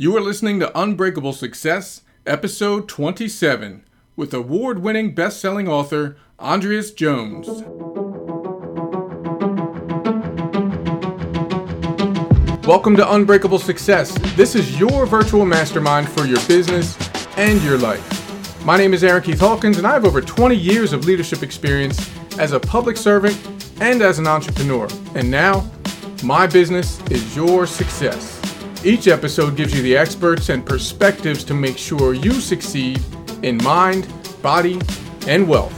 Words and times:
You 0.00 0.16
are 0.16 0.22
listening 0.22 0.60
to 0.60 0.80
Unbreakable 0.80 1.34
Success, 1.34 2.00
episode 2.24 2.88
27, 2.88 3.84
with 4.16 4.32
award 4.32 4.78
winning 4.78 5.14
best 5.14 5.38
selling 5.40 5.68
author 5.68 6.16
Andreas 6.38 6.90
Jones. 6.90 7.46
Welcome 12.66 12.96
to 12.96 13.12
Unbreakable 13.12 13.58
Success. 13.58 14.16
This 14.36 14.54
is 14.54 14.80
your 14.80 15.04
virtual 15.04 15.44
mastermind 15.44 16.08
for 16.08 16.24
your 16.24 16.40
business 16.48 16.96
and 17.36 17.60
your 17.62 17.76
life. 17.76 18.64
My 18.64 18.78
name 18.78 18.94
is 18.94 19.04
Aaron 19.04 19.22
Keith 19.22 19.40
Hawkins, 19.40 19.76
and 19.76 19.86
I 19.86 19.92
have 19.92 20.06
over 20.06 20.22
20 20.22 20.56
years 20.56 20.94
of 20.94 21.04
leadership 21.04 21.42
experience 21.42 22.10
as 22.38 22.52
a 22.52 22.60
public 22.60 22.96
servant 22.96 23.38
and 23.82 24.00
as 24.00 24.18
an 24.18 24.26
entrepreneur. 24.26 24.88
And 25.14 25.30
now, 25.30 25.70
my 26.24 26.46
business 26.46 27.02
is 27.10 27.36
your 27.36 27.66
success. 27.66 28.39
Each 28.82 29.08
episode 29.08 29.56
gives 29.56 29.74
you 29.74 29.82
the 29.82 29.94
experts 29.94 30.48
and 30.48 30.64
perspectives 30.64 31.44
to 31.44 31.52
make 31.52 31.76
sure 31.76 32.14
you 32.14 32.32
succeed 32.32 32.98
in 33.42 33.58
mind, 33.58 34.10
body, 34.40 34.80
and 35.26 35.46
wealth. 35.46 35.76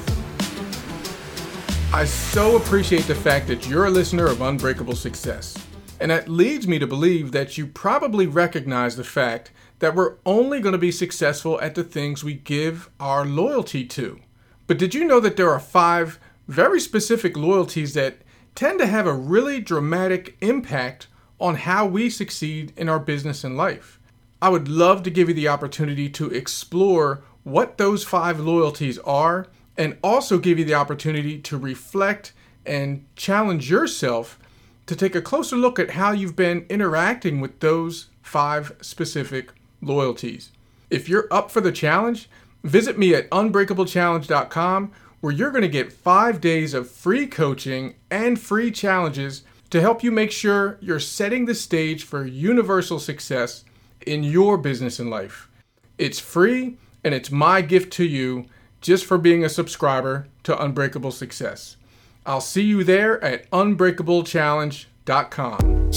I 1.92 2.04
so 2.04 2.56
appreciate 2.56 3.08
the 3.08 3.14
fact 3.16 3.48
that 3.48 3.68
you're 3.68 3.86
a 3.86 3.90
listener 3.90 4.26
of 4.26 4.40
Unbreakable 4.40 4.94
Success. 4.94 5.58
And 5.98 6.12
that 6.12 6.28
leads 6.28 6.68
me 6.68 6.78
to 6.78 6.86
believe 6.86 7.32
that 7.32 7.58
you 7.58 7.66
probably 7.66 8.28
recognize 8.28 8.94
the 8.94 9.02
fact 9.02 9.50
that 9.80 9.96
we're 9.96 10.14
only 10.24 10.60
going 10.60 10.70
to 10.72 10.78
be 10.78 10.92
successful 10.92 11.60
at 11.60 11.74
the 11.74 11.82
things 11.82 12.22
we 12.22 12.34
give 12.34 12.88
our 13.00 13.26
loyalty 13.26 13.84
to. 13.84 14.20
But 14.68 14.78
did 14.78 14.94
you 14.94 15.04
know 15.04 15.18
that 15.18 15.36
there 15.36 15.50
are 15.50 15.58
five 15.58 16.20
very 16.46 16.78
specific 16.78 17.36
loyalties 17.36 17.94
that 17.94 18.18
tend 18.54 18.78
to 18.78 18.86
have 18.86 19.08
a 19.08 19.12
really 19.12 19.60
dramatic 19.60 20.36
impact 20.40 21.08
on 21.40 21.56
how 21.56 21.86
we 21.86 22.10
succeed 22.10 22.72
in 22.76 22.88
our 22.88 22.98
business 22.98 23.44
and 23.44 23.56
life? 23.56 23.98
I 24.40 24.48
would 24.48 24.68
love 24.68 25.02
to 25.04 25.10
give 25.10 25.28
you 25.28 25.34
the 25.34 25.48
opportunity 25.48 26.08
to 26.10 26.30
explore 26.30 27.22
what 27.44 27.78
those 27.78 28.04
five 28.04 28.40
loyalties 28.40 28.98
are 28.98 29.46
and 29.76 29.96
also 30.02 30.38
give 30.38 30.58
you 30.58 30.64
the 30.64 30.74
opportunity 30.74 31.38
to 31.38 31.56
reflect 31.56 32.32
and 32.66 33.04
challenge 33.16 33.70
yourself 33.70 34.38
to 34.86 34.96
take 34.96 35.14
a 35.14 35.22
closer 35.22 35.56
look 35.56 35.78
at 35.78 35.90
how 35.90 36.12
you've 36.12 36.36
been 36.36 36.66
interacting 36.68 37.40
with 37.40 37.60
those 37.60 38.08
five 38.20 38.76
specific 38.80 39.52
loyalties. 39.80 40.50
If 40.90 41.08
you're 41.08 41.28
up 41.30 41.50
for 41.50 41.60
the 41.60 41.72
challenge, 41.72 42.28
visit 42.62 42.98
me 42.98 43.14
at 43.14 43.30
unbreakablechallenge.com 43.30 44.92
where 45.20 45.32
you're 45.32 45.50
going 45.50 45.62
to 45.62 45.68
get 45.68 45.92
five 45.92 46.40
days 46.40 46.74
of 46.74 46.90
free 46.90 47.26
coaching 47.26 47.94
and 48.10 48.40
free 48.40 48.70
challenges 48.70 49.44
to 49.72 49.80
help 49.80 50.04
you 50.04 50.12
make 50.12 50.30
sure 50.30 50.76
you're 50.82 51.00
setting 51.00 51.46
the 51.46 51.54
stage 51.54 52.04
for 52.04 52.26
universal 52.26 52.98
success 52.98 53.64
in 54.06 54.22
your 54.22 54.58
business 54.58 54.98
and 54.98 55.08
life. 55.08 55.48
It's 55.96 56.18
free 56.18 56.76
and 57.02 57.14
it's 57.14 57.30
my 57.30 57.62
gift 57.62 57.90
to 57.94 58.04
you 58.04 58.44
just 58.82 59.06
for 59.06 59.16
being 59.16 59.42
a 59.42 59.48
subscriber 59.48 60.26
to 60.42 60.62
Unbreakable 60.62 61.10
Success. 61.10 61.78
I'll 62.26 62.42
see 62.42 62.64
you 62.64 62.84
there 62.84 63.18
at 63.24 63.50
unbreakablechallenge.com. 63.50 65.90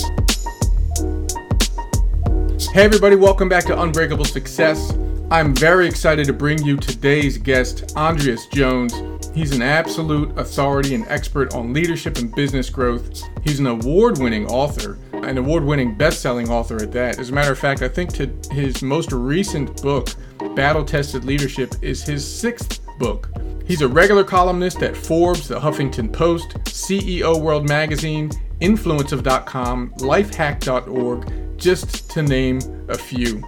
Hey, 2.71 2.85
everybody, 2.85 3.17
welcome 3.17 3.49
back 3.49 3.65
to 3.65 3.77
Unbreakable 3.77 4.23
Success. 4.23 4.93
I'm 5.31 5.55
very 5.55 5.87
excited 5.87 6.27
to 6.27 6.33
bring 6.33 6.63
you 6.63 6.77
today's 6.77 7.39
guest, 7.39 7.93
Andreas 7.97 8.45
Jones. 8.45 8.93
He's 9.33 9.53
an 9.53 9.63
absolute 9.63 10.37
authority 10.37 10.93
and 10.93 11.03
expert 11.07 11.55
on 11.55 11.73
leadership 11.73 12.19
and 12.19 12.33
business 12.35 12.69
growth. 12.69 13.23
He's 13.43 13.59
an 13.59 13.65
award 13.65 14.19
winning 14.19 14.45
author, 14.45 14.99
an 15.13 15.39
award 15.39 15.63
winning 15.63 15.95
best 15.95 16.21
selling 16.21 16.49
author 16.49 16.77
at 16.77 16.91
that. 16.91 17.17
As 17.17 17.31
a 17.31 17.33
matter 17.33 17.51
of 17.51 17.57
fact, 17.57 17.81
I 17.81 17.87
think 17.87 18.13
to 18.13 18.31
his 18.51 18.83
most 18.83 19.11
recent 19.11 19.81
book, 19.81 20.09
Battle 20.55 20.85
Tested 20.85 21.25
Leadership, 21.25 21.73
is 21.81 22.03
his 22.03 22.25
sixth 22.25 22.81
book. 22.99 23.27
He's 23.65 23.81
a 23.81 23.87
regular 23.87 24.23
columnist 24.23 24.83
at 24.83 24.95
Forbes, 24.95 25.47
the 25.47 25.59
Huffington 25.59 26.13
Post, 26.13 26.49
CEO 26.65 27.41
World 27.41 27.67
Magazine, 27.67 28.29
Influencive.com, 28.61 29.89
Lifehack.org, 29.97 31.57
just 31.57 32.11
to 32.11 32.21
name 32.21 32.59
a 32.89 32.97
few. 32.97 33.43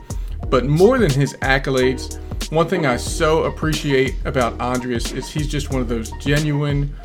But 0.50 0.66
more 0.66 0.98
than 0.98 1.12
his 1.12 1.34
accolades, 1.36 2.20
one 2.52 2.68
thing 2.68 2.86
I 2.86 2.96
so 2.98 3.44
appreciate 3.44 4.16
about 4.26 4.60
Andreas 4.62 5.12
is 5.12 5.30
he's 5.30 5.48
just 5.48 5.72
one 5.72 5.82
of 5.82 5.90
those 5.90 6.12
genuine, 6.20 6.96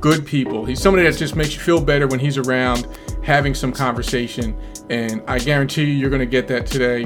good 0.00 0.26
people. 0.26 0.64
He's 0.64 0.80
somebody 0.80 1.08
that 1.08 1.16
just 1.16 1.36
makes 1.36 1.54
you 1.54 1.60
feel 1.60 1.80
better 1.80 2.08
when 2.08 2.18
he's 2.18 2.38
around 2.38 2.88
having 3.22 3.54
some 3.54 3.72
conversation. 3.72 4.56
And 4.88 5.22
I 5.28 5.38
guarantee 5.38 5.84
you, 5.84 5.92
you're 5.92 6.10
going 6.10 6.20
to 6.20 6.26
get 6.26 6.48
that 6.48 6.66
today 6.66 7.04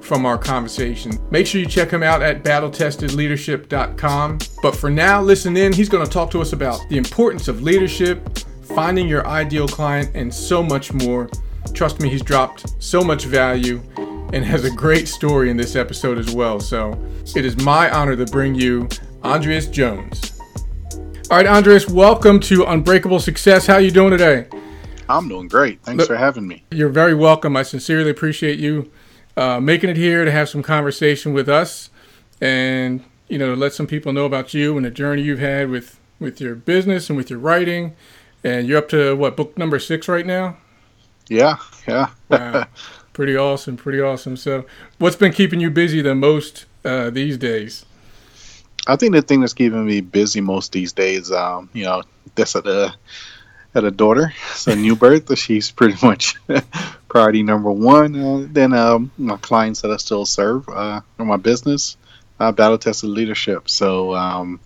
from 0.00 0.26
our 0.26 0.36
conversation. 0.36 1.18
Make 1.30 1.46
sure 1.46 1.60
you 1.60 1.66
check 1.66 1.90
him 1.90 2.02
out 2.02 2.20
at 2.20 2.42
battletestedleadership.com. 2.42 4.38
But 4.60 4.76
for 4.76 4.90
now, 4.90 5.22
listen 5.22 5.56
in. 5.56 5.72
He's 5.72 5.88
going 5.88 6.04
to 6.04 6.10
talk 6.10 6.30
to 6.32 6.40
us 6.40 6.52
about 6.52 6.80
the 6.90 6.98
importance 6.98 7.48
of 7.48 7.62
leadership, 7.62 8.38
finding 8.62 9.08
your 9.08 9.26
ideal 9.26 9.68
client, 9.68 10.10
and 10.14 10.34
so 10.34 10.62
much 10.62 10.92
more. 10.92 11.30
Trust 11.72 12.00
me, 12.00 12.10
he's 12.10 12.22
dropped 12.22 12.82
so 12.82 13.02
much 13.02 13.24
value 13.24 13.80
and 14.32 14.44
has 14.44 14.64
a 14.64 14.70
great 14.70 15.08
story 15.08 15.50
in 15.50 15.56
this 15.56 15.76
episode 15.76 16.18
as 16.18 16.34
well. 16.34 16.58
So 16.58 16.98
it 17.36 17.44
is 17.44 17.56
my 17.62 17.90
honor 17.90 18.16
to 18.16 18.26
bring 18.26 18.54
you 18.54 18.88
Andreas 19.22 19.66
Jones. 19.66 20.40
All 21.30 21.36
right, 21.36 21.46
Andreas, 21.46 21.88
welcome 21.88 22.40
to 22.40 22.64
Unbreakable 22.64 23.20
Success. 23.20 23.66
How 23.66 23.74
are 23.74 23.80
you 23.80 23.90
doing 23.90 24.10
today? 24.10 24.46
I'm 25.08 25.28
doing 25.28 25.48
great. 25.48 25.82
Thanks 25.82 25.98
Look, 25.98 26.08
for 26.08 26.16
having 26.16 26.46
me. 26.46 26.64
You're 26.70 26.88
very 26.88 27.14
welcome. 27.14 27.56
I 27.56 27.62
sincerely 27.62 28.10
appreciate 28.10 28.58
you 28.58 28.90
uh, 29.36 29.60
making 29.60 29.90
it 29.90 29.96
here 29.96 30.24
to 30.24 30.30
have 30.30 30.48
some 30.48 30.62
conversation 30.62 31.32
with 31.32 31.48
us 31.48 31.90
and 32.40 33.02
you 33.28 33.38
know 33.38 33.54
let 33.54 33.72
some 33.72 33.86
people 33.86 34.12
know 34.12 34.26
about 34.26 34.52
you 34.52 34.76
and 34.76 34.84
the 34.84 34.90
journey 34.90 35.22
you've 35.22 35.38
had 35.38 35.70
with 35.70 35.98
with 36.18 36.40
your 36.40 36.54
business 36.54 37.08
and 37.08 37.16
with 37.16 37.30
your 37.30 37.38
writing 37.38 37.94
and 38.44 38.66
you're 38.66 38.78
up 38.78 38.88
to 38.88 39.16
what 39.16 39.36
book 39.36 39.56
number 39.56 39.78
six 39.78 40.08
right 40.08 40.26
now 40.26 40.56
yeah 41.28 41.56
yeah 41.86 42.10
wow. 42.28 42.66
pretty 43.12 43.36
awesome 43.36 43.76
pretty 43.76 44.00
awesome 44.00 44.36
so 44.36 44.64
what's 44.98 45.16
been 45.16 45.32
keeping 45.32 45.60
you 45.60 45.70
busy 45.70 46.00
the 46.00 46.14
most 46.14 46.66
uh, 46.84 47.10
these 47.10 47.36
days 47.36 47.84
i 48.86 48.96
think 48.96 49.12
the 49.12 49.22
thing 49.22 49.40
that's 49.40 49.54
keeping 49.54 49.84
me 49.84 50.00
busy 50.00 50.40
most 50.40 50.72
these 50.72 50.92
days 50.92 51.30
um, 51.30 51.68
you 51.72 51.84
know 51.84 52.02
that's 52.34 52.56
at 52.56 52.66
a 52.66 52.94
had 53.74 53.84
a 53.84 53.90
daughter, 53.90 54.32
so 54.54 54.74
new 54.74 54.96
birth. 55.04 55.36
She's 55.38 55.70
pretty 55.70 55.96
much 56.04 56.36
priority 57.08 57.42
number 57.42 57.70
one. 57.70 58.18
Uh, 58.18 58.46
then 58.50 58.72
um, 58.72 59.10
my 59.18 59.36
clients 59.38 59.82
that 59.82 59.90
I 59.90 59.96
still 59.96 60.26
serve 60.26 60.68
uh, 60.68 61.00
or 61.18 61.24
my 61.24 61.36
business, 61.36 61.96
uh, 62.40 62.52
battle 62.52 62.78
tested 62.78 63.10
leadership. 63.10 63.68
So 63.68 64.14
um, 64.14 64.60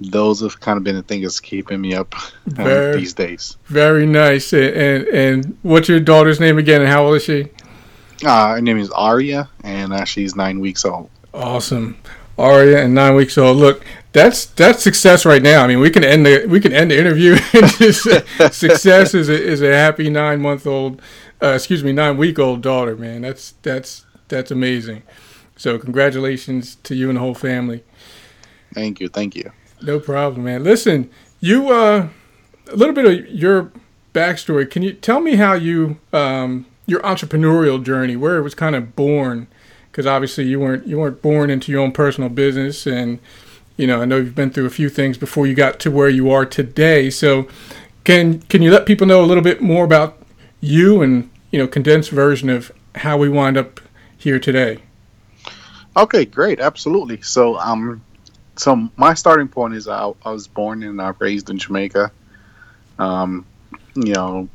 those 0.00 0.40
have 0.40 0.58
kind 0.60 0.76
of 0.76 0.84
been 0.84 0.96
the 0.96 1.02
thing 1.02 1.22
that's 1.22 1.40
keeping 1.40 1.80
me 1.80 1.94
up 1.94 2.14
uh, 2.14 2.30
very, 2.46 2.96
these 2.96 3.14
days. 3.14 3.56
Very 3.66 4.06
nice. 4.06 4.52
And 4.52 5.06
and 5.08 5.58
what's 5.62 5.88
your 5.88 6.00
daughter's 6.00 6.40
name 6.40 6.58
again? 6.58 6.80
And 6.82 6.90
how 6.90 7.06
old 7.06 7.16
is 7.16 7.24
she? 7.24 7.48
Uh, 8.24 8.54
her 8.54 8.60
name 8.60 8.78
is 8.78 8.90
Aria, 8.90 9.48
and 9.64 9.92
uh, 9.92 10.04
she's 10.04 10.36
nine 10.36 10.60
weeks 10.60 10.84
old. 10.84 11.10
Awesome. 11.32 11.96
Aria 12.38 12.82
and 12.82 12.94
nine 12.94 13.14
weeks 13.14 13.36
old. 13.36 13.58
Look, 13.58 13.84
that's 14.12 14.46
that's 14.46 14.82
success 14.82 15.24
right 15.24 15.42
now. 15.42 15.62
I 15.62 15.66
mean, 15.66 15.80
we 15.80 15.90
can 15.90 16.04
end 16.04 16.26
the 16.26 16.46
we 16.46 16.60
can 16.60 16.72
end 16.72 16.90
the 16.90 16.98
interview. 16.98 17.36
success 18.50 19.14
is 19.14 19.28
a, 19.28 19.42
is 19.42 19.62
a 19.62 19.74
happy 19.74 20.10
nine 20.10 20.40
month 20.40 20.66
old, 20.66 21.00
uh, 21.42 21.48
excuse 21.48 21.84
me, 21.84 21.92
nine 21.92 22.16
week 22.16 22.38
old 22.38 22.62
daughter. 22.62 22.96
Man, 22.96 23.22
that's 23.22 23.54
that's 23.62 24.06
that's 24.28 24.50
amazing. 24.50 25.02
So 25.56 25.78
congratulations 25.78 26.76
to 26.84 26.94
you 26.94 27.08
and 27.10 27.16
the 27.16 27.20
whole 27.20 27.34
family. 27.34 27.84
Thank 28.72 29.00
you, 29.00 29.08
thank 29.08 29.36
you. 29.36 29.52
No 29.82 30.00
problem, 30.00 30.44
man. 30.44 30.64
Listen, 30.64 31.10
you 31.40 31.70
uh, 31.70 32.08
a 32.68 32.76
little 32.76 32.94
bit 32.94 33.04
of 33.04 33.28
your 33.28 33.70
backstory. 34.14 34.70
Can 34.70 34.82
you 34.82 34.92
tell 34.92 35.20
me 35.20 35.36
how 35.36 35.52
you 35.52 35.98
um, 36.12 36.66
your 36.90 37.00
entrepreneurial 37.00 37.82
journey, 37.82 38.16
where 38.16 38.36
it 38.36 38.42
was 38.42 38.54
kind 38.54 38.76
of 38.76 38.94
born? 38.94 39.46
because 39.90 40.06
obviously 40.06 40.44
you 40.44 40.60
weren't 40.60 40.86
you 40.86 40.98
weren't 40.98 41.20
born 41.22 41.50
into 41.50 41.72
your 41.72 41.80
own 41.80 41.92
personal 41.92 42.28
business, 42.28 42.86
and 42.86 43.18
you 43.76 43.86
know 43.86 44.00
I 44.00 44.04
know 44.04 44.16
you've 44.16 44.34
been 44.34 44.50
through 44.50 44.66
a 44.66 44.70
few 44.70 44.88
things 44.88 45.18
before 45.18 45.46
you 45.46 45.54
got 45.54 45.80
to 45.80 45.90
where 45.90 46.08
you 46.08 46.30
are 46.30 46.46
today. 46.46 47.10
So 47.10 47.48
can 48.04 48.40
can 48.42 48.62
you 48.62 48.70
let 48.70 48.86
people 48.86 49.06
know 49.06 49.24
a 49.24 49.26
little 49.26 49.42
bit 49.42 49.60
more 49.60 49.84
about 49.84 50.18
you 50.60 51.02
and 51.02 51.30
you 51.50 51.58
know 51.58 51.66
condensed 51.66 52.10
version 52.10 52.48
of 52.48 52.72
how 52.96 53.16
we 53.16 53.28
wind 53.28 53.56
up 53.56 53.80
here 54.16 54.38
today? 54.38 54.78
Okay, 55.96 56.24
great, 56.24 56.60
absolutely. 56.60 57.20
So 57.22 57.58
um, 57.58 58.02
so 58.56 58.88
my 58.96 59.14
starting 59.14 59.48
point 59.48 59.74
is 59.74 59.88
I, 59.88 60.12
I 60.24 60.30
was 60.30 60.46
born 60.46 60.82
and 60.82 61.00
uh, 61.00 61.12
raised 61.18 61.50
in 61.50 61.58
Jamaica. 61.58 62.12
Um, 62.98 63.46
you 63.94 64.12
know, 64.12 64.48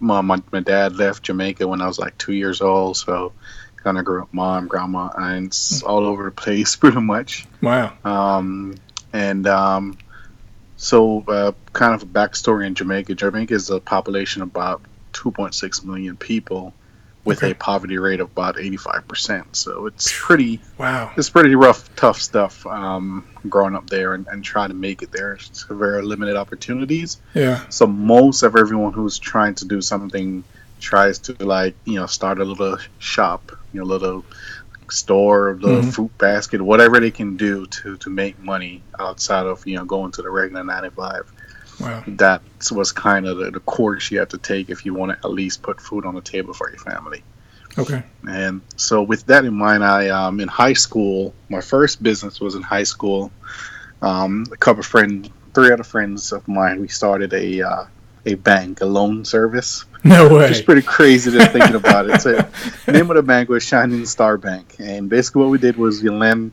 my, 0.00 0.20
my 0.20 0.42
my 0.50 0.60
dad 0.60 0.96
left 0.96 1.22
Jamaica 1.22 1.68
when 1.68 1.80
I 1.80 1.86
was 1.86 1.98
like 1.98 2.16
two 2.18 2.32
years 2.32 2.60
old, 2.60 2.96
so 2.96 3.32
kind 3.76 3.98
of 3.98 4.04
grew 4.04 4.22
up 4.22 4.32
mom, 4.32 4.66
grandma, 4.66 5.10
aunts 5.16 5.82
all 5.82 6.04
over 6.04 6.24
the 6.24 6.30
place, 6.30 6.76
pretty 6.80 7.00
much. 7.00 7.46
Wow. 7.62 7.92
Um, 8.04 8.74
and 9.12 9.46
um, 9.46 9.98
so, 10.76 11.24
uh, 11.28 11.52
kind 11.72 11.94
of 11.94 12.02
a 12.02 12.06
backstory 12.06 12.66
in 12.66 12.74
Jamaica. 12.74 13.14
Jamaica 13.14 13.54
is 13.54 13.70
a 13.70 13.80
population 13.80 14.42
of 14.42 14.48
about 14.48 14.82
2.6 15.12 15.84
million 15.84 16.16
people, 16.16 16.72
with 17.30 17.38
Okay. 17.42 17.52
a 17.52 17.54
poverty 17.54 17.96
rate 17.96 18.20
of 18.20 18.28
about 18.30 18.56
85%. 18.56 19.44
So 19.56 19.86
it's 19.86 20.12
pretty 20.12 20.60
Wow. 20.78 21.12
it's 21.16 21.30
pretty 21.30 21.54
rough, 21.54 21.88
tough 21.96 22.20
stuff 22.20 22.66
um, 22.66 23.24
growing 23.48 23.74
up 23.76 23.88
there 23.88 24.14
and, 24.14 24.26
and 24.28 24.44
trying 24.44 24.68
to 24.70 24.74
make 24.74 25.02
it 25.02 25.12
there. 25.12 25.32
It's 25.34 25.64
very 25.70 26.02
limited 26.02 26.36
opportunities. 26.36 27.18
Yeah. 27.34 27.60
So 27.68 27.86
most 27.86 28.42
of 28.42 28.56
everyone 28.56 28.92
who's 28.92 29.18
trying 29.18 29.54
to 29.56 29.64
do 29.64 29.80
something 29.80 30.44
tries 30.80 31.18
to 31.20 31.36
like 31.40 31.74
you 31.84 31.94
know 32.00 32.06
start 32.06 32.40
a 32.40 32.44
little 32.44 32.78
shop, 32.98 33.52
you 33.72 33.80
know, 33.80 33.86
little 33.86 34.24
store, 34.90 35.56
little 35.60 35.82
Mhm. 35.82 35.92
fruit 35.94 36.18
basket, 36.18 36.60
whatever 36.60 36.98
they 36.98 37.12
can 37.12 37.36
do 37.36 37.64
to 37.66 37.96
to 37.98 38.10
make 38.10 38.36
money 38.40 38.82
outside 38.98 39.46
of 39.46 39.64
you 39.66 39.76
know 39.76 39.84
going 39.84 40.10
to 40.12 40.22
the 40.22 40.30
regular 40.30 40.64
nine 40.64 40.82
to 40.82 40.90
five. 40.90 41.30
Wow. 41.80 42.04
That 42.06 42.42
was 42.70 42.92
kind 42.92 43.26
of 43.26 43.38
the, 43.38 43.50
the 43.50 43.60
course 43.60 44.10
you 44.10 44.18
have 44.18 44.28
to 44.30 44.38
take 44.38 44.70
if 44.70 44.84
you 44.84 44.94
want 44.94 45.12
to 45.12 45.26
at 45.26 45.32
least 45.32 45.62
put 45.62 45.80
food 45.80 46.04
on 46.04 46.14
the 46.14 46.20
table 46.20 46.52
for 46.52 46.68
your 46.70 46.78
family. 46.78 47.22
Okay. 47.78 48.02
And 48.28 48.60
so, 48.76 49.02
with 49.02 49.26
that 49.26 49.44
in 49.44 49.54
mind, 49.54 49.84
I 49.84 50.08
um, 50.08 50.40
in 50.40 50.48
high 50.48 50.72
school, 50.72 51.34
my 51.48 51.60
first 51.60 52.02
business 52.02 52.40
was 52.40 52.54
in 52.54 52.62
high 52.62 52.82
school. 52.82 53.30
Um, 54.02 54.46
a 54.52 54.56
couple 54.56 54.80
of 54.80 54.86
friends, 54.86 55.30
three 55.54 55.72
other 55.72 55.84
friends 55.84 56.32
of 56.32 56.46
mine, 56.48 56.80
we 56.80 56.88
started 56.88 57.32
a 57.32 57.62
uh, 57.62 57.84
a 58.26 58.34
bank, 58.34 58.80
a 58.80 58.86
loan 58.86 59.24
service. 59.24 59.84
No 60.02 60.34
way. 60.34 60.50
is 60.50 60.62
pretty 60.62 60.82
crazy 60.82 61.30
just 61.30 61.52
thinking 61.52 61.76
about 61.76 62.08
it. 62.10 62.20
So, 62.20 62.32
the 62.86 62.92
name 62.92 63.10
of 63.10 63.16
the 63.16 63.22
bank 63.22 63.48
was 63.48 63.62
Shining 63.62 64.04
Star 64.06 64.36
Bank, 64.36 64.76
and 64.78 65.08
basically 65.08 65.42
what 65.42 65.50
we 65.50 65.58
did 65.58 65.76
was 65.76 66.02
we 66.02 66.10
lend. 66.10 66.52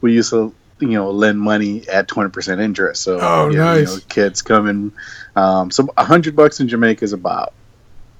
We 0.00 0.14
used 0.14 0.30
to 0.30 0.54
you 0.80 0.88
know 0.90 1.10
lend 1.10 1.40
money 1.40 1.88
at 1.88 2.08
twenty 2.08 2.30
percent 2.30 2.60
interest. 2.60 3.02
So 3.02 3.18
Oh, 3.20 3.48
yeah, 3.50 3.74
you 3.74 3.80
nice. 3.82 3.94
know, 3.96 4.00
kids 4.08 4.42
coming. 4.42 4.92
Um, 5.36 5.70
so 5.70 5.88
a 5.96 6.04
hundred 6.04 6.36
bucks 6.36 6.60
in 6.60 6.68
Jamaica 6.68 7.04
is 7.04 7.12
about 7.12 7.52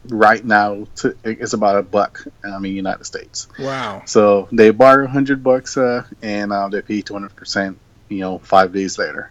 right 0.08 0.44
now 0.44 0.87
to, 0.96 1.16
it's 1.25 1.52
about 1.52 1.76
a 1.76 1.82
buck. 1.82 2.25
I 2.44 2.58
mean, 2.58 2.75
United 2.76 3.05
States. 3.05 3.49
Wow. 3.58 4.02
So 4.06 4.49
they 4.52 4.70
borrow 4.70 5.05
a 5.05 5.08
hundred 5.08 5.43
bucks, 5.43 5.76
uh, 5.76 6.05
and 6.22 6.52
uh, 6.52 6.69
they 6.69 6.82
pay 6.82 7.02
two 7.02 7.14
hundred 7.14 7.34
percent. 7.37 7.78
You 8.08 8.20
know, 8.20 8.38
five 8.38 8.72
days 8.72 8.99
later. 8.99 9.31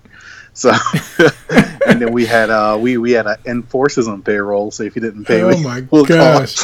So, 0.57 0.71
and 1.85 2.01
then 2.01 2.11
we 2.11 2.25
had 2.25 2.49
uh, 2.49 2.79
we 2.81 2.97
we 2.97 3.11
had 3.11 3.27
uh, 3.27 3.35
enforcers 3.45 4.07
on 4.07 4.23
payroll. 4.23 4.71
So 4.71 4.81
if 4.81 4.95
you 4.95 5.03
didn't 5.03 5.25
pay, 5.25 5.43
Oh 5.43 5.49
we, 5.49 5.63
my 5.63 5.83
we'll 5.91 6.03
gosh. 6.03 6.55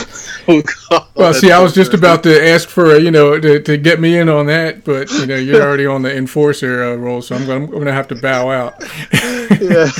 we'll 0.47 0.63
Well, 1.15 1.31
see, 1.31 1.51
I 1.51 1.59
was 1.59 1.75
just 1.75 1.93
about 1.93 2.23
to 2.23 2.43
ask 2.49 2.67
for 2.69 2.95
a, 2.95 2.99
you 2.99 3.11
know 3.11 3.39
to, 3.39 3.61
to 3.61 3.77
get 3.77 3.99
me 3.99 4.17
in 4.17 4.29
on 4.29 4.47
that, 4.47 4.83
but 4.83 5.11
you 5.11 5.27
know 5.27 5.35
you're 5.35 5.61
already 5.61 5.85
on 5.85 6.01
the 6.01 6.15
enforcer 6.17 6.83
uh, 6.83 6.95
role, 6.95 7.21
so 7.21 7.35
I'm 7.35 7.45
gonna, 7.45 7.65
I'm 7.65 7.71
gonna 7.71 7.93
have 7.93 8.07
to 8.07 8.15
bow 8.15 8.49
out. 8.49 8.73
yeah, 9.61 9.91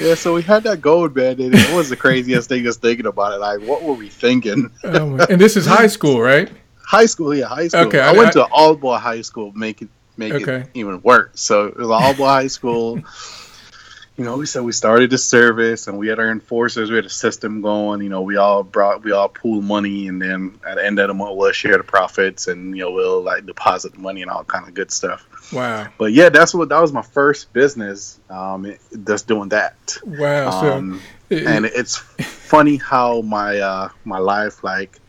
yeah. 0.00 0.14
So 0.14 0.32
we 0.32 0.40
had 0.40 0.62
that 0.62 0.78
gold, 0.80 1.14
man. 1.14 1.38
And 1.40 1.54
it 1.54 1.76
was 1.76 1.90
the 1.90 1.96
craziest 1.96 2.48
thing 2.48 2.64
just 2.64 2.80
thinking 2.80 3.04
about 3.04 3.34
it. 3.34 3.38
Like, 3.40 3.60
what 3.68 3.82
were 3.82 3.92
we 3.92 4.08
thinking? 4.08 4.70
Oh 4.82 5.10
my- 5.10 5.26
and 5.28 5.38
this 5.38 5.58
is 5.58 5.66
high 5.66 5.88
school, 5.88 6.22
right? 6.22 6.50
High 6.86 7.06
school, 7.06 7.34
yeah, 7.34 7.44
high 7.46 7.68
school. 7.68 7.82
Okay, 7.82 8.00
I, 8.00 8.10
I- 8.10 8.16
went 8.16 8.28
I- 8.28 8.32
to 8.32 8.44
all 8.50 8.74
boy 8.76 8.96
high 8.96 9.20
school, 9.20 9.52
make 9.52 9.82
it 9.82 9.88
make 10.16 10.32
Okay. 10.32 10.56
it 10.60 10.70
even 10.74 11.00
worse. 11.02 11.40
So 11.40 11.66
it 11.66 11.76
was 11.76 11.88
all 11.90 12.14
high 12.14 12.46
school. 12.48 13.00
You 14.16 14.24
know, 14.24 14.36
we 14.36 14.46
said 14.46 14.62
we 14.62 14.70
started 14.70 15.10
the 15.10 15.18
service, 15.18 15.88
and 15.88 15.98
we 15.98 16.06
had 16.06 16.20
our 16.20 16.30
enforcers. 16.30 16.88
We 16.88 16.94
had 16.94 17.04
a 17.04 17.08
system 17.10 17.62
going. 17.62 18.00
You 18.00 18.08
know, 18.10 18.22
we 18.22 18.36
all 18.36 18.62
brought, 18.62 19.02
we 19.02 19.10
all 19.10 19.28
pooled 19.28 19.64
money, 19.64 20.06
and 20.06 20.22
then 20.22 20.56
at 20.64 20.76
the 20.76 20.86
end 20.86 21.00
of 21.00 21.08
the 21.08 21.14
month, 21.14 21.36
we'll 21.36 21.50
share 21.50 21.78
the 21.78 21.82
profits, 21.82 22.46
and 22.46 22.76
you 22.76 22.84
know, 22.84 22.92
we'll 22.92 23.22
like 23.22 23.44
deposit 23.44 23.94
the 23.94 23.98
money 23.98 24.22
and 24.22 24.30
all 24.30 24.44
kind 24.44 24.68
of 24.68 24.74
good 24.74 24.92
stuff. 24.92 25.26
Wow. 25.52 25.88
But 25.98 26.12
yeah, 26.12 26.28
that's 26.28 26.54
what 26.54 26.68
that 26.68 26.80
was 26.80 26.92
my 26.92 27.02
first 27.02 27.52
business. 27.52 28.20
Um, 28.30 28.72
just 29.04 29.26
doing 29.26 29.48
that. 29.48 29.98
Wow. 30.04 30.50
So 30.60 30.72
Um, 30.74 31.00
it- 31.28 31.44
and 31.48 31.64
it's 31.66 31.96
funny 31.96 32.76
how 32.76 33.20
my 33.22 33.58
uh 33.58 33.88
my 34.04 34.18
life 34.18 34.62
like 34.62 35.00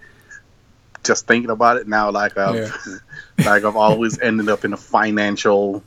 just 1.05 1.27
thinking 1.27 1.51
about 1.51 1.77
it 1.77 1.87
now 1.87 2.11
like 2.11 2.37
I've 2.37 2.71
like 3.45 3.63
I've 3.63 3.75
always 3.75 4.19
ended 4.19 4.49
up 4.49 4.65
in 4.65 4.73
a 4.73 4.77
financial 4.77 5.83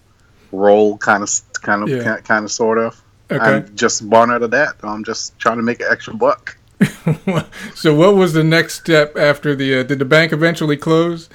role 0.53 0.97
kind 0.99 1.23
of 1.23 1.31
kind 1.62 1.82
of 1.82 1.88
Yeah. 1.91 2.20
kind 2.20 2.44
of 2.44 2.50
sort 2.50 2.79
of 2.79 3.00
okay. 3.31 3.44
I'm 3.44 3.76
just 3.76 4.09
born 4.09 4.31
out 4.31 4.43
of 4.43 4.50
that 4.53 4.76
I'm 4.82 5.05
just 5.05 5.38
trying 5.38 5.56
to 5.59 5.62
make 5.62 5.81
an 5.81 5.88
extra 5.91 6.15
buck 6.15 6.56
so 7.75 7.93
what 7.93 8.15
was 8.15 8.32
the 8.35 8.44
next 8.44 8.75
step 8.75 9.17
after 9.17 9.56
the? 9.56 9.81
Uh, 9.81 9.82
did 9.82 9.99
the 9.99 10.05
bank 10.05 10.32
eventually 10.32 10.76
close? 10.76 11.29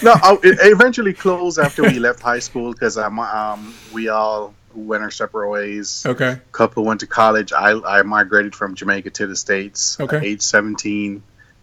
no 0.00 0.12
I, 0.22 0.34
it 0.44 0.58
eventually 0.72 1.12
closed 1.12 1.58
after 1.58 1.84
we 1.84 1.98
left 1.98 2.22
high 2.22 2.38
school 2.38 2.72
because 2.72 2.96
um, 2.96 3.18
um 3.18 3.74
we 3.92 4.08
all 4.08 4.54
went 4.74 5.02
our 5.02 5.10
separate 5.10 5.48
ways 5.50 6.04
Okay. 6.06 6.38
couple 6.52 6.84
went 6.84 7.00
to 7.00 7.06
college. 7.08 7.52
I, 7.52 7.72
I 7.80 8.02
migrated 8.02 8.54
from 8.54 8.74
Jamaica 8.76 9.10
to 9.10 9.26
the 9.26 9.34
States 9.34 9.98
Okay. 9.98 10.18
at 10.18 10.24
age 10.24 10.42
17. 10.42 11.20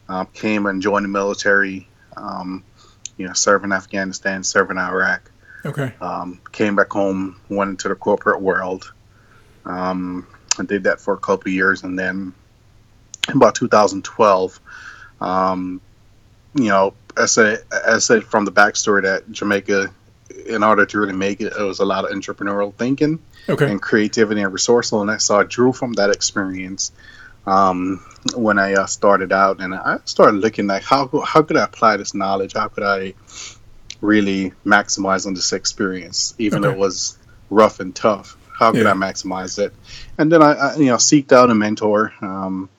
Um, 0.10 0.28
came 0.34 0.66
and 0.66 0.82
joined 0.82 1.06
the 1.06 1.10
military, 1.10 1.88
um, 2.18 2.64
you 3.18 3.26
know, 3.26 3.34
serving 3.34 3.72
Afghanistan, 3.72 4.44
serving 4.44 4.78
Iraq. 4.78 5.32
Okay. 5.66 5.94
Um, 6.02 6.42
came 6.52 6.76
back 6.76 6.92
home, 6.92 7.40
went 7.50 7.70
into 7.70 7.88
the 7.88 7.96
corporate 7.96 8.42
world. 8.42 8.92
Um, 9.66 10.28
I 10.60 10.64
did 10.64 10.84
that 10.84 11.00
for 11.00 11.14
a 11.14 11.18
couple 11.18 11.50
of 11.50 11.54
years. 11.54 11.84
And 11.84 11.98
then 11.98 12.34
in 13.30 13.38
about 13.38 13.56
2012, 13.56 14.60
um, 15.22 15.80
you 16.54 16.66
know, 16.66 16.94
I 17.16 17.26
said, 17.26 17.64
I 17.88 18.00
said 18.00 18.24
from 18.26 18.46
the 18.46 18.52
backstory 18.52 19.04
that 19.04 19.32
Jamaica, 19.32 19.94
in 20.46 20.64
order 20.64 20.86
to 20.86 21.00
really 21.00 21.14
make 21.14 21.40
it, 21.40 21.54
it 21.58 21.64
was 21.64 21.80
a 21.80 21.86
lot 21.86 22.04
of 22.06 22.12
entrepreneurial 22.12 22.74
thinking 22.74 23.20
Okay. 23.48 23.70
and 23.70 23.82
creativity 23.82 24.42
and 24.42 24.52
resourcefulness. 24.52 25.24
So 25.26 25.36
I 25.36 25.44
saw 25.44 25.48
drew 25.48 25.72
from 25.72 25.94
that 25.94 26.10
experience 26.10 26.92
um, 27.45 28.06
when 28.36 28.57
I 28.57 28.74
uh, 28.74 28.86
started 28.86 29.31
out, 29.31 29.60
and 29.60 29.74
I 29.75 30.00
started 30.06 30.38
looking 30.38 30.68
like 30.68 30.84
how 30.84 31.07
how 31.25 31.42
could 31.42 31.57
I 31.57 31.63
apply 31.66 31.98
this 31.98 32.13
knowledge? 32.13 32.54
How 32.54 32.68
could 32.68 32.84
I 32.84 33.13
really 34.01 34.51
maximize 34.66 35.25
on 35.25 35.34
this 35.34 35.54
experience, 35.54 36.36
even 36.38 36.62
though 36.62 36.72
it 36.72 36.78
was 36.78 37.18
rough 37.50 37.80
and 37.80 37.95
tough? 37.95 38.38
How 38.57 38.72
could 38.72 38.84
Yeah. 38.84 38.92
I 38.92 38.94
maximize 38.94 39.60
it? 39.60 39.74
And 40.18 40.31
then 40.31 40.42
I, 40.42 40.54
I 40.54 40.75
you 40.78 40.86
know 40.86 40.95
seeked 40.95 41.31
out 41.31 41.50
a 41.50 41.56
mentor. 41.56 42.13
Um, 42.22 42.69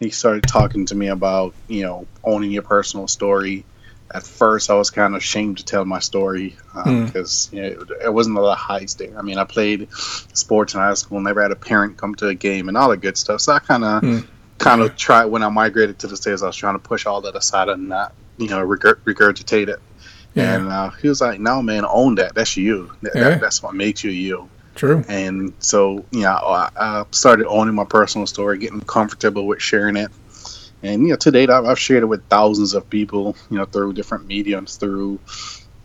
he 0.00 0.10
started 0.10 0.44
talking 0.44 0.86
to 0.86 0.94
me 0.94 1.08
about 1.08 1.54
you 1.68 1.82
know 1.82 2.06
owning 2.24 2.50
your 2.50 2.62
personal 2.62 3.06
story. 3.06 3.64
At 4.12 4.24
first, 4.24 4.70
I 4.70 4.74
was 4.74 4.90
kind 4.90 5.14
of 5.14 5.18
ashamed 5.20 5.58
to 5.58 5.64
tell 5.64 5.84
my 5.84 6.00
story 6.00 6.56
Mm. 6.74 7.06
because 7.06 7.48
you 7.52 7.62
know, 7.62 7.68
it, 7.68 7.88
it 8.06 8.12
wasn't 8.12 8.36
a 8.38 8.40
lot 8.40 8.52
of 8.52 8.58
highs 8.58 8.94
there. 8.94 9.16
I 9.18 9.22
mean, 9.22 9.38
I 9.38 9.44
played 9.44 9.88
sports 10.34 10.74
in 10.74 10.80
high 10.80 10.94
school, 10.94 11.20
never 11.20 11.42
had 11.42 11.52
a 11.52 11.56
parent 11.56 11.96
come 11.96 12.14
to 12.16 12.28
a 12.28 12.34
game, 12.34 12.68
and 12.68 12.76
all 12.76 12.88
the 12.90 12.96
good 12.96 13.16
stuff. 13.16 13.40
So 13.42 13.52
I 13.52 13.58
kind 13.60 13.84
of, 13.84 14.02
Mm. 14.02 14.26
kind 14.58 14.82
of 14.82 14.96
tried 14.96 15.26
when 15.26 15.42
I 15.42 15.48
migrated 15.48 15.98
to 16.00 16.06
the 16.06 16.16
states. 16.16 16.42
I 16.42 16.46
was 16.46 16.56
trying 16.56 16.74
to 16.74 16.78
push 16.80 17.06
all 17.06 17.20
that 17.22 17.34
aside 17.36 17.68
and 17.68 17.88
not, 17.88 18.12
you 18.36 18.48
know, 18.48 18.66
regurg- 18.66 19.00
regurgitate 19.04 19.68
it. 19.68 19.80
Yeah. 20.34 20.54
And 20.56 20.68
uh, 20.68 20.90
he 20.90 21.08
was 21.08 21.20
like, 21.20 21.40
"No, 21.40 21.60
man, 21.62 21.84
own 21.88 22.14
that. 22.16 22.34
That's 22.34 22.56
you. 22.56 22.90
That, 23.02 23.12
Yeah. 23.14 23.22
that, 23.30 23.40
that's 23.40 23.62
what 23.62 23.74
makes 23.74 24.04
you 24.04 24.10
you." 24.10 24.48
True. 24.76 25.04
And 25.08 25.52
so, 25.58 26.04
you 26.12 26.20
know, 26.22 26.30
I, 26.30 26.70
I 26.76 27.04
started 27.10 27.46
owning 27.48 27.74
my 27.74 27.84
personal 27.84 28.26
story, 28.26 28.58
getting 28.58 28.80
comfortable 28.82 29.46
with 29.46 29.60
sharing 29.60 29.96
it. 29.96 30.10
And, 30.82 31.02
you 31.02 31.08
know, 31.08 31.16
to 31.16 31.30
date, 31.30 31.50
I've, 31.50 31.64
I've 31.64 31.78
shared 31.78 32.02
it 32.02 32.06
with 32.06 32.26
thousands 32.28 32.74
of 32.74 32.88
people, 32.88 33.36
you 33.50 33.58
know, 33.58 33.66
through 33.66 33.92
different 33.94 34.26
mediums, 34.26 34.76
through 34.76 35.20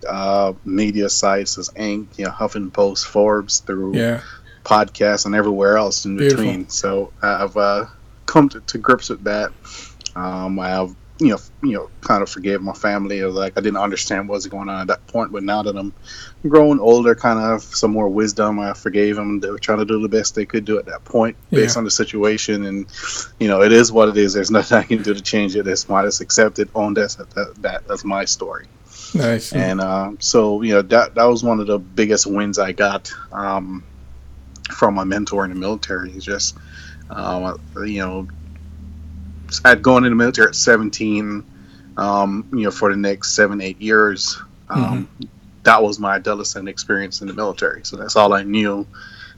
uh, 0.08 0.54
media 0.64 1.10
sites 1.10 1.58
as 1.58 1.70
Inc., 1.78 2.18
you 2.18 2.25
know, 2.25 2.32
Huffington 2.32 2.74
Post, 2.74 3.08
Forbes, 3.08 3.60
through 3.60 3.96
Yeah. 3.96 4.22
podcasts 4.64 5.25
and 5.25 5.36
everywhere 5.36 5.78
else 5.78 6.06
in 6.06 6.18
Beautiful. 6.18 6.46
between. 6.46 6.70
So 6.70 7.14
I've 7.22 7.58
uh, 7.58 7.86
come 8.25 8.50
to, 8.50 8.62
to 8.62 8.78
grips 8.78 9.10
with 9.10 9.24
that. 9.25 9.52
Um, 10.16 10.60
I've 10.60 10.96
you 11.19 11.29
know 11.29 11.38
you 11.63 11.72
know 11.72 11.89
kind 12.01 12.22
of 12.22 12.29
forgave 12.29 12.62
my 12.62 12.74
family. 12.74 13.22
Or 13.22 13.29
like 13.29 13.57
I 13.57 13.62
didn't 13.62 13.77
understand 13.77 14.27
what 14.27 14.36
was 14.36 14.48
going 14.48 14.69
on 14.69 14.81
at 14.81 14.88
that 14.88 15.07
point, 15.07 15.31
but 15.31 15.43
now 15.43 15.62
that 15.63 15.75
I'm 15.77 15.93
growing 16.48 16.79
older, 16.79 17.15
kind 17.15 17.39
of 17.39 17.62
some 17.63 17.91
more 17.91 18.10
wisdom, 18.10 18.60
I 18.60 18.74
forgave 18.74 19.15
them. 19.15 19.39
They 19.39 19.50
were 19.50 19.60
trying 19.60 19.79
to 19.79 19.86
do 19.86 20.01
the 20.01 20.10
best 20.10 20.36
they 20.36 20.45
could 20.45 20.65
do 20.65 20.77
at 20.77 20.86
that 20.88 21.03
point, 21.05 21.38
based 21.51 21.75
Yeah. 21.75 21.79
on 21.79 21.84
the 21.86 21.91
situation, 21.91 22.65
and 22.65 22.86
you 23.39 23.48
know 23.48 23.62
it 23.62 23.72
is 23.72 23.91
what 23.91 24.10
it 24.10 24.17
is. 24.17 24.34
There's 24.34 24.51
nothing 24.60 24.77
I 24.77 24.84
can 24.84 25.01
do 25.03 25.13
to 25.13 25.22
change 25.22 25.55
it. 25.55 25.67
It's 25.67 25.88
my 25.88 26.03
just 26.03 26.22
accept 26.22 26.60
it, 26.60 26.69
own 26.75 26.93
that 26.95 27.15
that, 27.36 27.55
that 27.62 27.88
that's 27.88 28.03
my 28.03 28.25
story. 28.25 28.67
Nice. 29.13 29.53
And 29.53 29.79
uh, 29.79 30.12
so, 30.19 30.62
you 30.62 30.74
know, 30.74 30.81
that 30.81 31.15
that 31.15 31.24
was 31.24 31.41
one 31.43 31.62
of 31.62 31.67
the 31.67 31.79
biggest 31.79 32.27
wins 32.27 32.60
I 32.60 32.74
got 32.74 33.13
um, 33.31 33.81
from 34.72 34.95
my 34.95 35.05
mentor 35.05 35.45
in 35.45 35.51
the 35.51 35.55
military. 35.55 36.12
Is 36.12 36.25
just, 36.25 36.57
um, 37.10 37.57
you 37.86 38.00
know, 38.01 38.27
I'd 39.64 39.82
gone 39.82 40.06
in 40.06 40.12
the 40.12 40.16
military 40.16 40.50
at 40.50 40.56
17. 40.56 41.44
Um, 41.98 42.48
you 42.52 42.64
know, 42.64 42.72
for 42.72 42.92
the 42.92 42.98
next 42.98 43.34
seven, 43.34 43.62
eight 43.62 43.82
years, 43.82 44.38
um, 44.70 45.10
that 45.64 45.82
was 45.82 46.00
my 46.00 46.16
adolescent 46.16 46.68
experience 46.68 47.22
in 47.22 47.28
the 47.28 47.34
military. 47.34 47.86
So 47.86 47.96
that's 47.96 48.16
all 48.16 48.34
I 48.34 48.44
knew. 48.44 48.86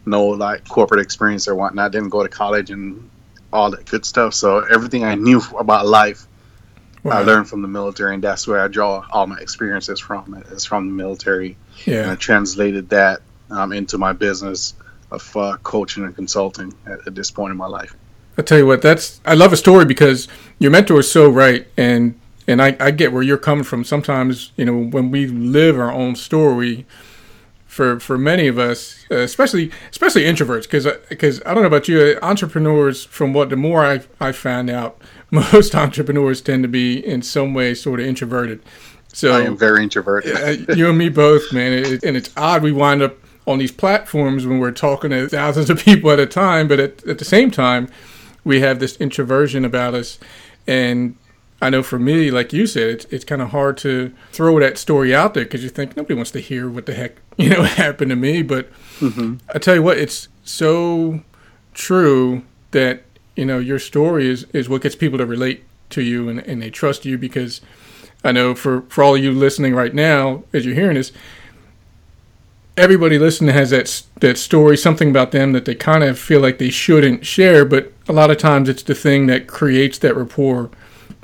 No 0.06 0.26
like 0.28 0.68
corporate 0.68 1.02
experience 1.02 1.48
or 1.48 1.56
whatnot. 1.56 1.86
I 1.86 1.90
didn't 1.90 2.10
go 2.10 2.24
to 2.24 2.30
college 2.30 2.72
and 2.72 3.10
all 3.54 3.70
that 3.72 3.86
good 3.86 4.06
stuff. 4.06 4.34
So 4.34 4.60
everything 4.60 5.04
I 5.04 5.16
knew 5.16 5.42
about 5.58 5.86
life 5.86 6.28
I 7.10 7.22
learned 7.22 7.48
from 7.48 7.62
the 7.62 7.68
military, 7.68 8.14
and 8.14 8.24
that's 8.24 8.48
where 8.48 8.60
I 8.60 8.68
draw 8.68 9.06
all 9.12 9.28
my 9.28 9.38
experiences 9.38 10.00
from. 10.00 10.44
Is 10.50 10.66
from 10.66 10.88
the 10.88 10.94
military, 10.94 11.58
and 12.04 12.12
I 12.12 12.16
translated 12.16 12.90
that 12.90 13.22
um, 13.50 13.72
into 13.72 13.98
my 13.98 14.14
business 14.14 14.74
of 15.12 15.38
uh, 15.38 15.58
coaching 15.64 16.04
and 16.04 16.16
consulting 16.16 16.74
at, 16.86 17.08
at 17.08 17.16
this 17.16 17.32
point 17.32 17.52
in 17.52 17.58
my 17.58 17.68
life. 17.68 17.96
I 18.38 18.41
tell 18.44 18.58
you 18.58 18.67
what, 18.67 18.82
that's 18.82 19.20
I 19.25 19.34
love 19.34 19.51
a 19.51 19.58
story 19.58 19.86
because 19.86 20.27
your 20.60 20.72
mentor 20.72 21.00
is 21.00 21.12
so 21.12 21.29
right, 21.29 21.67
and 21.75 22.20
and 22.48 22.62
I, 22.62 22.77
I 22.79 22.91
get 22.91 23.12
where 23.12 23.24
you're 23.24 23.38
coming 23.38 23.63
from. 23.63 23.84
Sometimes 23.84 24.51
you 24.56 24.65
know 24.65 24.77
when 24.77 25.12
we 25.12 25.27
live 25.27 25.79
our 25.79 25.91
own 25.91 26.15
story, 26.15 26.86
for 27.65 28.00
for 28.00 28.17
many 28.17 28.48
of 28.48 28.58
us, 28.58 29.06
uh, 29.12 29.17
especially 29.17 29.72
especially 29.91 30.24
introverts, 30.24 30.63
because 30.63 30.88
because 31.10 31.39
uh, 31.41 31.44
I 31.46 31.53
don't 31.53 31.63
know 31.63 31.67
about 31.67 31.88
you, 31.88 32.00
uh, 32.00 32.25
entrepreneurs. 32.25 33.06
From 33.06 33.34
what 33.34 33.50
the 33.50 33.56
more 33.56 33.86
I 33.86 34.01
I 34.20 34.32
found 34.32 34.70
out, 34.70 35.01
most 35.32 35.75
entrepreneurs 35.75 36.41
tend 36.41 36.63
to 36.63 36.70
be 36.70 37.06
in 37.06 37.22
some 37.22 37.53
way 37.53 37.74
sort 37.74 38.00
of 38.00 38.06
introverted. 38.06 38.62
So 39.13 39.34
I 39.34 39.41
am 39.41 39.58
very 39.58 39.84
introverted. 39.84 40.70
Uh, 40.70 40.74
you 40.74 40.89
and 40.89 40.98
me 40.98 41.10
both, 41.10 41.51
man. 41.51 41.74
It, 41.74 42.03
and 42.03 42.15
it's 42.15 42.29
odd 42.38 42.62
we 42.62 42.72
wind 42.72 43.01
up 43.01 43.15
on 43.48 43.58
these 43.58 43.72
platforms 43.72 44.46
when 44.46 44.60
we're 44.60 44.72
talking 44.72 45.10
to 45.10 45.27
thousands 45.29 45.70
of 45.70 45.84
people 45.84 46.12
at 46.12 46.20
a 46.20 46.25
time, 46.25 46.67
but 46.67 46.79
at, 46.79 47.08
at 47.08 47.17
the 47.17 47.25
same 47.25 47.50
time, 47.50 47.88
we 48.48 48.62
have 48.62 48.80
this 48.80 48.96
introversion 48.98 49.66
about 49.66 49.94
us. 49.94 50.18
And 50.66 51.18
I 51.62 51.70
know 51.70 51.84
for 51.84 52.00
me, 52.00 52.32
like 52.32 52.54
you 52.54 52.66
said, 52.66 52.89
it's, 52.89 53.06
it's 53.06 53.25
kind 53.25 53.42
of 53.42 53.50
hard 53.50 53.77
to 53.80 54.13
throw 54.32 54.60
that 54.62 54.77
story 54.77 55.13
out 55.13 55.34
there 55.34 55.44
because 55.44 55.63
you 55.63 55.70
think 55.70 55.98
nobody 55.98 56.16
wants 56.16 56.32
to 56.32 56.39
hear 56.39 56.70
what 56.70 56.86
the 56.86 56.94
heck 56.94 57.18
you 57.38 57.50
know 57.50 57.63
happened 57.63 58.10
to 58.10 58.16
me. 58.16 58.42
But 58.42 58.72
mm-hmm. 59.00 59.36
I 59.54 59.60
tell 59.60 59.75
you 59.75 59.84
what, 59.84 59.98
it's 59.98 60.30
so 60.44 61.22
true 61.74 62.44
that 62.72 63.04
you 63.36 63.46
know 63.46 63.60
your 63.60 63.80
story 63.80 64.30
is 64.30 64.46
is 64.54 64.70
what 64.70 64.82
gets 64.82 64.96
people 64.96 65.18
to 65.18 65.25
relate 65.25 65.63
to 65.89 66.01
you 66.01 66.27
and, 66.30 66.39
and 66.39 66.62
they 66.62 66.70
trust 66.70 67.06
you 67.06 67.18
because 67.18 67.62
I 68.24 68.32
know 68.32 68.56
for 68.56 68.82
for 68.89 69.04
all 69.04 69.16
of 69.16 69.24
you 69.24 69.32
listening 69.32 69.75
right 69.75 69.94
now 69.94 70.44
as 70.54 70.66
you're 70.66 70.75
hearing 70.75 70.96
this, 70.96 71.12
everybody 72.77 73.17
listening 73.17 73.53
has 73.53 73.72
that 73.72 74.03
that 74.22 74.38
story, 74.38 74.77
something 74.77 75.10
about 75.10 75.31
them 75.31 75.51
that 75.51 75.65
they 75.65 75.75
kind 75.75 76.03
of 76.03 76.17
feel 76.17 76.39
like 76.39 76.60
they 76.60 76.69
shouldn't 76.69 77.25
share, 77.25 77.65
but 77.65 77.91
a 78.07 78.13
lot 78.13 78.31
of 78.31 78.38
times 78.38 78.69
it's 78.69 78.84
the 78.84 78.96
thing 78.96 79.25
that 79.27 79.48
creates 79.48 79.98
that 80.00 80.15
rapport, 80.15 80.69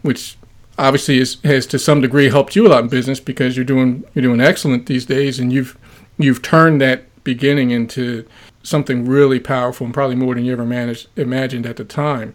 which 0.01 0.37
obviously 0.77 1.19
is, 1.19 1.37
has 1.43 1.65
to 1.67 1.79
some 1.79 2.01
degree 2.01 2.29
helped 2.29 2.55
you 2.55 2.67
a 2.67 2.69
lot 2.69 2.83
in 2.83 2.89
business 2.89 3.19
because 3.19 3.55
you're 3.55 3.65
doing 3.65 4.03
you're 4.13 4.23
doing 4.23 4.41
excellent 4.41 4.87
these 4.87 5.05
days, 5.05 5.39
and 5.39 5.53
you've 5.53 5.77
you've 6.17 6.41
turned 6.41 6.81
that 6.81 7.05
beginning 7.23 7.71
into 7.71 8.27
something 8.63 9.05
really 9.05 9.39
powerful 9.39 9.85
and 9.85 9.93
probably 9.93 10.15
more 10.15 10.35
than 10.35 10.43
you 10.43 10.51
ever 10.51 10.65
managed 10.65 11.07
imagined 11.15 11.65
at 11.65 11.77
the 11.77 11.85
time. 11.85 12.33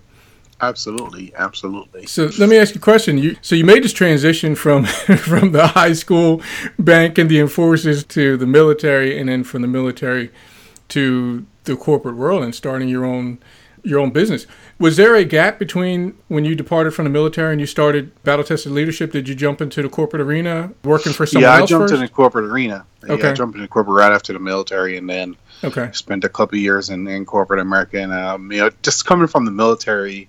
Absolutely, 0.60 1.32
absolutely. 1.36 2.06
So 2.06 2.30
let 2.38 2.48
me 2.48 2.58
ask 2.58 2.74
you 2.74 2.80
a 2.80 2.82
question. 2.82 3.16
You 3.18 3.36
so 3.42 3.54
you 3.54 3.64
made 3.64 3.84
this 3.84 3.92
transition 3.92 4.54
from 4.54 4.84
from 4.84 5.52
the 5.52 5.68
high 5.68 5.92
school 5.92 6.42
bank 6.78 7.16
and 7.18 7.30
the 7.30 7.38
enforcers 7.38 8.04
to 8.04 8.36
the 8.36 8.46
military, 8.46 9.18
and 9.18 9.28
then 9.28 9.44
from 9.44 9.62
the 9.62 9.68
military 9.68 10.30
to 10.88 11.46
the 11.64 11.76
corporate 11.76 12.16
world 12.16 12.42
and 12.42 12.54
starting 12.54 12.88
your 12.88 13.04
own 13.04 13.38
your 13.84 14.00
own 14.00 14.10
business. 14.10 14.46
Was 14.80 14.96
there 14.96 15.14
a 15.14 15.24
gap 15.24 15.58
between 15.58 16.16
when 16.28 16.44
you 16.44 16.54
departed 16.54 16.92
from 16.92 17.04
the 17.04 17.10
military 17.10 17.52
and 17.52 17.60
you 17.60 17.66
started 17.66 18.10
battle 18.24 18.44
tested 18.44 18.72
leadership? 18.72 19.12
Did 19.12 19.28
you 19.28 19.34
jump 19.34 19.60
into 19.60 19.82
the 19.82 19.88
corporate 19.88 20.22
arena 20.22 20.72
working 20.82 21.12
for 21.12 21.26
someone 21.26 21.50
yeah, 21.50 21.62
I 21.62 21.66
jumped 21.66 21.90
into 21.90 22.02
the 22.04 22.08
corporate 22.08 22.46
arena. 22.46 22.84
Okay. 23.04 23.22
Yeah, 23.22 23.30
I 23.30 23.34
jumped 23.34 23.56
into 23.56 23.68
corporate 23.68 23.96
right 23.96 24.12
after 24.12 24.32
the 24.32 24.40
military, 24.40 24.96
and 24.96 25.08
then 25.08 25.36
okay 25.62 25.90
spent 25.92 26.24
a 26.24 26.28
couple 26.28 26.58
years 26.58 26.90
in, 26.90 27.06
in 27.06 27.24
corporate 27.24 27.60
America. 27.60 28.00
And 28.00 28.12
um, 28.12 28.50
you 28.50 28.58
know, 28.58 28.70
just 28.82 29.06
coming 29.06 29.28
from 29.28 29.44
the 29.44 29.52
military 29.52 30.28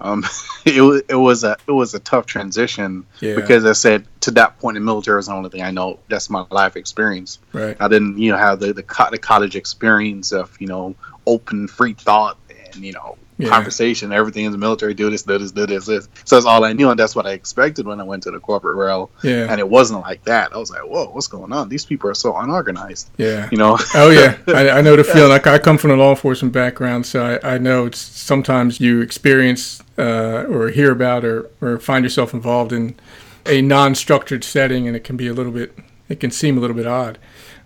um, 0.00 0.24
it, 0.64 1.04
it 1.08 1.14
was 1.14 1.44
a 1.44 1.56
it 1.66 1.72
was 1.72 1.94
a 1.94 2.00
tough 2.00 2.26
transition 2.26 3.06
yeah. 3.20 3.34
because 3.34 3.64
I 3.64 3.72
said 3.72 4.06
to 4.22 4.30
that 4.32 4.58
point, 4.58 4.74
the 4.74 4.80
military 4.80 5.16
was 5.16 5.26
the 5.26 5.32
only 5.32 5.50
thing 5.50 5.62
I 5.62 5.70
know. 5.70 5.98
That's 6.08 6.30
my 6.30 6.44
life 6.50 6.76
experience. 6.76 7.38
Right. 7.52 7.76
I 7.80 7.88
didn't 7.88 8.18
you 8.18 8.32
know 8.32 8.38
have 8.38 8.60
the 8.60 8.72
the, 8.72 8.82
co- 8.82 9.10
the 9.10 9.18
college 9.18 9.56
experience 9.56 10.32
of 10.32 10.56
you 10.60 10.66
know 10.66 10.94
open 11.26 11.68
free 11.68 11.94
thought 11.94 12.38
and 12.74 12.84
you 12.84 12.92
know 12.92 13.16
yeah. 13.38 13.48
conversation. 13.48 14.12
Everything 14.12 14.44
in 14.44 14.52
the 14.52 14.58
military, 14.58 14.94
do 14.94 15.10
this, 15.10 15.22
do 15.22 15.38
this, 15.38 15.52
do 15.52 15.66
this, 15.66 15.86
this. 15.86 16.08
So 16.24 16.36
that's 16.36 16.46
all 16.46 16.64
I 16.64 16.72
knew, 16.72 16.90
and 16.90 16.98
that's 16.98 17.14
what 17.14 17.26
I 17.26 17.32
expected 17.32 17.86
when 17.86 18.00
I 18.00 18.04
went 18.04 18.22
to 18.24 18.30
the 18.30 18.40
corporate 18.40 18.76
world. 18.76 19.10
Yeah. 19.22 19.46
And 19.50 19.60
it 19.60 19.68
wasn't 19.68 20.00
like 20.00 20.24
that. 20.24 20.52
I 20.52 20.58
was 20.58 20.70
like, 20.70 20.82
whoa, 20.82 21.10
what's 21.10 21.26
going 21.26 21.52
on? 21.52 21.68
These 21.68 21.84
people 21.84 22.10
are 22.10 22.14
so 22.14 22.36
unorganized. 22.36 23.10
Yeah. 23.16 23.48
You 23.50 23.58
know. 23.58 23.78
oh 23.94 24.10
yeah, 24.10 24.38
I, 24.48 24.70
I, 24.70 24.80
know 24.80 24.96
the 24.96 25.04
feeling. 25.04 25.30
Like 25.30 25.46
I 25.46 25.58
come 25.58 25.78
from 25.78 25.90
a 25.90 25.96
law 25.96 26.10
enforcement 26.10 26.52
background, 26.52 27.06
so 27.06 27.38
I, 27.42 27.54
I 27.54 27.58
know 27.58 27.86
it's 27.86 27.98
sometimes 27.98 28.80
you 28.80 29.00
experience 29.00 29.82
uh, 29.98 30.44
or 30.48 30.68
hear 30.68 30.92
about 30.92 31.24
or 31.24 31.50
or 31.60 31.78
find 31.78 32.04
yourself 32.04 32.32
involved 32.32 32.72
in 32.72 32.96
a 33.44 33.62
non-structured 33.62 34.44
setting, 34.44 34.86
and 34.86 34.96
it 34.96 35.04
can 35.04 35.16
be 35.16 35.28
a 35.28 35.32
little 35.32 35.52
bit. 35.52 35.76
It 36.08 36.20
can 36.20 36.30
seem 36.30 36.56
a 36.56 36.60
little 36.60 36.76
bit 36.76 36.86
odd. 36.86 37.18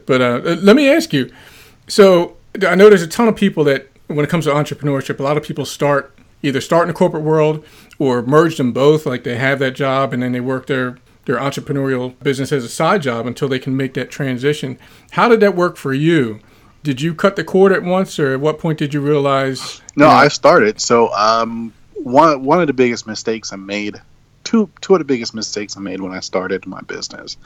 But 0.07 0.21
uh, 0.21 0.39
let 0.61 0.77
me 0.77 0.89
ask 0.89 1.13
you. 1.13 1.31
So 1.87 2.37
I 2.67 2.75
know 2.75 2.89
there's 2.89 3.03
a 3.03 3.09
ton 3.09 3.29
of 3.29 3.37
people 3.37 3.65
that 3.65 3.90
when 4.17 4.25
it 4.25 4.29
comes 4.29 4.45
to 4.45 4.51
entrepreneurship, 4.51 5.21
a 5.21 5.23
lot 5.23 5.37
of 5.37 5.43
people 5.43 5.65
start 5.65 6.15
either 6.43 6.61
start 6.61 6.83
in 6.83 6.89
the 6.89 6.95
corporate 6.95 7.23
world 7.23 7.65
or 7.99 8.23
merge 8.23 8.57
them 8.57 8.73
both. 8.73 9.07
Like 9.07 9.25
they 9.25 9.37
have 9.37 9.59
that 9.61 9.73
job 9.73 10.13
and 10.13 10.23
then 10.23 10.33
they 10.33 10.41
work 10.41 10.67
their 10.67 10.99
their 11.27 11.37
entrepreneurial 11.37 12.19
business 12.21 12.51
as 12.51 12.65
a 12.65 12.69
side 12.69 13.03
job 13.03 13.27
until 13.27 13.49
they 13.49 13.59
can 13.59 13.77
make 13.77 13.95
that 13.95 14.11
transition. 14.11 14.79
How 15.13 15.29
did 15.29 15.41
that 15.41 15.55
work 15.55 15.77
for 15.77 15.93
you? 15.93 16.41
Did 16.83 17.01
you 17.01 17.15
cut 17.15 17.37
the 17.37 17.45
cord 17.45 17.73
at 17.73 17.83
once, 17.83 18.19
or 18.19 18.33
at 18.33 18.41
what 18.41 18.59
point 18.59 18.79
did 18.79 18.95
you 18.95 19.03
realize? 19.03 19.83
No, 19.97 20.07
you 20.07 20.11
know, 20.11 20.17
I 20.17 20.29
started. 20.29 20.81
So 20.81 21.13
um, 21.13 21.75
one 21.95 22.43
one 22.43 22.61
of 22.61 22.67
the 22.67 22.73
biggest 22.73 23.07
mistakes 23.07 23.53
I 23.53 23.57
made, 23.57 24.01
two 24.45 24.71
two 24.81 24.95
of 24.95 25.01
the 25.01 25.05
biggest 25.05 25.35
mistakes 25.35 25.77
I 25.77 25.81
made 25.81 26.01
when 26.01 26.13
I 26.13 26.21
started 26.21 26.67
my 26.67 26.81
business. 26.81 27.37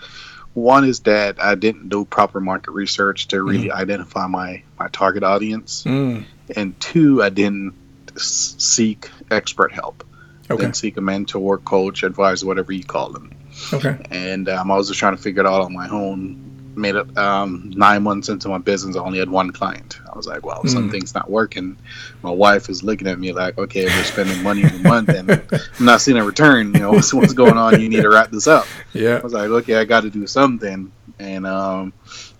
One 0.54 0.84
is 0.84 1.00
that 1.00 1.42
I 1.42 1.56
didn't 1.56 1.88
do 1.88 2.04
proper 2.04 2.38
market 2.38 2.70
research 2.70 3.26
to 3.28 3.42
really 3.42 3.70
mm. 3.70 3.72
identify 3.72 4.28
my 4.28 4.62
my 4.78 4.86
target 4.88 5.24
audience. 5.24 5.82
Mm 5.82 6.24
and 6.56 6.78
two, 6.80 7.22
I 7.22 7.28
didn't 7.28 7.74
seek 8.16 9.10
expert 9.30 9.72
help. 9.72 10.04
Okay. 10.50 10.62
Didn't 10.62 10.76
seek 10.76 10.96
a 10.96 11.00
mentor, 11.00 11.58
coach, 11.58 12.02
advisor, 12.02 12.46
whatever 12.46 12.72
you 12.72 12.84
call 12.84 13.10
them. 13.10 13.32
Okay. 13.72 13.98
And 14.10 14.48
um, 14.48 14.70
I 14.70 14.76
was 14.76 14.88
just 14.88 15.00
trying 15.00 15.16
to 15.16 15.22
figure 15.22 15.40
it 15.40 15.46
out 15.46 15.62
on 15.62 15.72
my 15.72 15.88
own. 15.88 16.50
Made 16.76 16.96
it 16.96 17.16
um, 17.16 17.70
nine 17.76 18.02
months 18.02 18.28
into 18.28 18.48
my 18.48 18.58
business. 18.58 18.96
I 18.96 19.00
only 19.00 19.20
had 19.20 19.30
one 19.30 19.52
client. 19.52 20.00
I 20.12 20.16
was 20.16 20.26
like, 20.26 20.44
well, 20.44 20.60
mm. 20.64 20.68
something's 20.68 21.14
not 21.14 21.30
working. 21.30 21.76
My 22.22 22.32
wife 22.32 22.68
is 22.68 22.82
looking 22.82 23.06
at 23.06 23.16
me 23.16 23.32
like, 23.32 23.56
okay, 23.56 23.84
we're 23.84 24.02
spending 24.02 24.42
money 24.42 24.62
in 24.62 24.70
a 24.70 24.78
month 24.78 25.08
and 25.08 25.30
I'm 25.78 25.84
not 25.84 26.00
seeing 26.00 26.16
a 26.16 26.24
return. 26.24 26.74
You 26.74 26.80
know, 26.80 26.92
what's, 26.92 27.14
what's 27.14 27.32
going 27.32 27.56
on? 27.56 27.80
You 27.80 27.88
need 27.88 28.02
to 28.02 28.08
wrap 28.08 28.32
this 28.32 28.48
up. 28.48 28.66
Yeah. 28.92 29.18
I 29.18 29.20
was 29.20 29.32
like, 29.32 29.50
okay, 29.50 29.76
I 29.76 29.84
got 29.84 30.00
to 30.00 30.10
do 30.10 30.26
something. 30.26 30.90
And 31.18 31.46
um, 31.46 31.92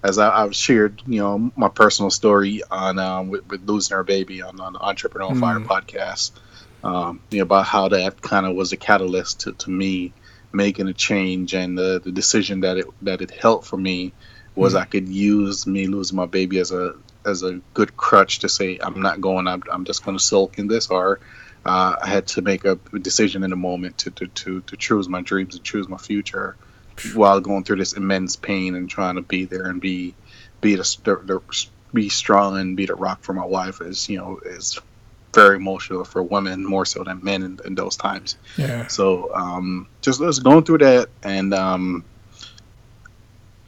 as 0.03 0.19
I, 0.19 0.41
have 0.43 0.55
shared, 0.55 1.03
you 1.07 1.21
know, 1.21 1.53
my 1.57 1.69
personal 1.69 2.11
story 2.11 2.63
on 2.71 2.99
um, 2.99 3.29
with, 3.29 3.49
with, 3.49 3.69
losing 3.69 3.97
our 3.97 4.03
baby 4.03 4.43
on, 4.43 4.61
on 4.61 4.73
the 4.73 4.81
Entrepreneur 4.81 5.31
mm. 5.31 5.41
Fire 5.41 5.61
podcast, 5.61 6.33
um, 6.83 7.21
you 7.31 7.39
know, 7.39 7.45
about 7.45 7.67
how 7.67 7.89
that 7.89 8.21
kind 8.21 8.47
of 8.47 8.57
was 8.57 8.73
a 8.73 8.77
catalyst 8.77 9.41
to, 9.41 9.53
to 9.53 9.71
me 9.71 10.13
making 10.53 10.89
a 10.89 10.93
change 10.93 11.55
and 11.55 11.77
the, 11.77 12.01
the 12.03 12.13
decision 12.13 12.61
that 12.61 12.79
it 12.79 12.87
that 13.03 13.21
it 13.21 13.31
helped 13.31 13.67
for 13.67 13.77
me 13.77 14.13
was 14.55 14.75
mm. 14.75 14.81
I 14.81 14.85
could 14.85 15.09
use 15.09 15.67
me 15.67 15.87
losing 15.87 16.17
my 16.17 16.27
baby 16.27 16.59
as 16.59 16.71
a 16.71 16.95
as 17.27 17.43
a 17.43 17.61
good 17.75 17.97
crutch 17.97 18.41
to 18.41 18.49
say 18.49 18.79
I'm 18.81 19.03
not 19.03 19.21
going 19.21 19.49
I'm, 19.49 19.63
I'm 19.71 19.85
just 19.85 20.05
going 20.05 20.17
to 20.17 20.23
sulk 20.23 20.59
in 20.59 20.69
this 20.69 20.89
or 20.89 21.21
uh, 21.67 21.97
I 22.01 22.09
had 22.09 22.27
to 22.29 22.43
make 22.43 22.65
a 22.65 22.77
decision 23.01 23.43
in 23.43 23.53
a 23.53 23.57
moment 23.57 23.99
to, 23.99 24.11
to, 24.11 24.27
to, 24.27 24.61
to 24.61 24.77
choose 24.77 25.09
my 25.09 25.23
dreams 25.23 25.55
and 25.55 25.65
choose 25.65 25.89
my 25.89 25.97
future 25.97 26.57
while 27.15 27.41
going 27.41 27.65
through 27.65 27.77
this 27.77 27.93
immense 27.95 28.37
pain 28.37 28.75
and 28.75 28.89
trying 28.89 29.17
to 29.17 29.23
be 29.23 29.45
there 29.45 29.67
and 29.67 29.81
be 29.81 30.15
be 30.61 30.77
the, 30.77 31.41
be 31.93 32.09
strong 32.09 32.59
and 32.59 32.77
be 32.77 32.87
the 32.87 32.95
rock 32.95 33.23
for 33.23 33.33
my 33.33 33.45
wife 33.45 33.81
is 33.81 34.09
you 34.09 34.19
know 34.19 34.41
is 34.45 34.79
very 35.35 35.57
emotional 35.57 36.05
for 36.05 36.23
women 36.23 36.65
more 36.65 36.87
so 36.87 37.03
than 37.03 37.23
men 37.23 37.43
in, 37.43 37.61
in 37.65 37.75
those 37.75 37.97
times. 37.97 38.37
Yeah. 38.57 38.87
So 38.87 39.35
um, 39.35 39.89
just 40.01 40.21
us 40.21 40.39
going 40.39 40.63
through 40.63 40.79
that 40.79 41.09
and 41.25 41.53
um, 41.53 42.05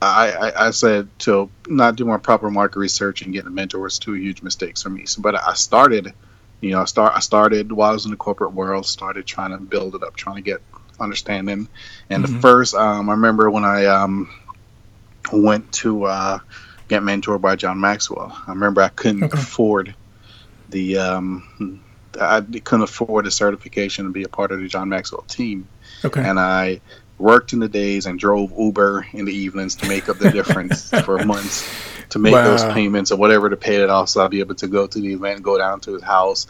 I, 0.00 0.30
I, 0.30 0.66
I, 0.68 0.70
said 0.70 1.08
to 1.20 1.50
not 1.66 1.96
do 1.96 2.04
my 2.04 2.18
proper 2.18 2.50
market 2.50 2.78
research 2.78 3.22
and 3.22 3.32
get 3.32 3.46
a 3.46 3.50
mentor 3.50 3.80
was 3.80 3.98
two 3.98 4.12
huge 4.12 4.42
mistakes 4.42 4.82
for 4.82 4.90
me. 4.90 5.06
So, 5.06 5.22
but 5.22 5.34
I 5.34 5.54
started, 5.54 6.12
you 6.60 6.70
know, 6.70 6.82
I 6.82 6.84
start 6.84 7.14
I 7.16 7.20
started 7.20 7.72
while 7.72 7.90
I 7.90 7.94
was 7.94 8.04
in 8.04 8.10
the 8.10 8.16
corporate 8.16 8.52
world, 8.52 8.86
started 8.86 9.26
trying 9.26 9.50
to 9.50 9.58
build 9.58 9.94
it 9.94 10.02
up, 10.02 10.14
trying 10.14 10.36
to 10.36 10.42
get 10.42 10.60
understanding. 11.00 11.68
And 12.10 12.24
mm-hmm. 12.24 12.34
the 12.34 12.40
first, 12.40 12.74
um, 12.74 13.08
I 13.08 13.12
remember 13.12 13.50
when 13.50 13.64
I 13.64 13.86
um, 13.86 14.30
went 15.32 15.70
to 15.74 16.04
uh, 16.04 16.38
get 16.88 17.02
mentored 17.02 17.40
by 17.40 17.56
John 17.56 17.80
Maxwell. 17.80 18.36
I 18.46 18.50
remember 18.50 18.80
I 18.82 18.88
couldn't 18.88 19.24
okay. 19.24 19.38
afford 19.38 19.94
the 20.68 20.98
um, 20.98 21.82
I 22.20 22.40
couldn't 22.40 22.82
afford 22.82 23.26
the 23.26 23.30
certification 23.30 24.04
to 24.04 24.10
be 24.10 24.24
a 24.24 24.28
part 24.28 24.52
of 24.52 24.60
the 24.60 24.68
John 24.68 24.88
Maxwell 24.88 25.22
team. 25.22 25.68
Okay. 26.04 26.22
And 26.22 26.38
I 26.38 26.80
worked 27.18 27.52
in 27.52 27.58
the 27.58 27.68
days 27.68 28.06
and 28.06 28.18
drove 28.18 28.52
Uber 28.58 29.06
in 29.12 29.24
the 29.24 29.32
evenings 29.32 29.74
to 29.76 29.88
make 29.88 30.08
up 30.08 30.18
the 30.18 30.30
difference 30.30 30.90
for 31.04 31.24
months 31.24 31.68
to 32.10 32.18
make 32.18 32.32
wow. 32.32 32.44
those 32.44 32.64
payments 32.72 33.10
or 33.10 33.16
whatever 33.16 33.48
to 33.50 33.56
pay 33.56 33.76
it 33.76 33.90
off 33.90 34.08
so 34.08 34.24
I'd 34.24 34.30
be 34.30 34.40
able 34.40 34.54
to 34.56 34.68
go 34.68 34.86
to 34.86 35.00
the 35.00 35.12
event, 35.12 35.42
go 35.42 35.58
down 35.58 35.80
to 35.80 35.94
his 35.94 36.02
house, 36.02 36.46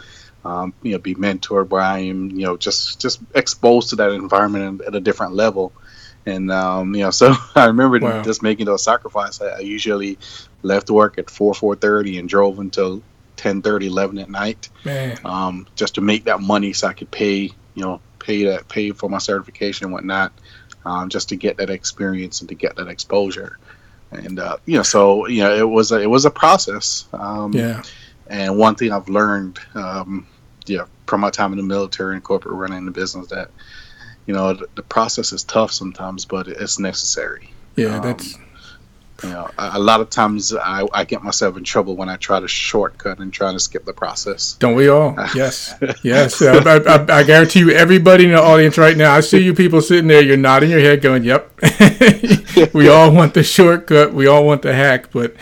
um, 0.46 0.74
you 0.82 0.92
know, 0.92 0.98
be 0.98 1.14
mentored 1.14 1.68
by 1.68 2.00
him, 2.00 2.30
you 2.30 2.44
know, 2.44 2.56
just 2.56 3.00
just 3.00 3.20
exposed 3.34 3.90
to 3.90 3.96
that 3.96 4.12
environment 4.12 4.82
at 4.86 4.94
a 4.94 5.00
different 5.00 5.34
level. 5.34 5.72
And 6.24 6.50
um, 6.50 6.94
you 6.94 7.02
know, 7.02 7.10
so 7.22 7.34
I 7.54 7.66
remember 7.66 7.98
wow. 7.98 8.22
just 8.22 8.42
making 8.42 8.66
those 8.66 8.84
sacrifices. 8.84 9.42
I, 9.42 9.56
I, 9.56 9.58
usually 9.60 10.18
left 10.62 10.90
work 10.90 11.18
at 11.18 11.30
four 11.30 11.52
four 11.54 11.74
thirty 11.74 12.18
and 12.18 12.28
drove 12.28 12.58
until 12.58 13.02
10, 13.36 13.62
30, 13.62 13.88
11 13.88 14.18
at 14.18 14.30
night, 14.30 14.68
um, 15.24 15.66
just 15.76 15.96
to 15.96 16.00
make 16.00 16.24
that 16.24 16.40
money 16.40 16.72
so 16.72 16.88
I 16.88 16.92
could 16.94 17.10
pay, 17.10 17.42
you 17.74 17.82
know, 17.82 18.00
pay 18.18 18.44
that, 18.44 18.68
pay 18.68 18.92
for 18.92 19.10
my 19.10 19.18
certification 19.18 19.84
and 19.84 19.92
whatnot, 19.92 20.32
um, 20.84 21.08
just 21.08 21.28
to 21.30 21.36
get 21.36 21.58
that 21.58 21.70
experience 21.70 22.40
and 22.40 22.48
to 22.48 22.54
get 22.54 22.76
that 22.76 22.88
exposure. 22.88 23.58
And 24.10 24.38
uh, 24.38 24.56
you 24.64 24.76
know, 24.76 24.82
so 24.82 25.26
you 25.26 25.42
know, 25.42 25.54
it 25.54 25.68
was 25.68 25.92
a, 25.92 26.00
it 26.00 26.10
was 26.10 26.24
a 26.24 26.30
process. 26.30 27.06
Um, 27.12 27.52
Yeah. 27.52 27.82
and 28.28 28.56
one 28.56 28.74
thing 28.74 28.92
I've 28.92 29.08
learned, 29.08 29.58
um, 29.74 30.26
yeah, 30.66 30.86
from 31.06 31.20
my 31.20 31.30
time 31.30 31.52
in 31.52 31.58
the 31.58 31.64
military 31.64 32.14
and 32.14 32.24
corporate 32.24 32.54
running 32.54 32.84
the 32.84 32.90
business, 32.90 33.28
that 33.28 33.50
you 34.26 34.34
know 34.34 34.54
the, 34.54 34.68
the 34.74 34.82
process 34.82 35.32
is 35.32 35.44
tough 35.44 35.72
sometimes, 35.72 36.24
but 36.24 36.48
it's 36.48 36.78
necessary. 36.78 37.50
Yeah. 37.76 37.96
Um, 37.96 38.02
That's 38.02 38.38
You 39.22 39.30
know, 39.30 39.48
a, 39.58 39.70
a 39.74 39.78
lot 39.78 40.00
of 40.00 40.10
times 40.10 40.54
I, 40.54 40.86
I 40.92 41.04
get 41.04 41.22
myself 41.22 41.56
in 41.56 41.64
trouble 41.64 41.96
when 41.96 42.08
I 42.08 42.16
try 42.16 42.38
to 42.40 42.48
shortcut 42.48 43.18
and 43.18 43.32
try 43.32 43.52
to 43.52 43.58
skip 43.58 43.84
the 43.84 43.92
process. 43.94 44.54
Don't 44.58 44.74
we 44.74 44.88
all? 44.88 45.16
Yes, 45.34 45.74
yes. 46.02 46.42
I, 46.42 46.76
I, 46.76 47.18
I 47.20 47.22
guarantee 47.22 47.60
you, 47.60 47.70
everybody 47.70 48.24
in 48.24 48.32
the 48.32 48.42
audience 48.42 48.76
right 48.78 48.96
now, 48.96 49.14
I 49.14 49.20
see 49.20 49.38
you 49.38 49.54
people 49.54 49.80
sitting 49.80 50.08
there. 50.08 50.22
You're 50.22 50.36
nodding 50.36 50.70
your 50.70 50.80
head, 50.80 51.00
going, 51.02 51.24
"Yep." 51.24 51.60
we 52.74 52.88
all 52.88 53.12
want 53.12 53.34
the 53.34 53.42
shortcut. 53.42 54.12
We 54.12 54.26
all 54.26 54.44
want 54.46 54.62
the 54.62 54.74
hack, 54.74 55.10
but 55.12 55.34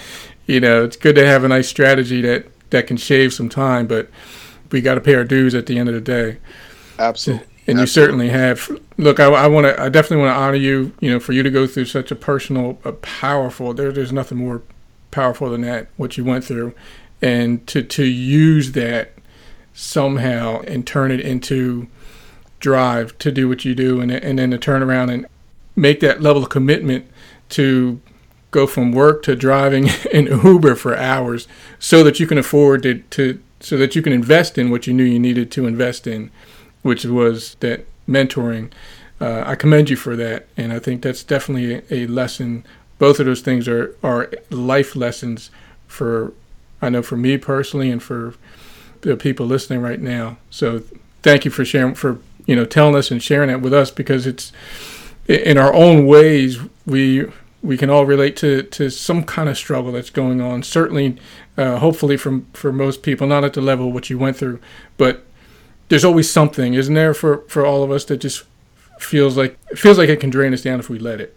you 0.46 0.60
know, 0.60 0.84
it's 0.84 0.96
good 0.96 1.14
to 1.16 1.26
have 1.26 1.44
a 1.44 1.48
nice 1.48 1.68
strategy 1.68 2.20
that 2.22 2.46
that 2.70 2.86
can 2.86 2.96
shave 2.96 3.32
some 3.32 3.48
time. 3.48 3.86
But 3.86 4.08
we 4.74 4.82
got 4.82 4.96
to 4.96 5.00
pay 5.00 5.14
our 5.14 5.24
dues 5.24 5.54
at 5.54 5.66
the 5.66 5.78
end 5.78 5.88
of 5.88 5.94
the 5.94 6.00
day, 6.00 6.38
Absolutely. 6.98 7.46
and 7.66 7.78
you 7.78 7.86
certainly 7.86 8.28
have. 8.28 8.70
Look, 8.98 9.20
I, 9.20 9.26
I 9.26 9.46
want 9.46 9.66
to. 9.66 9.80
I 9.80 9.88
definitely 9.88 10.18
want 10.18 10.36
to 10.36 10.40
honor 10.40 10.56
you. 10.56 10.92
You 11.00 11.12
know, 11.12 11.20
for 11.20 11.32
you 11.32 11.42
to 11.42 11.50
go 11.50 11.66
through 11.66 11.86
such 11.86 12.10
a 12.10 12.16
personal, 12.16 12.78
a 12.84 12.92
powerful. 12.92 13.72
There, 13.72 13.92
there's 13.92 14.12
nothing 14.12 14.38
more 14.38 14.62
powerful 15.10 15.48
than 15.48 15.62
that. 15.62 15.86
What 15.96 16.18
you 16.18 16.24
went 16.24 16.44
through, 16.44 16.74
and 17.22 17.66
to 17.68 17.82
to 17.82 18.04
use 18.04 18.72
that 18.72 19.12
somehow 19.72 20.60
and 20.62 20.86
turn 20.86 21.10
it 21.10 21.20
into 21.20 21.88
drive 22.60 23.16
to 23.18 23.30
do 23.30 23.48
what 23.48 23.64
you 23.64 23.74
do 23.74 24.00
and, 24.00 24.10
and 24.10 24.38
then 24.38 24.50
to 24.50 24.56
turn 24.58 24.82
around 24.82 25.10
and 25.10 25.26
make 25.76 26.00
that 26.00 26.22
level 26.22 26.44
of 26.44 26.48
commitment 26.48 27.06
to 27.50 28.00
go 28.50 28.66
from 28.66 28.92
work 28.92 29.22
to 29.22 29.34
driving 29.34 29.88
in 30.12 30.26
Uber 30.26 30.76
for 30.76 30.96
hours 30.96 31.46
so 31.78 32.02
that 32.04 32.18
you 32.20 32.26
can 32.26 32.38
afford 32.38 32.82
to, 32.84 33.00
to 33.10 33.40
so 33.64 33.78
that 33.78 33.96
you 33.96 34.02
can 34.02 34.12
invest 34.12 34.58
in 34.58 34.70
what 34.70 34.86
you 34.86 34.92
knew 34.92 35.04
you 35.04 35.18
needed 35.18 35.50
to 35.52 35.66
invest 35.66 36.06
in, 36.06 36.30
which 36.82 37.04
was 37.06 37.56
that 37.60 37.86
mentoring. 38.06 38.70
Uh, 39.20 39.42
I 39.46 39.54
commend 39.54 39.88
you 39.88 39.96
for 39.96 40.16
that, 40.16 40.46
and 40.56 40.70
I 40.70 40.78
think 40.78 41.00
that's 41.00 41.24
definitely 41.24 41.76
a, 41.90 42.04
a 42.04 42.06
lesson. 42.06 42.64
Both 42.98 43.20
of 43.20 43.26
those 43.26 43.40
things 43.40 43.66
are 43.66 43.96
are 44.02 44.30
life 44.50 44.94
lessons 44.94 45.50
for 45.88 46.34
I 46.82 46.90
know 46.90 47.02
for 47.02 47.16
me 47.16 47.38
personally 47.38 47.90
and 47.90 48.02
for 48.02 48.34
the 49.00 49.16
people 49.16 49.46
listening 49.46 49.80
right 49.80 50.00
now. 50.00 50.36
So 50.50 50.82
thank 51.22 51.46
you 51.46 51.50
for 51.50 51.64
sharing 51.64 51.94
for 51.94 52.18
you 52.44 52.54
know 52.54 52.66
telling 52.66 52.96
us 52.96 53.10
and 53.10 53.22
sharing 53.22 53.48
that 53.48 53.62
with 53.62 53.72
us 53.72 53.90
because 53.90 54.26
it's 54.26 54.52
in 55.26 55.56
our 55.56 55.72
own 55.72 56.06
ways 56.06 56.58
we 56.84 57.26
we 57.62 57.78
can 57.78 57.88
all 57.88 58.04
relate 58.04 58.36
to 58.36 58.62
to 58.62 58.90
some 58.90 59.24
kind 59.24 59.48
of 59.48 59.56
struggle 59.56 59.90
that's 59.92 60.10
going 60.10 60.42
on. 60.42 60.62
Certainly, 60.62 61.16
uh, 61.56 61.78
hopefully 61.78 62.16
from 62.16 62.46
for 62.52 62.72
most 62.72 63.02
people, 63.02 63.26
not 63.26 63.44
at 63.44 63.52
the 63.54 63.60
level 63.60 63.92
what 63.92 64.10
you 64.10 64.18
went 64.18 64.36
through, 64.36 64.60
but 64.96 65.24
there's 65.88 66.04
always 66.04 66.30
something, 66.30 66.74
isn't 66.74 66.94
there, 66.94 67.14
for 67.14 67.38
for 67.48 67.64
all 67.64 67.82
of 67.82 67.90
us 67.90 68.04
that 68.06 68.18
just 68.18 68.44
feels 68.98 69.36
like 69.36 69.58
it 69.70 69.78
feels 69.78 69.98
like 69.98 70.08
it 70.08 70.20
can 70.20 70.30
drain 70.30 70.52
us 70.52 70.62
down 70.62 70.80
if 70.80 70.88
we 70.88 70.98
let 70.98 71.20
it. 71.20 71.36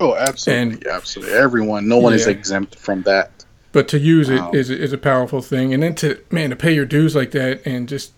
Oh, 0.00 0.14
absolutely, 0.16 0.90
absolutely. 0.90 1.34
Everyone, 1.34 1.86
no 1.86 1.98
one 1.98 2.14
is 2.14 2.26
exempt 2.26 2.76
from 2.78 3.02
that. 3.02 3.44
But 3.72 3.88
to 3.88 3.98
use 3.98 4.28
it 4.28 4.40
Wow. 4.40 4.50
is 4.52 4.70
is 4.70 4.92
a 4.92 4.98
powerful 4.98 5.40
thing, 5.40 5.74
and 5.74 5.82
then 5.82 5.94
to 5.96 6.18
man 6.30 6.50
to 6.50 6.56
pay 6.56 6.72
your 6.72 6.84
dues 6.86 7.14
like 7.14 7.30
that 7.32 7.64
and 7.66 7.88
just 7.88 8.12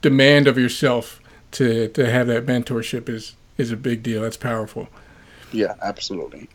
demand 0.00 0.46
of 0.46 0.58
yourself 0.58 1.20
to 1.52 1.88
to 1.88 2.10
have 2.10 2.26
that 2.28 2.46
mentorship 2.46 3.08
is 3.08 3.34
is 3.58 3.70
a 3.72 3.76
big 3.76 4.02
deal. 4.02 4.22
That's 4.22 4.36
powerful. 4.36 4.88
Yeah, 5.52 5.74
absolutely. 5.82 6.48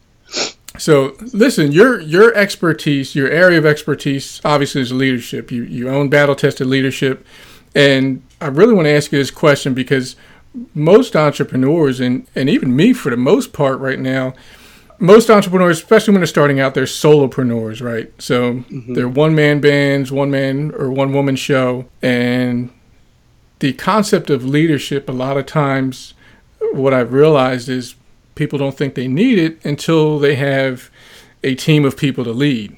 So 0.77 1.15
listen, 1.33 1.71
your 1.71 1.99
your 1.99 2.33
expertise, 2.35 3.15
your 3.15 3.29
area 3.29 3.57
of 3.57 3.65
expertise, 3.65 4.41
obviously 4.45 4.81
is 4.81 4.91
leadership. 4.91 5.51
You 5.51 5.63
you 5.63 5.89
own 5.89 6.09
battle 6.09 6.35
tested 6.35 6.67
leadership, 6.67 7.25
and 7.73 8.21
I 8.39 8.47
really 8.47 8.73
want 8.73 8.85
to 8.85 8.91
ask 8.91 9.11
you 9.11 9.17
this 9.17 9.31
question 9.31 9.73
because 9.73 10.15
most 10.73 11.15
entrepreneurs 11.15 11.99
and 11.99 12.27
and 12.35 12.49
even 12.49 12.75
me 12.75 12.93
for 12.93 13.09
the 13.09 13.17
most 13.17 13.53
part 13.53 13.79
right 13.79 13.99
now, 13.99 14.33
most 14.99 15.29
entrepreneurs, 15.29 15.79
especially 15.79 16.13
when 16.13 16.21
they're 16.21 16.27
starting 16.27 16.59
out, 16.59 16.73
they're 16.73 16.85
solopreneurs, 16.85 17.81
right? 17.81 18.11
So 18.21 18.53
mm-hmm. 18.53 18.93
they're 18.93 19.09
one 19.09 19.35
man 19.35 19.59
bands, 19.59 20.11
one 20.11 20.29
man 20.29 20.71
or 20.75 20.91
one 20.91 21.13
woman 21.13 21.35
show, 21.35 21.85
and 22.01 22.71
the 23.59 23.73
concept 23.73 24.29
of 24.29 24.45
leadership 24.45 25.09
a 25.09 25.13
lot 25.13 25.37
of 25.37 25.45
times 25.45 26.13
what 26.73 26.93
I've 26.93 27.13
realized 27.13 27.69
is 27.69 27.95
people 28.37 28.57
don't 28.59 28.77
think 28.77 28.95
they 28.95 29.07
need 29.07 29.37
it 29.37 29.63
until 29.65 30.19
they 30.19 30.35
have 30.35 30.89
a 31.43 31.55
team 31.55 31.83
of 31.85 31.97
people 31.97 32.23
to 32.23 32.31
lead. 32.31 32.77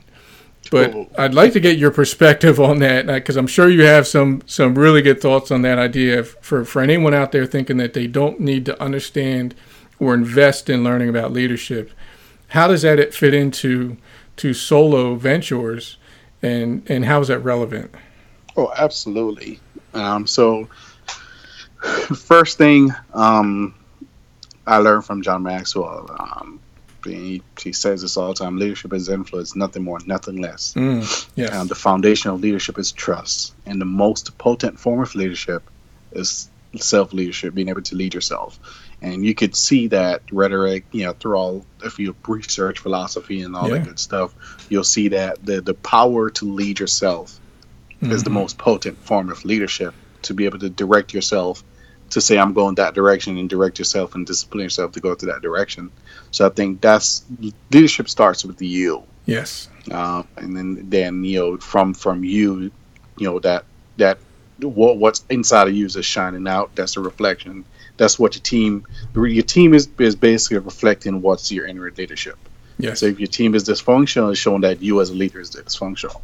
But 0.72 0.94
Oh. 0.94 1.08
I'd 1.18 1.34
like 1.34 1.54
to 1.54 1.60
get 1.60 1.78
your 1.78 1.92
perspective 1.92 2.60
on 2.60 2.80
that 2.80 3.08
because 3.08 3.38
I'm 3.38 3.48
sure 3.48 3.70
you 3.70 3.84
have 3.84 4.08
some 4.08 4.42
some 4.46 4.76
really 4.76 5.02
good 5.02 5.22
thoughts 5.22 5.52
on 5.52 5.62
that 5.64 5.80
idea 5.80 6.24
for 6.24 6.64
for 6.66 6.82
anyone 6.82 7.14
out 7.14 7.32
there 7.32 7.46
thinking 7.46 7.78
that 7.78 7.94
they 7.94 8.08
don't 8.08 8.40
need 8.40 8.66
to 8.66 8.82
understand 8.82 9.56
or 10.00 10.14
invest 10.14 10.70
in 10.70 10.84
learning 10.84 11.10
about 11.10 11.32
leadership. 11.34 11.92
How 12.50 12.68
does 12.68 12.84
that 12.84 13.14
fit 13.14 13.34
into 13.34 13.98
to 14.38 14.54
solo 14.54 15.16
ventures 15.16 15.98
and 16.42 16.84
and 16.90 17.06
how 17.06 17.20
is 17.22 17.28
that 17.30 17.40
relevant? 17.40 17.94
Oh, 18.56 18.72
absolutely. 18.78 19.60
Um, 19.94 20.28
so, 20.28 20.68
first 22.16 22.58
thing 22.58 22.92
um, 23.14 23.74
I 24.70 24.78
learned 24.80 25.06
from 25.06 25.24
John 25.24 25.44
Maxwell, 25.44 26.16
um, 26.20 26.62
he, 27.06 27.44
he 27.62 27.74
says 27.74 28.04
this 28.04 28.18
all 28.18 28.30
the 28.30 28.36
time 28.36 28.58
leadership 28.58 28.94
is 28.94 29.10
influence, 29.10 29.56
nothing 29.56 29.84
more, 29.84 30.00
nothing 30.06 30.42
less. 30.42 30.74
Mm, 30.78 31.30
yes. 31.36 31.54
Um, 31.54 31.68
the 31.68 31.76
foundation 31.76 32.32
of 32.32 32.42
leadership 32.42 32.80
is 32.80 32.94
trust. 32.94 33.56
And 33.66 33.82
the 33.82 33.86
most 33.86 34.38
potent 34.40 34.80
form 34.80 35.02
of 35.02 35.16
leadership 35.16 35.70
is 36.14 36.52
self 36.78 37.14
leadership, 37.14 37.56
being 37.56 37.70
able 37.70 37.84
to 37.84 37.96
lead 37.96 38.16
yourself. 38.16 38.60
And 39.02 39.26
you 39.26 39.36
could 39.36 39.56
see 39.56 39.88
that 39.90 40.24
rhetoric, 40.32 40.88
you 40.94 41.06
know, 41.06 41.14
through 41.14 41.38
all, 41.38 41.68
if 41.84 42.00
you 42.00 42.18
research 42.28 42.80
philosophy 42.80 43.42
and 43.42 43.56
all 43.56 43.70
Yeah. 43.70 43.76
that 43.76 43.86
good 43.86 44.00
stuff, 44.00 44.36
you'll 44.70 44.86
see 44.86 45.10
that 45.10 45.46
the, 45.46 45.62
the 45.62 45.76
power 45.76 46.32
to 46.32 46.54
lead 46.54 46.80
yourself 46.82 47.42
is 48.02 48.24
the 48.24 48.32
Mhm. 48.32 48.36
most 48.36 48.58
potent 48.60 49.04
form 49.06 49.32
of 49.32 49.46
leadership 49.46 49.96
to 50.24 50.36
be 50.36 50.46
able 50.46 50.60
to 50.60 50.70
direct 50.72 51.14
yourself 51.14 51.64
to 52.10 52.22
say 52.22 52.38
i'm 52.38 52.54
going 52.54 52.76
that 52.76 52.94
direction 52.94 53.38
and 53.38 53.50
direct 53.50 53.80
yourself 53.80 54.16
and 54.16 54.26
discipline 54.26 54.64
yourself 54.64 54.92
to 54.92 55.00
go 55.00 55.14
to 55.16 55.26
that 55.26 55.42
direction 55.42 55.92
so 56.32 56.46
i 56.46 56.50
think 56.50 56.82
that's 56.82 57.24
leadership 57.72 58.10
starts 58.10 58.44
with 58.46 58.62
you 58.62 59.04
Yes. 59.26 59.70
uh, 59.92 60.24
and 60.38 60.56
then 60.56 60.90
then 60.90 61.24
you 61.24 61.40
know 61.40 61.58
from 61.58 61.94
from 61.94 62.24
you 62.24 62.72
you 63.18 63.28
know 63.28 63.40
that 63.40 63.66
that 63.98 64.20
what 64.62 64.98
what's 64.98 65.24
inside 65.30 65.68
of 65.68 65.74
you 65.76 65.86
is 65.86 65.98
shining 66.06 66.48
out 66.48 66.74
that's 66.76 66.98
a 66.98 67.00
reflection 67.00 67.64
that's 67.98 68.18
what 68.20 68.36
your 68.36 68.42
team 68.42 68.86
your 69.16 69.44
team 69.44 69.74
is 69.74 69.88
is 70.00 70.16
basically 70.16 70.58
reflecting 70.58 71.22
what's 71.22 71.52
your 71.52 71.66
inner 71.68 71.92
leadership 71.98 72.38
Yes. 72.82 73.02
so 73.02 73.08
if 73.08 73.20
your 73.20 73.28
team 73.28 73.56
is 73.56 73.66
dysfunctional, 73.66 74.32
it's 74.32 74.40
showing 74.40 74.62
that 74.62 74.82
you 74.82 75.02
as 75.02 75.10
a 75.10 75.14
leader 75.14 75.42
is 75.42 75.52
dysfunctional. 75.52 76.22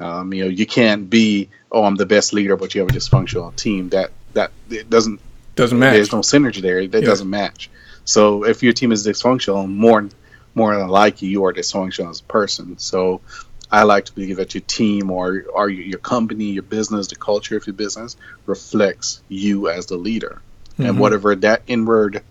Um, 0.00 0.32
you 0.32 0.44
know, 0.44 0.48
you 0.50 0.64
can't 0.64 1.10
be, 1.10 1.50
oh, 1.70 1.84
I'm 1.84 1.96
the 1.96 2.06
best 2.06 2.32
leader, 2.32 2.56
but 2.56 2.74
you 2.74 2.80
have 2.80 2.88
a 2.88 2.92
dysfunctional 2.94 3.54
team. 3.54 3.90
That 3.90 4.10
that 4.34 4.52
it 4.70 4.90
doesn't. 4.90 5.20
Doesn't 5.56 5.78
match. 5.78 5.94
There's 5.94 6.12
no 6.12 6.20
synergy 6.20 6.60
there. 6.60 6.86
That 6.86 7.02
Yeah. 7.02 7.08
doesn't 7.08 7.30
match. 7.30 7.70
So 8.04 8.44
if 8.44 8.62
your 8.62 8.72
team 8.72 8.92
is 8.92 9.06
dysfunctional, 9.06 9.68
more 9.68 10.08
more 10.56 10.76
than 10.76 10.88
likely 10.88 11.28
you 11.28 11.44
are 11.44 11.52
dysfunctional 11.52 12.10
as 12.10 12.20
a 12.20 12.24
person. 12.24 12.78
So 12.78 13.22
I 13.70 13.82
like 13.84 14.04
to 14.06 14.12
believe 14.14 14.36
that 14.36 14.54
your 14.54 14.62
team 14.66 15.10
or 15.10 15.44
or 15.54 15.68
your 15.68 15.84
your 15.84 15.98
company, 15.98 16.46
your 16.52 16.62
business, 16.62 17.08
the 17.08 17.16
culture 17.16 17.56
of 17.56 17.66
your 17.66 17.74
business 17.74 18.16
reflects 18.46 19.22
you 19.28 19.68
as 19.68 19.86
the 19.86 19.96
leader, 19.96 20.42
Mhm. 20.78 20.88
and 20.88 20.98
whatever 21.00 21.34
that 21.36 21.62
inward 21.66 22.22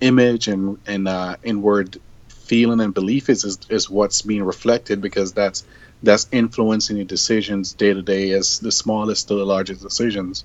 image 0.00 0.48
and 0.48 0.78
and 0.86 1.08
uh, 1.08 1.36
inward 1.42 1.98
feeling 2.28 2.80
and 2.80 2.94
belief 2.94 3.28
is, 3.28 3.44
is 3.44 3.58
is 3.68 3.90
what's 3.90 4.22
being 4.22 4.42
reflected 4.44 5.00
because 5.00 5.32
that's 5.32 5.64
that's 6.02 6.28
influencing 6.30 6.96
your 6.96 7.06
decisions 7.06 7.72
day 7.72 7.92
to 7.94 8.02
day 8.02 8.32
as 8.32 8.58
the 8.60 8.70
smallest 8.70 9.28
to 9.28 9.34
the 9.34 9.44
largest 9.46 9.82
decisions 9.82 10.44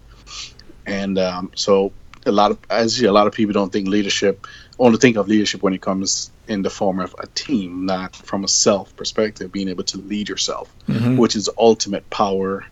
and 0.85 1.17
um, 1.19 1.51
so 1.55 1.91
a 2.25 2.31
lot 2.31 2.51
of 2.51 2.59
as 2.69 2.99
you, 2.99 3.09
a 3.09 3.11
lot 3.11 3.27
of 3.27 3.33
people 3.33 3.53
don't 3.53 3.71
think 3.71 3.87
leadership 3.87 4.45
only 4.79 4.97
think 4.97 5.17
of 5.17 5.27
leadership 5.27 5.61
when 5.63 5.73
it 5.73 5.81
comes 5.81 6.31
in 6.47 6.61
the 6.61 6.69
form 6.69 6.99
of 6.99 7.15
a 7.19 7.27
team 7.27 7.85
not 7.85 8.15
from 8.15 8.43
a 8.43 8.47
self 8.47 8.95
perspective 8.95 9.51
being 9.51 9.69
able 9.69 9.83
to 9.83 9.97
lead 9.97 10.29
yourself 10.29 10.73
Mhm. 10.87 11.17
which 11.17 11.35
is 11.35 11.49
ultimate 11.57 12.09
power 12.09 12.63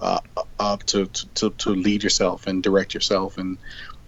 uh, 0.00 0.20
up 0.58 0.82
to, 0.84 1.06
to 1.34 1.50
to 1.50 1.70
lead 1.70 2.02
yourself 2.02 2.46
and 2.46 2.62
direct 2.62 2.94
yourself 2.94 3.38
and 3.38 3.58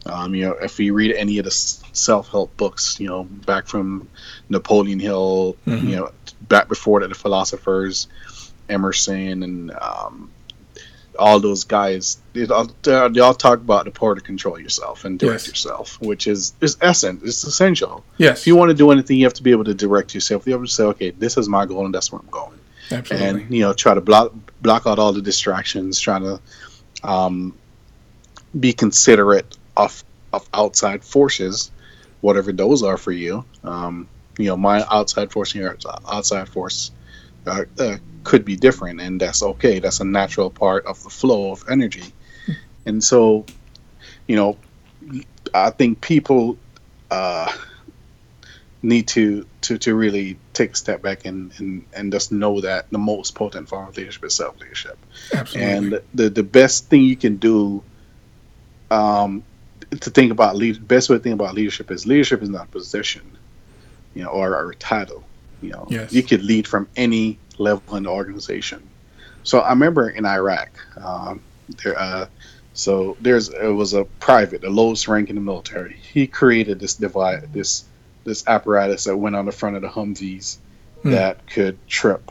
um, 0.07 0.35
you 0.35 0.45
know 0.47 0.53
if 0.62 0.79
you 0.81 0.92
read 0.95 1.14
any 1.14 1.38
of 1.38 1.45
the 1.45 1.51
self-help 1.51 2.57
books 2.57 2.99
you 3.01 3.07
know 3.09 3.25
back 3.25 3.66
from 3.66 4.09
Napoleon 4.49 4.99
Hill 5.01 5.57
Mhm. 5.66 5.83
you 5.88 5.97
know 5.97 6.11
back 6.49 6.69
before 6.69 7.01
that 7.01 7.09
the 7.09 7.14
philosophers 7.14 8.07
Emerson 8.69 9.42
and 9.42 9.71
um, 9.73 10.31
all 11.18 11.40
those 11.40 11.64
guys, 11.64 12.18
they 12.33 12.46
all, 12.46 12.68
they 12.83 13.20
all 13.20 13.35
talk 13.35 13.59
about 13.59 13.85
the 13.85 13.90
power 13.90 14.14
to 14.14 14.20
control 14.20 14.59
yourself 14.59 15.05
and 15.05 15.18
direct 15.18 15.42
Yes. 15.42 15.48
yourself, 15.48 16.00
which 16.00 16.26
is 16.26 16.55
is 16.61 16.76
essence. 16.81 17.22
It's 17.22 17.44
essential. 17.44 18.05
Yes. 18.18 18.40
If 18.40 18.46
you 18.46 18.57
want 18.57 18.70
to 18.70 18.74
do 18.74 18.90
anything, 18.90 19.18
you 19.18 19.24
have 19.24 19.35
to 19.35 19.42
be 19.42 19.50
able 19.50 19.64
to 19.64 19.74
direct 19.74 20.14
yourself. 20.14 20.46
You 20.46 20.52
have 20.55 20.62
to 20.62 20.68
say, 20.68 20.85
okay, 20.85 21.11
this 21.11 21.37
is 21.37 21.48
my 21.48 21.66
goal 21.66 21.85
and 21.85 21.94
that's 21.94 22.11
where 22.12 22.20
I'm 22.20 22.29
going 22.31 22.59
Absolutely. 22.92 23.42
and 23.42 23.55
you 23.55 23.62
know 23.62 23.72
try 23.72 23.94
to 23.94 24.00
block 24.00 24.33
block 24.62 24.87
out 24.87 24.98
all 24.98 25.12
the 25.12 25.22
distractions 25.22 25.98
try 25.98 26.18
to 26.20 26.40
um, 27.02 27.57
be 28.59 28.72
considerate 28.72 29.57
of 29.76 30.05
of 30.33 30.48
outside 30.55 31.02
forces 31.05 31.70
whatever 32.20 32.52
those 32.52 32.83
are 32.83 32.96
for 32.96 33.12
you 33.12 33.44
um, 33.64 34.09
you 34.38 34.46
know 34.46 34.57
my 34.57 34.85
outside 34.90 35.33
force 35.33 35.52
and 35.55 35.62
your 35.62 35.76
outside 36.09 36.48
force 36.48 36.90
uh, 37.46 37.64
uh, 37.78 37.96
could 38.24 38.44
be 38.44 38.56
different 38.56 39.00
and 39.00 39.20
that's 39.20 39.42
okay. 39.42 39.78
That's 39.78 40.00
a 40.00 40.04
natural 40.04 40.50
part 40.50 40.87
of 40.87 41.02
the 41.02 41.11
flow 41.11 41.52
of 41.52 41.64
energy. 41.68 42.12
And 42.85 43.02
so 43.02 43.46
you 44.26 44.37
know 44.37 44.56
i 45.54 45.70
think 45.70 46.00
people 46.00 46.59
uh, 47.11 47.52
need 48.82 49.06
to 49.06 49.46
to 49.61 49.78
to 49.78 49.94
really 49.94 50.37
take 50.52 50.72
a 50.72 50.76
step 50.76 51.02
back 51.02 51.24
and 51.24 51.52
and 51.59 51.85
and 51.92 52.12
just 52.12 52.32
know 52.32 52.61
that 52.61 52.90
the 52.90 52.98
most 52.98 53.35
potent 53.35 53.68
form 53.68 53.88
of 53.88 53.96
leadership 53.96 54.24
is 54.24 54.35
self 54.35 54.59
leadership 54.61 54.98
Absolutely. 55.32 55.72
and 55.72 56.00
the 56.14 56.28
the 56.28 56.42
best 56.42 56.88
thing 56.88 57.02
you 57.02 57.16
can 57.16 57.37
do 57.37 57.82
um 58.90 59.44
to 60.00 60.11
think 60.11 60.32
about 60.32 60.56
lead 60.56 60.87
best 60.87 61.09
way 61.09 61.16
to 61.16 61.22
think 61.22 61.35
about 61.35 61.54
leadership 61.54 61.90
is 61.90 62.06
leadership 62.06 62.42
is 62.42 62.48
not 62.48 62.64
a 62.64 62.70
position 62.70 63.38
you 64.14 64.22
know 64.22 64.30
or, 64.30 64.54
or 64.54 64.70
a 64.70 64.76
title 64.76 65.22
you 65.61 65.71
know 65.71 65.87
Yes. 65.90 66.12
you 66.12 66.23
could 66.23 66.42
lead 66.42 66.66
from 66.66 66.88
any 66.97 67.38
level 67.59 67.97
in 67.97 68.03
the 68.05 68.11
organization. 68.11 68.83
So 69.42 69.61
i 69.61 69.71
remember 69.71 70.09
in 70.11 70.25
iraq 70.27 70.71
um 70.97 71.40
there 71.83 71.99
uh 71.99 72.27
so 72.75 73.16
there's 73.21 73.49
it 73.49 73.69
was 73.69 73.95
a 73.95 74.05
private 74.05 74.61
the 74.61 74.71
lowest 74.71 75.09
rank 75.09 75.31
in 75.31 75.37
the 75.37 75.40
military. 75.42 75.97
He 76.12 76.27
created 76.27 76.79
this 76.81 76.95
divide 76.95 77.53
this 77.53 77.85
this 78.25 78.47
apparatus 78.47 79.05
that 79.05 79.16
went 79.16 79.37
on 79.37 79.47
the 79.47 79.53
front 79.53 79.77
of 79.77 79.83
the 79.83 79.88
humvees 79.88 80.59
Hmm. 81.03 81.11
that 81.11 81.47
could 81.47 81.77
trip 81.87 82.31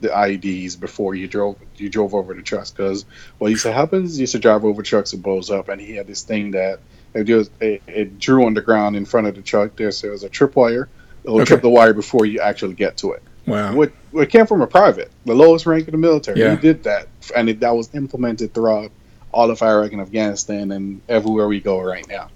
the 0.00 0.08
IEDs 0.08 0.78
before 0.78 1.14
you 1.14 1.26
drove 1.28 1.56
you 1.76 1.88
drove 1.88 2.12
over 2.14 2.34
the 2.34 2.42
trucks. 2.42 2.70
Because 2.70 3.04
what 3.38 3.50
used 3.50 3.62
to 3.62 3.72
happen 3.72 4.04
is 4.04 4.18
you 4.18 4.22
used 4.22 4.32
to 4.32 4.38
drive 4.40 4.64
over 4.64 4.82
trucks 4.82 5.12
and 5.12 5.22
blows 5.22 5.48
up 5.50 5.68
and 5.68 5.80
he 5.80 5.94
had 5.96 6.06
this 6.06 6.22
thing 6.22 6.50
that 6.52 6.80
it 7.14 7.24
just 7.24 7.50
it, 7.60 7.82
it 7.86 8.18
drew 8.18 8.44
on 8.46 8.54
the 8.54 8.60
ground 8.60 8.96
in 8.96 9.04
front 9.06 9.26
of 9.28 9.34
the 9.34 9.42
truck. 9.42 9.76
There 9.76 9.90
so 9.92 10.06
there 10.08 10.12
was 10.12 10.24
a 10.24 10.28
tripwire 10.28 10.88
will 11.24 11.36
Okay. 11.36 11.46
trip 11.46 11.62
the 11.62 11.70
wire 11.70 11.92
before 11.94 12.26
you 12.26 12.40
actually 12.40 12.74
get 12.74 12.96
to 12.98 13.12
it 13.12 13.22
wow. 13.46 13.74
what 13.74 13.92
it 14.14 14.30
came 14.30 14.46
from 14.46 14.62
a 14.62 14.66
private 14.66 15.10
the 15.24 15.34
lowest 15.34 15.66
rank 15.66 15.86
in 15.88 15.92
the 15.92 15.98
military 15.98 16.40
Yeah. 16.40 16.56
did 16.56 16.84
that 16.84 17.08
and 17.34 17.48
it, 17.48 17.60
that 17.60 17.74
was 17.74 17.94
implemented 17.94 18.54
throughout 18.54 18.90
all 19.32 19.50
of 19.50 19.62
Iraq 19.62 19.92
and 19.92 20.00
Afghanistan 20.00 20.70
and 20.70 21.00
everywhere 21.08 21.48
we 21.48 21.60
go 21.60 21.80
right 21.80 22.06
now 22.08 22.28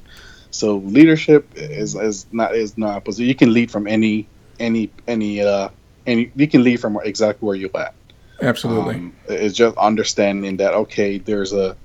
so 0.51 0.79
leadership 0.79 1.48
is, 1.55 1.94
is 1.94 2.27
not 2.33 2.55
is 2.55 2.77
not 2.77 3.05
position 3.05 3.29
you 3.29 3.35
can 3.35 3.53
lead 3.53 3.70
from 3.70 3.87
any 3.87 4.27
any 4.59 4.90
any 5.07 5.40
uh 5.40 5.68
any 6.07 6.33
you 6.35 6.48
can 6.48 6.64
lead 6.64 6.81
from 6.81 6.98
exactly 7.05 7.46
where 7.46 7.55
you're 7.57 7.77
at 7.77 7.94
Absolutely. 8.40 8.94
um, 8.94 9.16
it's 9.29 9.57
just 9.57 9.77
understanding 9.77 10.59
that 10.59 10.72
okay, 10.74 11.18
there's 11.18 11.53
a 11.53 11.77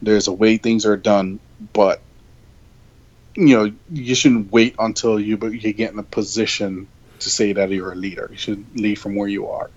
there's 0.00 0.26
a 0.26 0.32
way 0.32 0.56
things 0.56 0.86
are 0.86 0.96
done, 0.96 1.38
but 1.72 2.00
you 3.34 3.56
know 3.56 3.72
you 3.90 4.14
shouldn't 4.14 4.52
wait 4.52 4.74
until 4.78 5.18
you 5.18 5.36
but 5.36 5.52
you 5.52 5.72
get 5.72 5.92
in 5.92 5.98
a 5.98 6.02
position 6.02 6.86
to 7.22 7.30
say 7.30 7.52
that 7.52 7.70
you're 7.70 7.92
a 7.92 7.96
leader. 7.96 8.28
You 8.30 8.36
should 8.36 8.64
lead 8.78 8.96
from 8.96 9.14
where 9.14 9.28
you 9.28 9.48
are. 9.48 9.70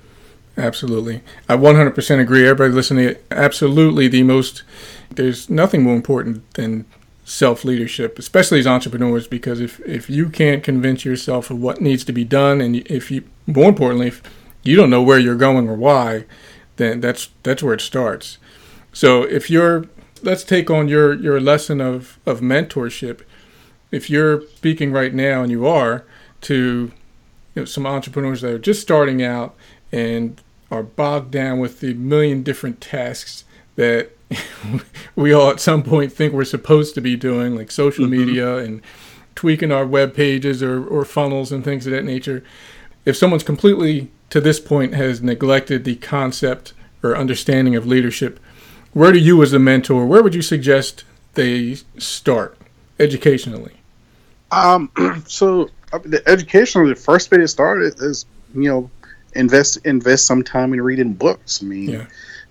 Absolutely. 0.58 1.22
I 1.50 1.56
100% 1.58 2.20
agree. 2.20 2.48
Everybody 2.48 2.74
listening, 2.74 3.16
absolutely 3.32 4.08
the 4.08 4.24
most, 4.24 4.64
there's 5.12 5.50
nothing 5.50 5.84
more 5.84 5.96
important 5.96 6.50
than 6.54 6.86
self 7.26 7.66
leadership, 7.66 8.18
especially 8.18 8.60
as 8.60 8.68
entrepreneurs, 8.68 9.28
because 9.28 9.60
if, 9.60 9.80
if 9.82 10.10
you 10.10 10.30
can't 10.30 10.64
convince 10.64 11.04
yourself 11.04 11.50
of 11.50 11.60
what 11.60 11.82
needs 11.82 12.04
to 12.06 12.14
be 12.14 12.24
done, 12.24 12.62
and 12.62 12.78
if 12.88 13.12
you, 13.12 13.24
more 13.48 13.70
importantly, 13.70 14.08
if 14.08 14.22
you 14.64 14.76
don't 14.76 14.90
know 14.90 15.04
where 15.04 15.20
you're 15.20 15.36
going 15.36 15.68
or 15.68 15.76
why, 15.76 16.26
then 16.78 17.02
that's, 17.02 17.30
that's 17.44 17.64
where 17.64 17.74
it 17.74 17.82
starts. 17.82 18.38
So 18.94 19.24
if 19.24 19.50
you're, 19.50 19.86
let's 20.24 20.44
take 20.44 20.70
on 20.70 20.88
your, 20.88 21.14
your 21.14 21.42
lesson 21.42 21.82
of, 21.82 22.20
of 22.26 22.40
mentorship. 22.40 23.22
If 23.92 24.10
you're 24.10 24.42
speaking 24.56 24.92
right 24.92 25.14
now, 25.14 25.42
and 25.44 25.52
you 25.52 25.68
are, 25.68 26.06
to 26.42 26.92
you 27.56 27.62
know, 27.62 27.66
some 27.66 27.86
entrepreneurs 27.86 28.42
that 28.42 28.52
are 28.52 28.60
just 28.60 28.82
starting 28.82 29.24
out 29.24 29.56
and 29.92 30.42
are 30.72 30.84
bogged 30.84 31.32
down 31.32 31.60
with 31.60 31.80
the 31.80 31.94
million 31.94 32.44
different 32.44 32.82
tasks 32.82 33.46
that 33.76 34.12
we 35.16 35.32
all 35.32 35.50
at 35.52 35.60
some 35.60 35.84
point 35.84 36.12
think 36.12 36.34
we're 36.34 36.44
supposed 36.44 36.96
to 36.96 37.02
be 37.02 37.16
doing, 37.16 37.56
like 37.56 37.72
social 37.72 38.06
Mhm. 38.06 38.10
media 38.10 38.58
and 38.58 38.82
tweaking 39.36 39.72
our 39.72 39.86
web 39.86 40.14
pages 40.14 40.64
or, 40.64 40.84
or 40.86 41.06
funnels 41.06 41.52
and 41.52 41.64
things 41.64 41.86
of 41.86 41.92
that 41.92 42.04
nature. 42.06 42.44
If 43.06 43.16
someone's 43.16 43.44
completely 43.44 44.10
to 44.32 44.42
this 44.42 44.60
point 44.60 44.94
has 44.96 45.22
neglected 45.22 45.84
the 45.84 45.96
concept 45.96 46.74
or 47.04 47.16
understanding 47.16 47.76
of 47.76 47.86
leadership, 47.86 48.40
where 48.94 49.12
do 49.12 49.20
you 49.20 49.42
as 49.44 49.54
a 49.54 49.60
mentor, 49.60 50.06
where 50.06 50.24
would 50.24 50.34
you 50.34 50.42
suggest 50.42 51.04
they 51.36 51.78
start 51.98 52.58
educationally? 53.00 53.74
Um, 54.52 54.92
so 55.28 55.70
I 55.94 55.98
mean, 56.00 56.12
the 56.12 56.28
educational, 56.28 56.88
the 56.88 56.96
first 56.96 57.32
way 57.32 57.38
to 57.40 57.48
start 57.48 57.82
is, 57.82 57.96
is 58.02 58.26
you 58.54 58.70
know 58.70 58.90
invest 59.34 59.78
invest 59.86 60.26
some 60.26 60.44
time 60.44 60.74
in 60.74 60.82
reading 60.82 61.14
books. 61.14 61.62
I 61.62 61.66
mean, 61.66 61.90
Yeah. 61.90 62.06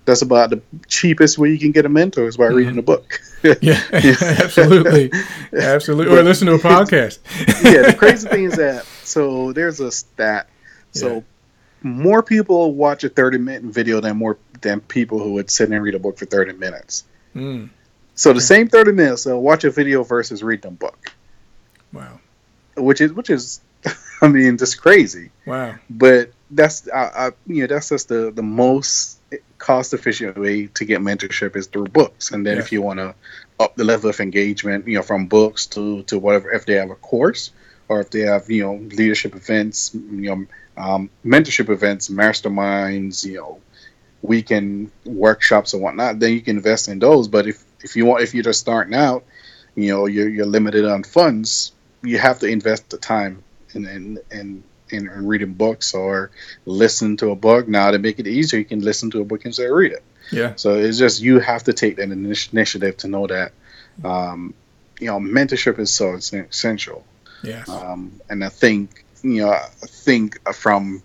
that's 0.05 0.21
about 0.21 0.49
the 0.51 0.61
cheapest 0.87 1.37
way 1.37 1.49
you 1.51 1.57
can 1.59 1.71
get 1.71 1.85
a 1.85 1.89
mentor 1.89 2.27
is 2.27 2.37
by 2.37 2.45
Mhm. 2.49 2.55
reading 2.55 2.77
a 2.77 2.81
book. 2.83 3.19
Yeah, 3.61 3.79
absolutely. 3.91 5.11
Absolutely. 5.53 6.17
Or 6.17 6.23
listen 6.23 6.47
to 6.47 6.55
a 6.55 6.59
podcast. 6.59 7.19
yeah, 7.63 7.83
the 7.91 7.95
crazy 7.97 8.27
thing 8.27 8.45
is 8.45 8.55
that 8.55 8.85
so 9.03 9.53
there's 9.53 9.79
a 9.79 9.91
stat. 9.91 10.47
So 10.91 11.15
Yeah. 11.17 11.21
more 11.83 12.23
people 12.23 12.73
watch 12.73 13.03
a 13.03 13.09
30 13.09 13.37
minute 13.37 13.63
video 13.63 13.99
than 14.01 14.17
more 14.17 14.37
than 14.61 14.79
people 14.81 15.19
who 15.19 15.33
would 15.33 15.51
sit 15.51 15.69
and 15.69 15.83
read 15.83 15.93
a 15.93 15.99
book 15.99 16.17
for 16.17 16.25
30 16.25 16.53
minutes. 16.53 17.03
Mm, 17.35 17.69
So 18.15 18.31
the 18.33 18.41
same 18.41 18.67
30 18.69 18.93
minutes, 18.93 19.23
so 19.23 19.37
watch 19.39 19.63
a 19.65 19.69
video 19.69 20.03
versus 20.03 20.41
read 20.41 20.63
a 20.65 20.71
book, 20.71 21.11
wow. 21.91 22.19
which 22.77 23.01
is 23.01 23.11
which 23.13 23.29
is, 23.29 23.59
I 24.21 24.27
mean, 24.29 24.57
just 24.57 24.81
crazy. 24.81 25.31
Wow. 25.45 25.75
But 25.89 26.31
that's 26.49 26.87
I, 26.89 27.27
I 27.27 27.31
you 27.47 27.61
know 27.61 27.67
that's 27.67 27.89
just 27.89 28.07
the 28.07 28.31
the 28.31 28.43
most 28.43 29.19
cost 29.57 29.93
efficient 29.93 30.37
way 30.37 30.67
to 30.67 30.85
get 30.85 31.01
mentorship 31.01 31.55
is 31.55 31.67
through 31.67 31.87
books. 31.87 32.31
And 32.31 32.45
then 32.45 32.55
Yeah. 32.55 32.61
if 32.63 32.71
you 32.71 32.81
want 32.81 32.99
to 32.99 33.15
up 33.59 33.75
the 33.75 33.83
level 33.83 34.09
of 34.09 34.19
engagement, 34.19 34.87
you 34.87 34.95
know, 34.95 35.01
from 35.01 35.25
books 35.27 35.65
to 35.67 36.03
to 36.03 36.17
whatever, 36.17 36.51
if 36.51 36.65
they 36.65 36.75
have 36.75 36.91
a 36.91 36.95
course 36.95 37.51
or 37.89 37.99
if 37.99 38.11
they 38.11 38.21
have 38.21 38.49
you 38.49 38.63
know 38.63 38.75
leadership 38.75 39.35
events, 39.35 39.93
you 39.93 40.29
know, 40.35 40.45
um, 40.77 41.09
mentorship 41.25 41.69
events, 41.69 42.09
masterminds, 42.09 43.25
you 43.25 43.37
know, 43.37 43.59
weekend 44.21 44.91
workshops 45.05 45.73
and 45.73 45.81
whatnot, 45.81 46.19
then 46.19 46.33
you 46.33 46.41
can 46.41 46.57
invest 46.57 46.87
in 46.87 46.99
those. 46.99 47.27
But 47.27 47.47
if 47.47 47.64
if 47.85 47.95
you 47.95 48.05
want, 48.05 48.23
if 48.23 48.33
you're 48.33 48.43
just 48.43 48.59
starting 48.59 48.95
out, 48.95 49.23
you 49.75 49.89
know, 49.91 50.07
you're 50.07 50.27
you're 50.27 50.45
limited 50.45 50.85
on 50.85 51.03
funds, 51.03 51.71
you 52.03 52.17
have 52.17 52.39
to 52.39 52.47
invest 52.47 52.89
the 52.89 52.97
time 52.97 53.43
in 53.73 53.85
in 53.85 54.19
in, 54.31 54.63
in, 54.89 55.09
in 55.09 55.27
reading 55.27 55.53
books 55.53 55.93
or 55.93 56.31
listen 56.65 57.15
to 57.17 57.29
a 57.29 57.35
book. 57.35 57.67
Now 57.67 57.91
to 57.91 57.99
make 57.99 58.19
it 58.19 58.27
easier, 58.27 58.59
you 58.59 58.65
can 58.65 58.81
listen 58.81 59.11
to 59.11 59.21
a 59.21 59.25
book 59.25 59.45
instead 59.45 59.67
of 59.67 59.73
read 59.73 59.93
it. 59.93 60.03
Yeah. 60.31 60.55
So 60.55 60.73
it's 60.73 60.97
just 60.97 61.21
you 61.21 61.39
have 61.39 61.63
to 61.65 61.73
take 61.73 61.97
that 61.97 62.09
initi- 62.09 62.51
initiative 62.51 62.97
to 62.97 63.07
know 63.07 63.27
that, 63.27 63.51
um, 64.03 64.55
you 64.99 65.07
know, 65.07 65.19
mentorship 65.19 65.77
is 65.77 65.91
so 65.91 66.15
essential. 66.15 67.05
Yes. 67.43 67.69
Um, 67.69 68.19
and 68.29 68.43
I 68.43 68.49
think 68.49 69.05
you 69.21 69.41
know, 69.41 69.51
I 69.51 69.67
think 69.85 70.29
from 70.53 71.03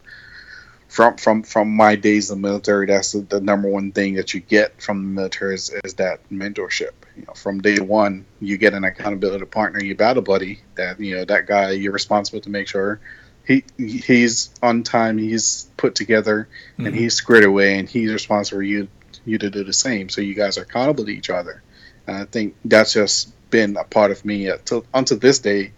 from 0.90 1.16
from 1.16 1.42
from 1.44 1.68
my 1.70 1.96
days 1.96 2.30
in 2.30 2.42
the 2.42 2.48
military, 2.48 2.86
that's 2.86 3.12
the, 3.12 3.20
the 3.20 3.40
number 3.40 3.68
one 3.68 3.92
thing 3.92 4.14
that 4.14 4.34
you 4.34 4.40
get 4.40 4.82
from 4.82 5.02
the 5.02 5.08
military 5.20 5.54
is, 5.54 5.70
is 5.84 5.94
that 5.94 6.28
mentorship. 6.30 6.90
You 7.16 7.24
know, 7.26 7.34
from 7.34 7.60
day 7.62 7.78
one, 7.80 8.26
you 8.40 8.58
get 8.58 8.74
an 8.74 8.84
accountability 8.84 9.44
partner, 9.46 9.82
your 9.82 9.96
battle 9.96 10.22
buddy. 10.22 10.60
That 10.76 11.00
you 11.00 11.16
know, 11.16 11.24
that 11.26 11.46
guy 11.46 11.72
you're 11.72 11.92
responsible 11.92 12.40
to 12.42 12.50
make 12.50 12.68
sure 12.68 13.00
he 13.46 13.64
he's 13.78 14.50
on 14.62 14.82
time, 14.82 15.18
he's 15.18 15.68
put 15.76 15.94
together, 15.94 16.48
and 16.78 16.88
Mhm. 16.94 16.98
he's 16.98 17.14
squared 17.14 17.44
away, 17.44 17.78
and 17.78 17.88
he's 17.88 18.12
responsible 18.12 18.58
for 18.58 18.62
you 18.62 18.88
you 19.24 19.38
to 19.38 19.50
do 19.50 19.64
the 19.64 19.72
same. 19.72 20.08
So 20.08 20.20
you 20.22 20.34
guys 20.34 20.58
are 20.58 20.62
accountable 20.62 21.04
to 21.04 21.10
each 21.12 21.30
other. 21.30 21.62
And 22.06 22.16
I 22.16 22.24
think 22.24 22.56
that's 22.64 22.92
just 22.94 23.32
been 23.50 23.76
a 23.76 23.84
part 23.84 24.10
of 24.10 24.24
me 24.24 24.48
until 24.48 24.84
until 24.94 25.18
this 25.18 25.38
day. 25.38 25.72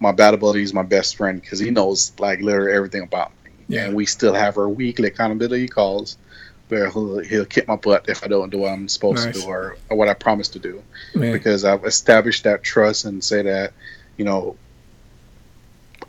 My 0.00 0.12
battle 0.12 0.38
buddy 0.38 0.62
is 0.62 0.74
my 0.74 0.82
best 0.82 1.16
friend 1.16 1.40
because 1.40 1.58
he 1.60 1.70
knows 1.70 2.12
like 2.18 2.40
literally 2.40 2.72
everything 2.72 3.02
about 3.02 3.30
me. 3.43 3.43
Yeah. 3.68 3.86
And 3.86 3.94
we 3.94 4.06
still 4.06 4.34
have 4.34 4.58
our 4.58 4.68
weekly 4.68 5.08
accountability 5.08 5.68
calls 5.68 6.16
where 6.68 6.90
he'll, 6.90 7.18
he'll 7.18 7.44
kick 7.44 7.68
my 7.68 7.76
butt 7.76 8.08
if 8.08 8.24
I 8.24 8.28
don't 8.28 8.50
do 8.50 8.58
what 8.58 8.72
I'm 8.72 8.88
supposed 8.88 9.24
Nice. 9.24 9.36
to 9.36 9.40
do 9.42 9.46
or, 9.46 9.76
or 9.90 9.96
what 9.96 10.08
I 10.08 10.14
promised 10.14 10.54
to 10.54 10.58
do 10.58 10.82
Man. 11.14 11.32
because 11.32 11.64
I've 11.64 11.84
established 11.84 12.44
that 12.44 12.62
trust 12.62 13.04
and 13.04 13.22
say 13.22 13.42
that 13.42 13.72
you 14.16 14.24
know 14.24 14.56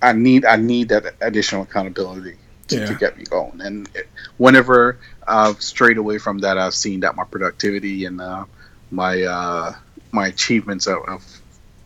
I 0.02 0.14
need 0.14 0.46
I 0.46 0.56
need 0.56 0.90
that 0.90 1.16
additional 1.22 1.64
accountability. 1.64 2.38
to, 2.68 2.80
yeah. 2.80 2.86
to 2.86 2.96
get 2.96 3.18
me 3.18 3.24
going. 3.24 3.62
And 3.62 3.88
it, 3.94 4.08
whenever 4.38 4.98
uh, 5.28 5.54
straight 5.60 5.98
away 5.98 6.18
from 6.18 6.40
that, 6.40 6.58
I've 6.58 6.74
seen 6.74 7.02
that 7.02 7.16
my 7.16 7.24
productivity 7.24 8.06
and 8.06 8.20
uh, 8.20 8.46
my 8.92 9.22
uh, 9.22 9.76
my 10.12 10.28
achievements 10.28 10.88
are, 10.88 11.08
are, 11.10 11.20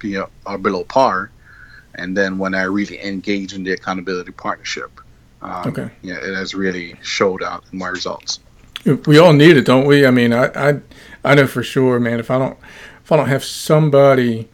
you 0.03 0.19
know, 0.19 0.29
are 0.45 0.57
below 0.57 0.83
par. 0.83 1.31
And 1.95 2.15
then 2.15 2.37
when 2.37 2.55
I 2.55 2.63
really 2.63 3.03
engage 3.03 3.53
in 3.53 3.63
the 3.63 3.73
accountability 3.73 4.31
partnership, 4.31 5.01
um, 5.41 5.67
okay, 5.67 5.89
yeah, 6.01 6.15
it 6.15 6.35
has 6.35 6.53
really 6.53 6.95
showed 7.01 7.43
out 7.43 7.63
in 7.71 7.79
my 7.79 7.87
results. 7.87 8.39
We 9.05 9.17
all 9.17 9.33
need 9.33 9.57
it, 9.57 9.65
don't 9.65 9.85
we? 9.85 10.05
I 10.05 10.11
mean, 10.11 10.33
I, 10.33 10.69
I 10.69 10.79
I 11.23 11.35
know 11.35 11.47
for 11.47 11.63
sure, 11.63 11.99
man. 11.99 12.19
If 12.19 12.31
I 12.31 12.37
don't 12.37 12.57
if 13.03 13.11
I 13.11 13.17
don't 13.17 13.29
have 13.29 13.43
somebody, 13.43 14.47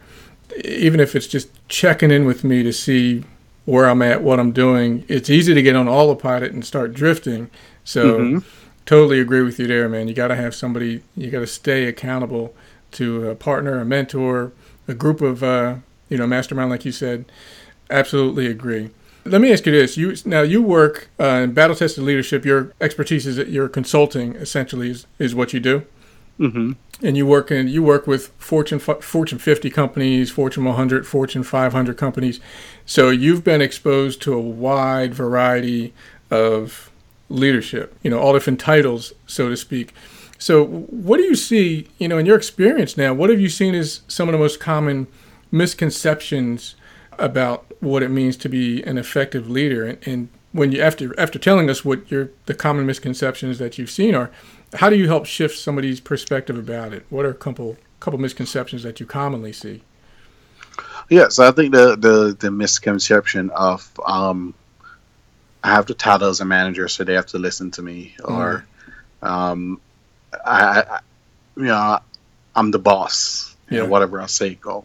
even 0.64 1.00
if 1.00 1.14
it's 1.14 1.26
just 1.26 1.48
checking 1.68 2.10
in 2.10 2.24
with 2.24 2.44
me 2.44 2.62
to 2.62 2.72
see 2.72 3.24
where 3.66 3.86
I'm 3.86 4.00
at, 4.00 4.22
what 4.22 4.40
I'm 4.40 4.52
doing, 4.52 5.04
it's 5.08 5.28
easy 5.28 5.52
to 5.52 5.60
get 5.60 5.76
on 5.76 5.88
autopilot 5.88 6.52
and 6.52 6.64
start 6.64 6.94
drifting. 6.94 7.50
So, 7.84 8.18
mm-hmm. 8.18 8.48
totally 8.86 9.20
agree 9.20 9.42
with 9.42 9.58
you 9.58 9.66
there, 9.66 9.88
man. 9.88 10.08
You 10.08 10.14
got 10.14 10.28
to 10.28 10.36
have 10.36 10.54
somebody. 10.54 11.02
You 11.16 11.30
got 11.30 11.40
to 11.40 11.46
stay 11.46 11.84
accountable 11.84 12.54
to 12.92 13.28
a 13.28 13.34
partner, 13.34 13.78
a 13.78 13.84
mentor, 13.84 14.52
a 14.88 14.94
group 14.94 15.20
of 15.20 15.42
uh, 15.42 15.76
you 16.08 16.16
know 16.16 16.26
mastermind, 16.26 16.70
like 16.70 16.84
you 16.84 16.92
said. 16.92 17.26
Absolutely 17.90 18.46
agree. 18.46 18.90
Let 19.26 19.40
me 19.40 19.52
ask 19.52 19.66
you 19.66 19.72
this: 19.72 19.96
You 19.96 20.16
now 20.24 20.42
you 20.42 20.62
work 20.62 21.08
uh, 21.20 21.24
in 21.24 21.52
battle 21.52 21.76
tested 21.76 22.04
leadership. 22.04 22.44
Your 22.44 22.72
expertise 22.80 23.26
is 23.26 23.36
that 23.36 23.48
you're 23.48 23.68
consulting, 23.68 24.34
essentially, 24.36 24.90
is, 24.90 25.06
is 25.18 25.34
what 25.34 25.52
you 25.52 25.60
do. 25.60 25.84
Mm-hmm. 26.38 26.72
And 27.02 27.16
you 27.16 27.26
work 27.26 27.50
in 27.50 27.68
you 27.68 27.82
work 27.82 28.06
with 28.06 28.28
Fortune 28.38 28.78
Fortune 28.78 29.38
50 29.38 29.70
companies, 29.70 30.30
Fortune 30.30 30.64
100, 30.64 31.06
Fortune 31.06 31.42
500 31.42 31.96
companies. 31.96 32.40
So 32.84 33.10
you've 33.10 33.44
been 33.44 33.60
exposed 33.60 34.22
to 34.22 34.34
a 34.34 34.40
wide 34.40 35.14
variety 35.14 35.92
of 36.30 36.90
leadership. 37.28 37.96
You 38.02 38.10
know, 38.10 38.18
all 38.18 38.32
different 38.32 38.60
titles, 38.60 39.12
so 39.26 39.48
to 39.48 39.56
speak. 39.56 39.92
So, 40.38 40.64
what 40.64 41.16
do 41.16 41.24
you 41.24 41.34
see? 41.34 41.88
You 41.98 42.08
know, 42.08 42.18
in 42.18 42.26
your 42.26 42.36
experience 42.36 42.96
now, 42.96 43.14
what 43.14 43.30
have 43.30 43.40
you 43.40 43.48
seen 43.48 43.74
as 43.74 44.02
some 44.08 44.28
of 44.28 44.32
the 44.32 44.38
most 44.38 44.60
common 44.60 45.06
misconceptions 45.50 46.74
about 47.18 47.65
what 47.80 48.02
it 48.02 48.10
means 48.10 48.36
to 48.38 48.48
be 48.48 48.82
an 48.82 48.98
effective 48.98 49.48
leader? 49.48 49.86
And, 49.86 49.98
and 50.06 50.28
when 50.52 50.72
you 50.72 50.80
after 50.80 51.18
after 51.18 51.38
telling 51.38 51.68
us 51.68 51.84
what 51.84 52.10
your 52.10 52.30
the 52.46 52.54
common 52.54 52.86
misconceptions 52.86 53.58
that 53.58 53.78
you've 53.78 53.90
seen 53.90 54.14
are, 54.14 54.30
how 54.74 54.90
do 54.90 54.96
you 54.96 55.06
help 55.06 55.26
shift 55.26 55.58
somebody's 55.58 56.00
perspective 56.00 56.56
about 56.56 56.92
it? 56.92 57.04
What 57.10 57.24
are 57.24 57.30
a 57.30 57.34
couple 57.34 57.76
couple 58.00 58.18
misconceptions 58.18 58.82
that 58.82 59.00
you 59.00 59.06
commonly 59.06 59.52
see? 59.52 59.82
Yeah, 61.08 61.28
so 61.28 61.46
I 61.46 61.52
think 61.52 61.72
the 61.72 61.96
the, 61.96 62.36
the 62.38 62.50
misconception 62.50 63.50
of 63.50 63.88
um, 64.06 64.54
I 65.62 65.70
have 65.70 65.86
to 65.86 65.94
title 65.94 66.28
as 66.28 66.40
a 66.40 66.44
manager, 66.44 66.88
so 66.88 67.04
they 67.04 67.14
have 67.14 67.26
to 67.26 67.38
listen 67.38 67.70
to 67.72 67.82
me, 67.82 68.14
or 68.24 68.66
mm. 69.22 69.28
um, 69.28 69.80
I, 70.44 70.80
I, 70.80 71.00
you 71.56 71.64
know, 71.64 71.98
I'm 72.54 72.70
the 72.70 72.78
boss. 72.78 73.56
You 73.70 73.78
yeah. 73.78 73.82
know, 73.82 73.88
whatever 73.88 74.20
I 74.20 74.26
say, 74.26 74.54
go. 74.54 74.84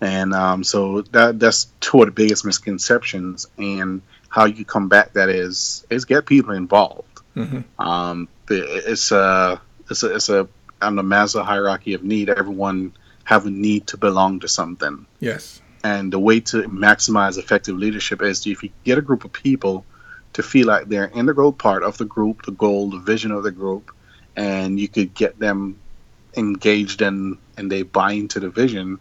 And 0.00 0.32
um, 0.32 0.62
so 0.64 1.02
that 1.02 1.40
that's 1.40 1.66
two 1.80 2.02
of 2.02 2.06
the 2.06 2.12
biggest 2.12 2.44
misconceptions, 2.44 3.46
and 3.58 4.00
how 4.28 4.44
you 4.44 4.64
combat 4.64 5.14
that 5.14 5.28
is 5.28 5.84
is 5.90 6.04
get 6.04 6.26
people 6.26 6.54
involved. 6.54 7.20
Mm-hmm. 7.34 7.80
Um, 7.80 8.28
it's 8.48 9.10
a 9.10 9.60
it's 9.90 10.02
a 10.02 10.14
it's 10.14 10.28
a 10.28 10.48
on 10.80 10.96
the 10.96 11.02
Maslow 11.02 11.44
hierarchy 11.44 11.94
of 11.94 12.04
need. 12.04 12.28
Everyone 12.28 12.92
have 13.24 13.46
a 13.46 13.50
need 13.50 13.86
to 13.88 13.96
belong 13.96 14.40
to 14.40 14.48
something. 14.48 15.06
Yes. 15.20 15.60
And 15.84 16.12
the 16.12 16.18
way 16.18 16.40
to 16.40 16.62
maximize 16.62 17.38
effective 17.38 17.76
leadership 17.76 18.22
is 18.22 18.46
if 18.46 18.62
you 18.62 18.70
get 18.84 18.98
a 18.98 19.02
group 19.02 19.24
of 19.24 19.32
people 19.32 19.84
to 20.32 20.42
feel 20.42 20.66
like 20.66 20.88
they're 20.88 21.04
an 21.04 21.12
integral 21.12 21.52
part 21.52 21.82
of 21.82 21.98
the 21.98 22.04
group, 22.04 22.44
the 22.44 22.52
goal, 22.52 22.90
the 22.90 22.98
vision 22.98 23.30
of 23.30 23.42
the 23.42 23.50
group, 23.50 23.94
and 24.36 24.78
you 24.78 24.88
could 24.88 25.14
get 25.14 25.38
them 25.38 25.78
engaged 26.36 27.02
in 27.02 27.38
and 27.56 27.70
they 27.70 27.82
buy 27.82 28.12
into 28.12 28.40
the 28.40 28.48
vision, 28.48 28.98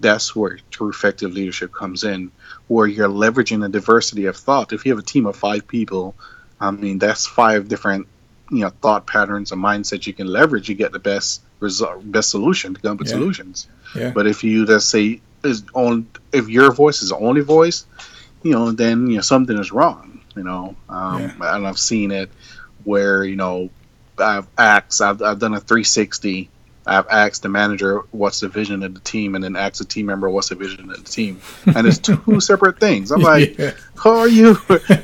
that's 0.00 0.34
where 0.34 0.58
true 0.70 0.88
effective 0.88 1.32
leadership 1.32 1.72
comes 1.72 2.04
in, 2.04 2.32
where 2.68 2.86
you're 2.86 3.08
leveraging 3.08 3.60
the 3.60 3.68
diversity 3.68 4.26
of 4.26 4.36
thought. 4.36 4.72
If 4.72 4.84
you 4.84 4.92
have 4.92 4.98
a 4.98 5.06
team 5.06 5.26
of 5.26 5.36
five 5.36 5.68
people, 5.68 6.14
I 6.60 6.70
mean, 6.70 6.98
that's 6.98 7.26
five 7.26 7.68
different 7.68 8.08
you 8.50 8.60
know 8.60 8.70
thought 8.82 9.06
patterns 9.06 9.52
and 9.52 9.62
mindsets 9.62 10.06
you 10.06 10.12
can 10.12 10.26
leverage, 10.26 10.68
you 10.68 10.74
get 10.74 10.92
the 10.92 10.98
best 10.98 11.42
result, 11.60 12.10
best 12.10 12.30
solution 12.30 12.74
to 12.74 12.80
come 12.80 12.92
up 12.92 12.98
with 12.98 13.08
yeah. 13.08 13.14
solutions. 13.14 13.68
Yeah. 13.94 14.10
But 14.10 14.26
if 14.26 14.42
you 14.42 14.66
just 14.66 14.88
say 14.90 15.20
is 15.44 15.64
on 15.74 16.08
if 16.32 16.48
your 16.48 16.72
voice 16.72 17.02
is 17.02 17.10
the 17.10 17.16
only 17.16 17.42
voice, 17.42 17.86
you 18.42 18.52
know, 18.52 18.72
then 18.72 19.08
you 19.08 19.16
know 19.16 19.22
something 19.22 19.58
is 19.58 19.72
wrong. 19.72 20.20
You 20.36 20.44
know, 20.44 20.76
um, 20.88 21.20
yeah. 21.20 21.56
and 21.56 21.66
I've 21.66 21.78
seen 21.78 22.10
it 22.10 22.30
where 22.84 23.24
you 23.24 23.36
know 23.36 23.70
I've 24.18 24.46
asked, 24.56 25.00
I've, 25.00 25.22
I've 25.22 25.38
done 25.38 25.54
a 25.54 25.60
360 25.60 26.50
I've 26.86 27.06
asked 27.08 27.42
the 27.42 27.48
manager 27.48 28.02
what's 28.10 28.40
the 28.40 28.48
vision 28.48 28.82
of 28.82 28.94
the 28.94 29.00
team, 29.00 29.34
and 29.34 29.44
then 29.44 29.54
asked 29.54 29.78
the 29.78 29.84
team 29.84 30.06
member 30.06 30.30
what's 30.30 30.48
the 30.48 30.54
vision 30.54 30.90
of 30.90 30.96
the 30.96 31.10
team, 31.10 31.40
and 31.66 31.86
it's 31.86 31.98
two 31.98 32.40
separate 32.40 32.80
things. 32.80 33.10
I'm 33.10 33.20
like, 33.20 33.58
yeah. 33.58 33.72
how 33.96 34.18
are 34.18 34.28
you? 34.28 34.54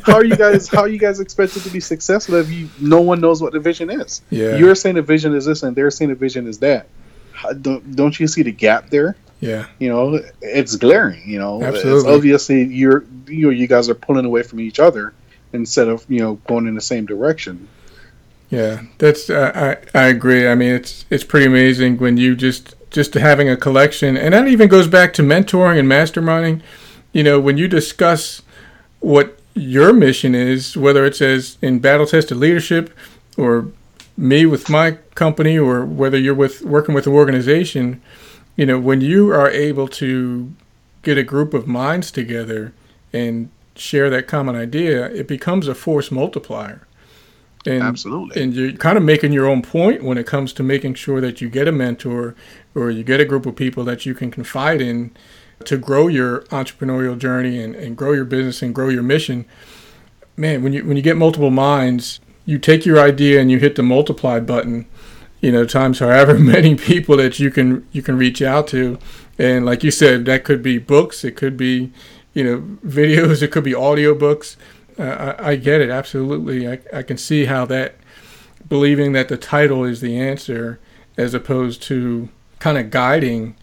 How 0.03 0.15
are 0.15 0.25
you 0.25 0.37
guys? 0.37 0.69
How 0.69 0.83
are 0.83 0.89
you 0.89 0.99
guys 0.99 1.21
expected 1.21 1.63
to 1.63 1.71
be 1.71 1.81
successful 1.81 2.37
if 2.37 2.51
you 2.51 2.69
no 2.81 3.03
one 3.03 3.21
knows 3.21 3.43
what 3.43 3.53
the 3.53 3.61
vision 3.61 3.91
is? 3.91 4.23
Yeah, 4.31 4.57
you're 4.57 4.75
saying 4.75 4.97
the 4.97 5.03
vision 5.03 5.35
is 5.35 5.45
this, 5.45 5.63
and 5.63 5.77
they're 5.77 5.91
saying 5.91 6.09
the 6.09 6.17
vision 6.17 6.47
is 6.47 6.59
that. 6.61 6.89
How, 7.33 7.53
don't 7.53 7.95
don't 7.95 8.19
you 8.19 8.27
see 8.27 8.43
the 8.43 8.53
gap 8.53 8.89
there? 8.89 9.17
Yeah, 9.41 9.67
you 9.79 9.91
know, 9.91 10.21
it's 10.41 10.77
glaring. 10.77 11.29
You 11.29 11.39
know, 11.39 11.63
Absolutely. 11.63 11.99
it's 11.99 12.09
obviously 12.09 12.65
you're 12.65 13.05
you 13.27 13.43
know, 13.43 13.51
you 13.51 13.67
guys 13.67 13.91
are 13.91 13.95
pulling 13.95 14.25
away 14.25 14.43
from 14.43 14.61
each 14.61 14.81
other 14.81 15.13
instead 15.53 15.89
of 15.89 16.05
you 16.09 16.21
know 16.21 16.35
going 16.47 16.67
in 16.67 16.75
the 16.75 16.81
same 16.81 17.05
direction. 17.05 17.69
Yeah, 18.51 18.83
that's 18.99 19.29
I 19.29 19.77
I 19.95 20.05
agree. 20.05 20.47
I 20.47 20.55
mean, 20.55 20.73
it's 20.73 21.05
it's 21.11 21.25
pretty 21.25 21.47
amazing 21.47 21.99
when 21.99 22.17
you 22.17 22.37
just 22.37 22.75
just 22.91 23.15
having 23.15 23.49
a 23.49 23.57
collection, 23.57 24.17
and 24.17 24.33
that 24.35 24.47
even 24.47 24.69
goes 24.69 24.87
back 24.87 25.13
to 25.15 25.23
mentoring 25.23 25.79
and 25.79 25.89
masterminding. 25.89 26.63
You 27.13 27.25
know, 27.25 27.41
when 27.41 27.59
you 27.59 27.67
discuss 27.67 28.43
what 29.01 29.39
your 29.55 29.93
mission 29.93 30.35
is, 30.35 30.77
whether 30.77 31.05
it's 31.05 31.21
as 31.21 31.59
in 31.61 31.81
battle 31.81 32.07
tested 32.07 32.37
leadership, 32.37 32.97
or 33.37 33.69
me 34.17 34.47
with 34.47 34.69
my 34.69 34.93
company, 35.15 35.59
or 35.59 35.85
whether 35.85 36.19
you're 36.19 36.35
with 36.35 36.63
working 36.63 36.95
with 36.95 37.07
an 37.07 37.13
organization, 37.13 38.01
you 38.57 38.65
know, 38.67 38.79
when 38.79 39.01
you 39.01 39.31
are 39.33 39.51
able 39.51 39.89
to 39.89 40.53
get 41.03 41.19
a 41.19 41.25
group 41.25 41.53
of 41.53 41.67
minds 41.67 42.11
together 42.13 42.73
and 43.13 43.51
share 43.75 44.09
that 44.11 44.29
common 44.29 44.55
idea, 44.55 45.07
it 45.07 45.27
becomes 45.27 45.67
a 45.69 45.75
force 45.75 46.11
multiplier. 46.11 46.86
And, 47.67 47.83
Absolutely. 47.83 48.43
And 48.43 48.55
you're 48.55 48.73
kind 48.73 48.97
of 48.97 49.05
making 49.05 49.33
your 49.33 49.47
own 49.47 49.63
point 49.63 50.03
when 50.03 50.19
it 50.19 50.27
comes 50.27 50.53
to 50.55 50.63
making 50.63 50.95
sure 50.95 51.21
that 51.21 51.41
you 51.41 51.49
get 51.49 51.69
a 51.69 51.73
mentor 51.73 52.35
or 52.75 52.91
you 52.91 53.03
get 53.03 53.21
a 53.21 53.25
group 53.25 53.47
of 53.47 53.57
people 53.57 53.85
that 53.85 54.07
you 54.07 54.15
can 54.15 54.31
confide 54.31 54.81
in 54.81 55.17
to 55.65 55.79
grow 55.79 56.09
your 56.09 56.43
entrepreneurial 56.43 57.19
journey 57.19 57.63
and, 57.63 57.75
and 57.75 57.97
grow 57.97 58.13
your 58.13 58.25
business 58.25 58.63
and 58.63 58.75
grow 58.75 58.89
your 58.89 59.03
mission. 59.03 59.47
Man, 60.37 60.63
when 60.63 60.73
you 60.73 60.85
when 60.85 60.97
you 60.97 61.03
get 61.03 61.17
multiple 61.17 61.51
minds, 61.51 62.21
you 62.45 62.59
take 62.59 62.85
your 62.85 62.99
idea 63.01 63.41
and 63.41 63.51
you 63.51 63.59
hit 63.59 63.75
the 63.75 63.83
multiply 63.83 64.39
button, 64.39 64.87
you 65.41 65.51
know, 65.51 65.65
times 65.65 65.99
however 65.99 66.39
many 66.39 66.75
people 66.75 67.17
that 67.17 67.39
you 67.39 67.51
can 67.51 67.87
you 67.93 68.03
can 68.03 68.19
reach 68.19 68.43
out 68.43 68.67
to. 68.69 68.99
And 69.39 69.65
like 69.65 69.83
you 69.83 69.91
said, 69.91 70.25
that 70.27 70.45
could 70.45 70.63
be 70.63 70.79
books, 70.79 71.25
it 71.25 71.37
could 71.37 71.57
be, 71.57 71.93
you 72.35 72.45
know, 72.45 72.61
videos, 72.87 73.43
it 73.43 73.51
could 73.51 73.65
be 73.65 73.75
audio 73.75 74.15
books 74.15 74.57
I, 74.99 75.51
I, 75.51 75.57
get 75.57 75.81
it 75.81 75.91
absolutely. 75.91 76.69
I, 76.69 76.79
I 76.93 77.03
can 77.03 77.19
see 77.19 77.45
how 77.45 77.67
that 77.67 77.97
believing 78.69 79.13
that 79.13 79.29
the 79.29 79.37
title 79.37 79.85
is 79.85 80.01
the 80.01 80.19
answer, 80.19 80.81
as 81.17 81.35
opposed 81.35 81.83
to 81.85 82.29
kind 82.59 82.79
of 82.79 82.91
guiding 82.91 83.57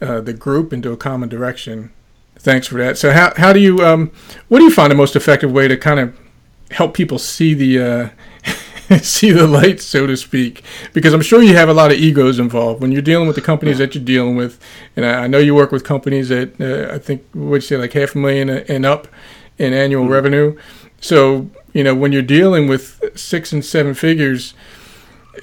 uh, 0.00 0.20
the 0.20 0.32
group 0.32 0.72
into 0.72 0.92
a 0.92 0.96
common 0.96 1.28
direction. 1.28 1.92
Thanks 2.38 2.66
for 2.66 2.76
that. 2.76 2.96
So 2.96 3.12
how 3.12 3.32
how 3.36 3.52
do 3.52 3.60
you 3.60 3.84
um, 3.84 4.12
what 4.48 4.58
do 4.58 4.64
you 4.64 4.70
find 4.70 4.90
the 4.90 4.96
most 4.96 5.16
effective 5.16 5.50
way 5.50 5.66
to 5.68 5.76
kind 5.76 5.98
of 6.00 6.18
help 6.70 6.94
people 6.94 7.18
see 7.18 7.54
the 7.54 8.12
uh, 8.90 8.98
see 9.02 9.32
the 9.32 9.46
light, 9.46 9.80
so 9.80 10.06
to 10.06 10.16
speak? 10.16 10.62
Because 10.92 11.12
I'm 11.12 11.22
sure 11.22 11.42
you 11.42 11.56
have 11.56 11.68
a 11.68 11.74
lot 11.74 11.90
of 11.90 11.98
egos 11.98 12.38
involved 12.38 12.80
when 12.80 12.92
you're 12.92 13.02
dealing 13.02 13.26
with 13.26 13.34
the 13.34 13.42
companies 13.42 13.78
that 13.78 13.94
you're 13.94 14.04
dealing 14.04 14.36
with, 14.36 14.60
and 14.94 15.04
I, 15.04 15.24
I 15.24 15.26
know 15.26 15.38
you 15.38 15.54
work 15.54 15.72
with 15.72 15.82
companies 15.82 16.28
that 16.28 16.60
uh, 16.60 16.94
I 16.94 16.98
think 16.98 17.24
would 17.34 17.64
say 17.64 17.76
like 17.76 17.92
half 17.92 18.14
a 18.14 18.18
million 18.18 18.48
and 18.48 18.86
up 18.86 19.08
in 19.58 19.72
annual 19.72 20.04
mm-hmm. 20.04 20.12
revenue. 20.12 20.58
So, 21.00 21.50
you 21.72 21.84
know, 21.84 21.94
when 21.94 22.12
you're 22.12 22.22
dealing 22.22 22.68
with 22.68 23.18
six 23.18 23.52
and 23.52 23.64
seven 23.64 23.94
figures, 23.94 24.54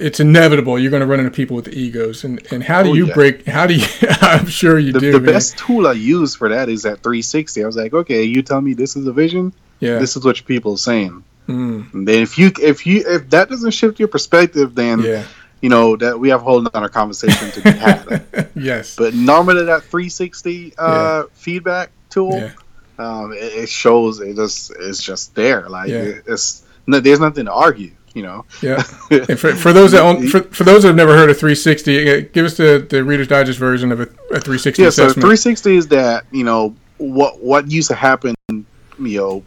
it's 0.00 0.20
inevitable 0.20 0.78
you're 0.78 0.90
going 0.90 1.00
to 1.00 1.06
run 1.06 1.20
into 1.20 1.30
people 1.30 1.56
with 1.56 1.68
egos. 1.68 2.24
And, 2.24 2.44
and 2.52 2.62
how 2.62 2.82
do 2.82 2.90
oh, 2.90 2.94
you 2.94 3.06
yeah. 3.08 3.14
break, 3.14 3.46
how 3.46 3.66
do 3.66 3.74
you, 3.74 3.86
I'm 4.20 4.46
sure 4.46 4.78
you 4.78 4.92
the, 4.92 5.00
do. 5.00 5.12
The 5.12 5.20
man. 5.20 5.34
best 5.34 5.58
tool 5.58 5.86
I 5.86 5.92
use 5.92 6.34
for 6.34 6.48
that 6.48 6.68
is 6.68 6.82
that 6.82 7.02
360. 7.02 7.62
I 7.62 7.66
was 7.66 7.76
like, 7.76 7.94
okay, 7.94 8.22
you 8.22 8.42
tell 8.42 8.60
me 8.60 8.74
this 8.74 8.96
is 8.96 9.06
a 9.06 9.12
vision. 9.12 9.52
Yeah. 9.80 9.98
This 9.98 10.16
is 10.16 10.24
what 10.24 10.42
people 10.44 10.74
are 10.74 10.78
saying. 10.78 11.24
Mm. 11.48 11.94
And 11.94 12.08
then 12.08 12.22
if 12.22 12.38
you, 12.38 12.50
if 12.60 12.86
you, 12.86 13.04
if 13.06 13.30
that 13.30 13.48
doesn't 13.48 13.70
shift 13.70 13.98
your 13.98 14.08
perspective, 14.08 14.74
then, 14.74 15.00
yeah. 15.00 15.24
you 15.60 15.68
know, 15.68 15.96
that 15.96 16.18
we 16.18 16.28
have 16.30 16.40
a 16.40 16.44
whole 16.44 16.66
other 16.74 16.88
conversation 16.88 17.50
to 17.52 17.60
be 17.62 17.70
had. 17.70 18.50
yes. 18.54 18.96
But 18.96 19.14
normally 19.14 19.64
that 19.64 19.82
360 19.82 20.74
uh, 20.76 20.86
yeah. 20.86 21.22
feedback 21.32 21.90
tool, 22.10 22.50
um, 22.98 23.32
it, 23.32 23.36
it, 23.64 23.68
shows 23.68 24.20
it 24.20 24.36
just 24.36 24.72
it's 24.78 25.02
just 25.02 25.34
there. 25.34 25.68
Like 25.68 25.88
Yeah. 25.88 26.02
it, 26.02 26.24
it's 26.26 26.64
no, 26.86 27.00
there's 27.00 27.20
nothing 27.20 27.46
to 27.46 27.52
argue. 27.52 27.92
You 28.14 28.22
know. 28.22 28.44
Yeah. 28.62 28.82
And 29.10 29.38
for, 29.38 29.54
for 29.54 29.72
those 29.74 29.92
that 29.92 30.00
own, 30.02 30.26
for, 30.28 30.40
for 30.44 30.64
those 30.64 30.82
that 30.82 30.88
have 30.88 30.96
never 30.96 31.14
heard 31.14 31.28
of 31.28 31.36
360, 31.38 32.10
uh, 32.10 32.28
give 32.32 32.46
us 32.46 32.56
the, 32.56 32.86
the 32.88 33.04
Reader's 33.04 33.28
Digest 33.28 33.58
version 33.58 33.92
of 33.92 34.00
a, 34.00 34.04
a 34.04 34.40
360 34.40 34.82
yeah. 34.82 34.88
So 34.90 35.04
360 35.10 35.76
is 35.76 35.88
that 35.88 36.24
you 36.30 36.42
know 36.44 36.74
what 36.98 37.40
what 37.42 37.70
used 37.70 37.88
to 37.88 37.94
happen. 37.94 38.34
You 38.48 38.64
know, 38.98 39.44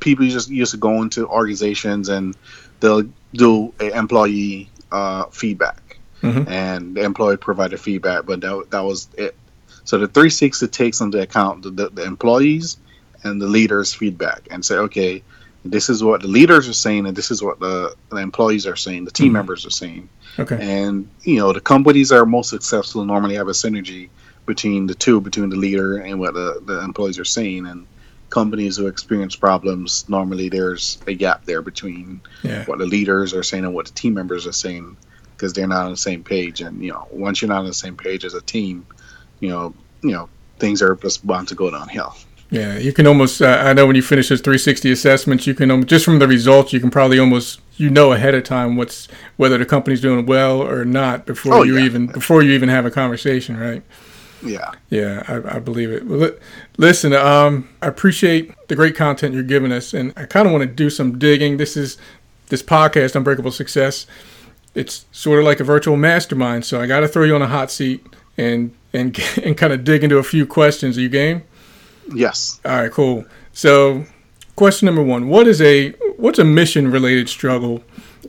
people 0.00 0.26
just 0.26 0.50
used 0.50 0.72
to 0.72 0.78
go 0.78 1.00
into 1.02 1.28
organizations 1.28 2.08
and 2.08 2.36
they'll 2.80 3.04
do 3.34 3.72
a 3.80 3.96
employee 3.96 4.68
uh, 4.90 5.26
feedback, 5.26 5.98
Mhm. 6.22 6.48
and 6.48 6.96
the 6.96 7.02
employee 7.02 7.36
provided 7.36 7.78
feedback, 7.78 8.26
but 8.26 8.40
that 8.40 8.66
that 8.70 8.80
was 8.80 9.08
it. 9.16 9.36
So 9.86 9.96
the 9.98 10.06
360 10.08 10.66
takes 10.68 11.00
into 11.00 11.20
account 11.22 11.62
the, 11.62 11.70
the, 11.70 11.88
the 11.90 12.04
employees 12.04 12.76
and 13.22 13.40
the 13.40 13.46
leaders' 13.46 13.94
feedback 13.94 14.46
and 14.50 14.64
say, 14.64 14.76
okay, 14.76 15.22
this 15.64 15.88
is 15.88 16.02
what 16.04 16.20
the 16.22 16.28
leaders 16.28 16.68
are 16.68 16.72
saying, 16.72 17.06
and 17.06 17.16
this 17.16 17.30
is 17.30 17.42
what 17.42 17.58
the, 17.60 17.94
the 18.10 18.16
employees 18.18 18.66
are 18.66 18.76
saying, 18.76 19.04
the 19.04 19.10
team 19.10 19.30
Mhm. 19.30 19.34
members 19.34 19.64
are 19.66 19.70
saying. 19.70 20.08
Okay. 20.38 20.58
And 20.60 21.08
you 21.22 21.38
know, 21.38 21.52
the 21.52 21.60
companies 21.60 22.10
that 22.10 22.18
are 22.18 22.26
most 22.26 22.50
successful 22.50 23.04
normally 23.04 23.34
have 23.36 23.48
a 23.48 23.52
synergy 23.52 24.10
between 24.44 24.86
the 24.86 24.94
two, 24.94 25.20
between 25.20 25.48
the 25.50 25.56
leader 25.56 25.96
and 25.98 26.20
what 26.20 26.34
the, 26.34 26.60
the 26.66 26.80
employees 26.84 27.18
are 27.18 27.24
saying. 27.24 27.66
And 27.66 27.86
companies 28.30 28.76
who 28.76 28.86
experience 28.86 29.34
problems 29.36 30.04
normally 30.08 30.48
there's 30.48 30.98
a 31.06 31.14
gap 31.14 31.44
there 31.46 31.62
between 31.62 32.20
Yeah. 32.42 32.64
what 32.66 32.78
the 32.78 32.86
leaders 32.86 33.32
are 33.34 33.42
saying 33.42 33.64
and 33.64 33.74
what 33.74 33.86
the 33.86 33.92
team 33.92 34.14
members 34.14 34.46
are 34.46 34.52
saying 34.52 34.96
because 35.32 35.52
they're 35.52 35.66
not 35.68 35.84
on 35.86 35.90
the 35.92 35.96
same 35.96 36.22
page. 36.22 36.60
And 36.60 36.82
you 36.82 36.92
know, 36.92 37.06
once 37.10 37.40
you're 37.40 37.48
not 37.48 37.60
on 37.60 37.66
the 37.66 37.74
same 37.74 37.96
page 37.96 38.24
as 38.24 38.34
a 38.34 38.40
team, 38.40 38.86
you 39.40 39.48
know, 39.48 39.74
you 40.02 40.12
know, 40.12 40.28
things 40.58 40.82
are 40.82 40.94
just 40.96 41.26
bound 41.26 41.48
to 41.48 41.54
go 41.54 41.70
downhill. 41.70 42.14
Yeah, 42.50 42.78
you 42.78 42.92
can 42.92 43.06
almost. 43.08 43.42
Uh, 43.42 43.46
I 43.64 43.72
know 43.72 43.86
when 43.86 43.96
you 43.96 44.02
finish 44.02 44.28
those 44.28 44.40
360 44.40 44.92
assessments, 44.92 45.46
you 45.48 45.54
can 45.54 45.70
um, 45.70 45.84
just 45.84 46.04
from 46.04 46.20
the 46.20 46.28
results, 46.28 46.72
you 46.72 46.78
can 46.78 46.90
probably 46.90 47.18
almost 47.18 47.60
you 47.76 47.90
know 47.90 48.12
ahead 48.12 48.34
of 48.36 48.44
time 48.44 48.76
what's 48.76 49.08
whether 49.36 49.58
the 49.58 49.66
company's 49.66 50.00
doing 50.00 50.26
well 50.26 50.62
or 50.62 50.84
not 50.84 51.26
before 51.26 51.54
Oh, 51.54 51.62
you 51.64 51.76
yeah. 51.76 51.84
even 51.84 52.06
before 52.06 52.42
you 52.42 52.52
even 52.52 52.68
have 52.68 52.86
a 52.86 52.90
conversation, 52.90 53.56
right? 53.58 53.82
Yeah. 54.44 54.70
Yeah, 54.90 55.24
I, 55.26 55.56
I 55.56 55.58
believe 55.58 55.90
it. 55.90 56.06
Well, 56.06 56.20
li- 56.20 56.36
listen, 56.76 57.12
um, 57.14 57.68
I 57.82 57.88
appreciate 57.88 58.52
the 58.68 58.76
great 58.76 58.94
content 58.94 59.34
you're 59.34 59.42
giving 59.42 59.72
us, 59.72 59.92
and 59.92 60.12
I 60.16 60.24
kind 60.26 60.46
of 60.46 60.52
want 60.52 60.62
to 60.62 60.68
do 60.72 60.88
some 60.88 61.18
digging. 61.18 61.56
This 61.56 61.76
is 61.76 61.98
this 62.48 62.62
podcast, 62.62 63.16
Unbreakable 63.16 63.50
Success. 63.50 64.06
It's 64.76 65.06
sort 65.10 65.40
of 65.40 65.44
like 65.46 65.58
a 65.58 65.64
virtual 65.64 65.96
mastermind, 65.96 66.64
so 66.64 66.80
I 66.80 66.86
got 66.86 67.00
to 67.00 67.08
throw 67.08 67.24
you 67.24 67.34
on 67.34 67.42
a 67.42 67.48
hot 67.48 67.72
seat 67.72 68.06
and 68.38 68.72
and 68.92 69.18
and 69.42 69.56
kind 69.56 69.72
of 69.72 69.84
dig 69.84 70.04
into 70.04 70.18
a 70.18 70.22
few 70.22 70.46
questions. 70.46 70.98
Are 70.98 71.00
you 71.00 71.08
game? 71.08 71.42
Yes. 72.14 72.60
All 72.64 72.80
right, 72.80 72.92
cool. 72.92 73.24
So, 73.52 74.04
question 74.54 74.86
number 74.86 75.02
one: 75.02 75.28
What 75.28 75.46
is 75.46 75.60
a 75.60 75.90
what's 76.16 76.38
a 76.38 76.44
mission 76.44 76.90
related 76.90 77.28
struggle 77.28 77.82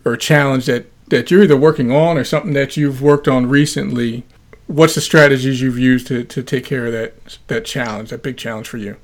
or 0.06 0.18
challenge 0.18 0.66
that 0.66 0.88
that 1.10 1.32
you're 1.32 1.44
either 1.44 1.58
working 1.58 1.92
on 1.92 2.18
or 2.18 2.24
something 2.24 2.54
that 2.54 2.78
you've 2.78 3.02
worked 3.02 3.28
on 3.28 3.48
recently? 3.48 4.24
What's 4.68 4.96
the 4.96 5.02
strategies 5.02 5.62
you've 5.62 5.80
used 5.80 6.08
to, 6.08 6.26
to 6.26 6.44
take 6.44 6.66
care 6.66 6.88
of 6.88 6.92
that 6.92 7.38
that 7.48 7.66
challenge, 7.66 8.10
that 8.10 8.24
big 8.24 8.38
challenge 8.38 8.68
for 8.68 8.78
you? 8.78 8.98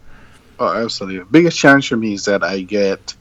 Oh, 0.60 0.84
absolutely. 0.84 1.20
The 1.20 1.26
biggest 1.26 1.58
challenge 1.58 1.90
for 1.90 1.98
me 1.98 2.14
is 2.14 2.26
that 2.26 2.44
I 2.44 2.62
get 2.62 3.16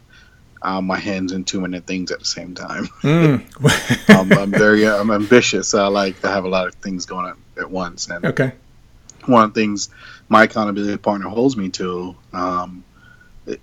um, 0.62 0.86
my 0.86 0.98
hands 0.98 1.32
in 1.32 1.44
too 1.44 1.60
many 1.60 1.80
things 1.80 2.10
at 2.10 2.18
the 2.18 2.24
same 2.24 2.54
time. 2.54 2.86
Mm. 3.02 4.10
um, 4.16 4.32
I'm 4.32 4.50
very 4.50 4.86
I'm 4.86 5.10
ambitious. 5.10 5.74
I 5.74 5.86
like 5.86 6.20
to 6.20 6.28
have 6.28 6.44
a 6.44 6.48
lot 6.48 6.66
of 6.66 6.74
things 6.76 7.06
going 7.06 7.26
on 7.26 7.41
at 7.62 7.70
once, 7.70 8.08
and 8.08 8.24
okay. 8.26 8.52
one 9.26 9.44
of 9.44 9.54
the 9.54 9.60
things 9.60 9.88
my 10.28 10.44
accountability 10.44 10.96
partner 10.98 11.28
holds 11.28 11.56
me 11.56 11.70
to 11.70 12.16
um, 12.32 12.84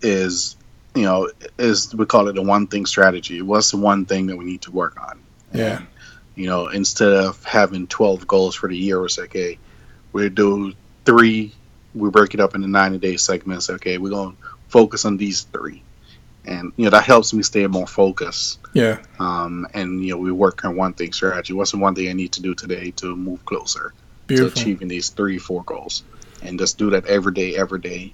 is 0.01 0.55
you 0.95 1.03
know 1.03 1.29
is 1.57 1.93
we 1.93 2.05
call 2.05 2.27
it 2.27 2.33
the 2.33 2.41
one 2.41 2.67
thing 2.67 2.85
strategy. 2.85 3.41
What's 3.41 3.71
the 3.71 3.77
one 3.77 4.05
thing 4.05 4.27
that 4.27 4.37
we 4.37 4.45
need 4.45 4.63
to 4.63 4.71
work 4.71 5.01
on? 5.01 5.19
Yeah. 5.53 5.81
You 6.35 6.47
know, 6.47 6.67
instead 6.67 7.11
of 7.11 7.43
having 7.43 7.87
twelve 7.87 8.27
goals 8.27 8.55
for 8.55 8.69
the 8.69 8.77
year, 8.77 9.03
it's 9.05 9.17
like, 9.17 9.33
hey, 9.33 9.57
we 10.13 10.29
do 10.29 10.73
three. 11.05 11.53
We 11.93 12.09
break 12.09 12.33
it 12.33 12.39
up 12.39 12.55
into 12.55 12.67
ninety 12.67 12.97
day 12.97 13.17
segments. 13.17 13.69
Okay, 13.69 13.97
we're 13.97 14.11
gonna 14.11 14.35
focus 14.67 15.05
on 15.05 15.17
these 15.17 15.41
three, 15.41 15.83
and 16.49 16.73
you 16.75 16.83
know 16.85 16.89
that 16.91 17.03
helps 17.03 17.33
me 17.33 17.43
stay 17.43 17.65
more 17.67 17.87
focused. 17.87 18.59
Yeah. 18.73 18.97
Um, 19.19 19.67
and 19.73 20.03
you 20.03 20.11
know, 20.13 20.17
we 20.17 20.31
work 20.31 20.65
on 20.65 20.75
one 20.75 20.93
thing 20.93 21.13
strategy. 21.13 21.53
What's 21.53 21.71
the 21.71 21.77
one 21.77 21.95
thing 21.95 22.09
I 22.09 22.13
need 22.13 22.33
to 22.33 22.41
do 22.41 22.53
today 22.53 22.91
to 22.97 23.15
move 23.15 23.45
closer? 23.45 23.93
to 24.37 24.45
achieving 24.45 24.87
these 24.87 25.09
three, 25.09 25.39
four 25.39 25.63
goals, 25.63 26.03
and 26.43 26.59
just 26.59 26.77
do 26.77 26.91
that 26.91 27.05
every 27.07 27.33
day, 27.33 27.55
every 27.57 27.79
day. 27.79 28.13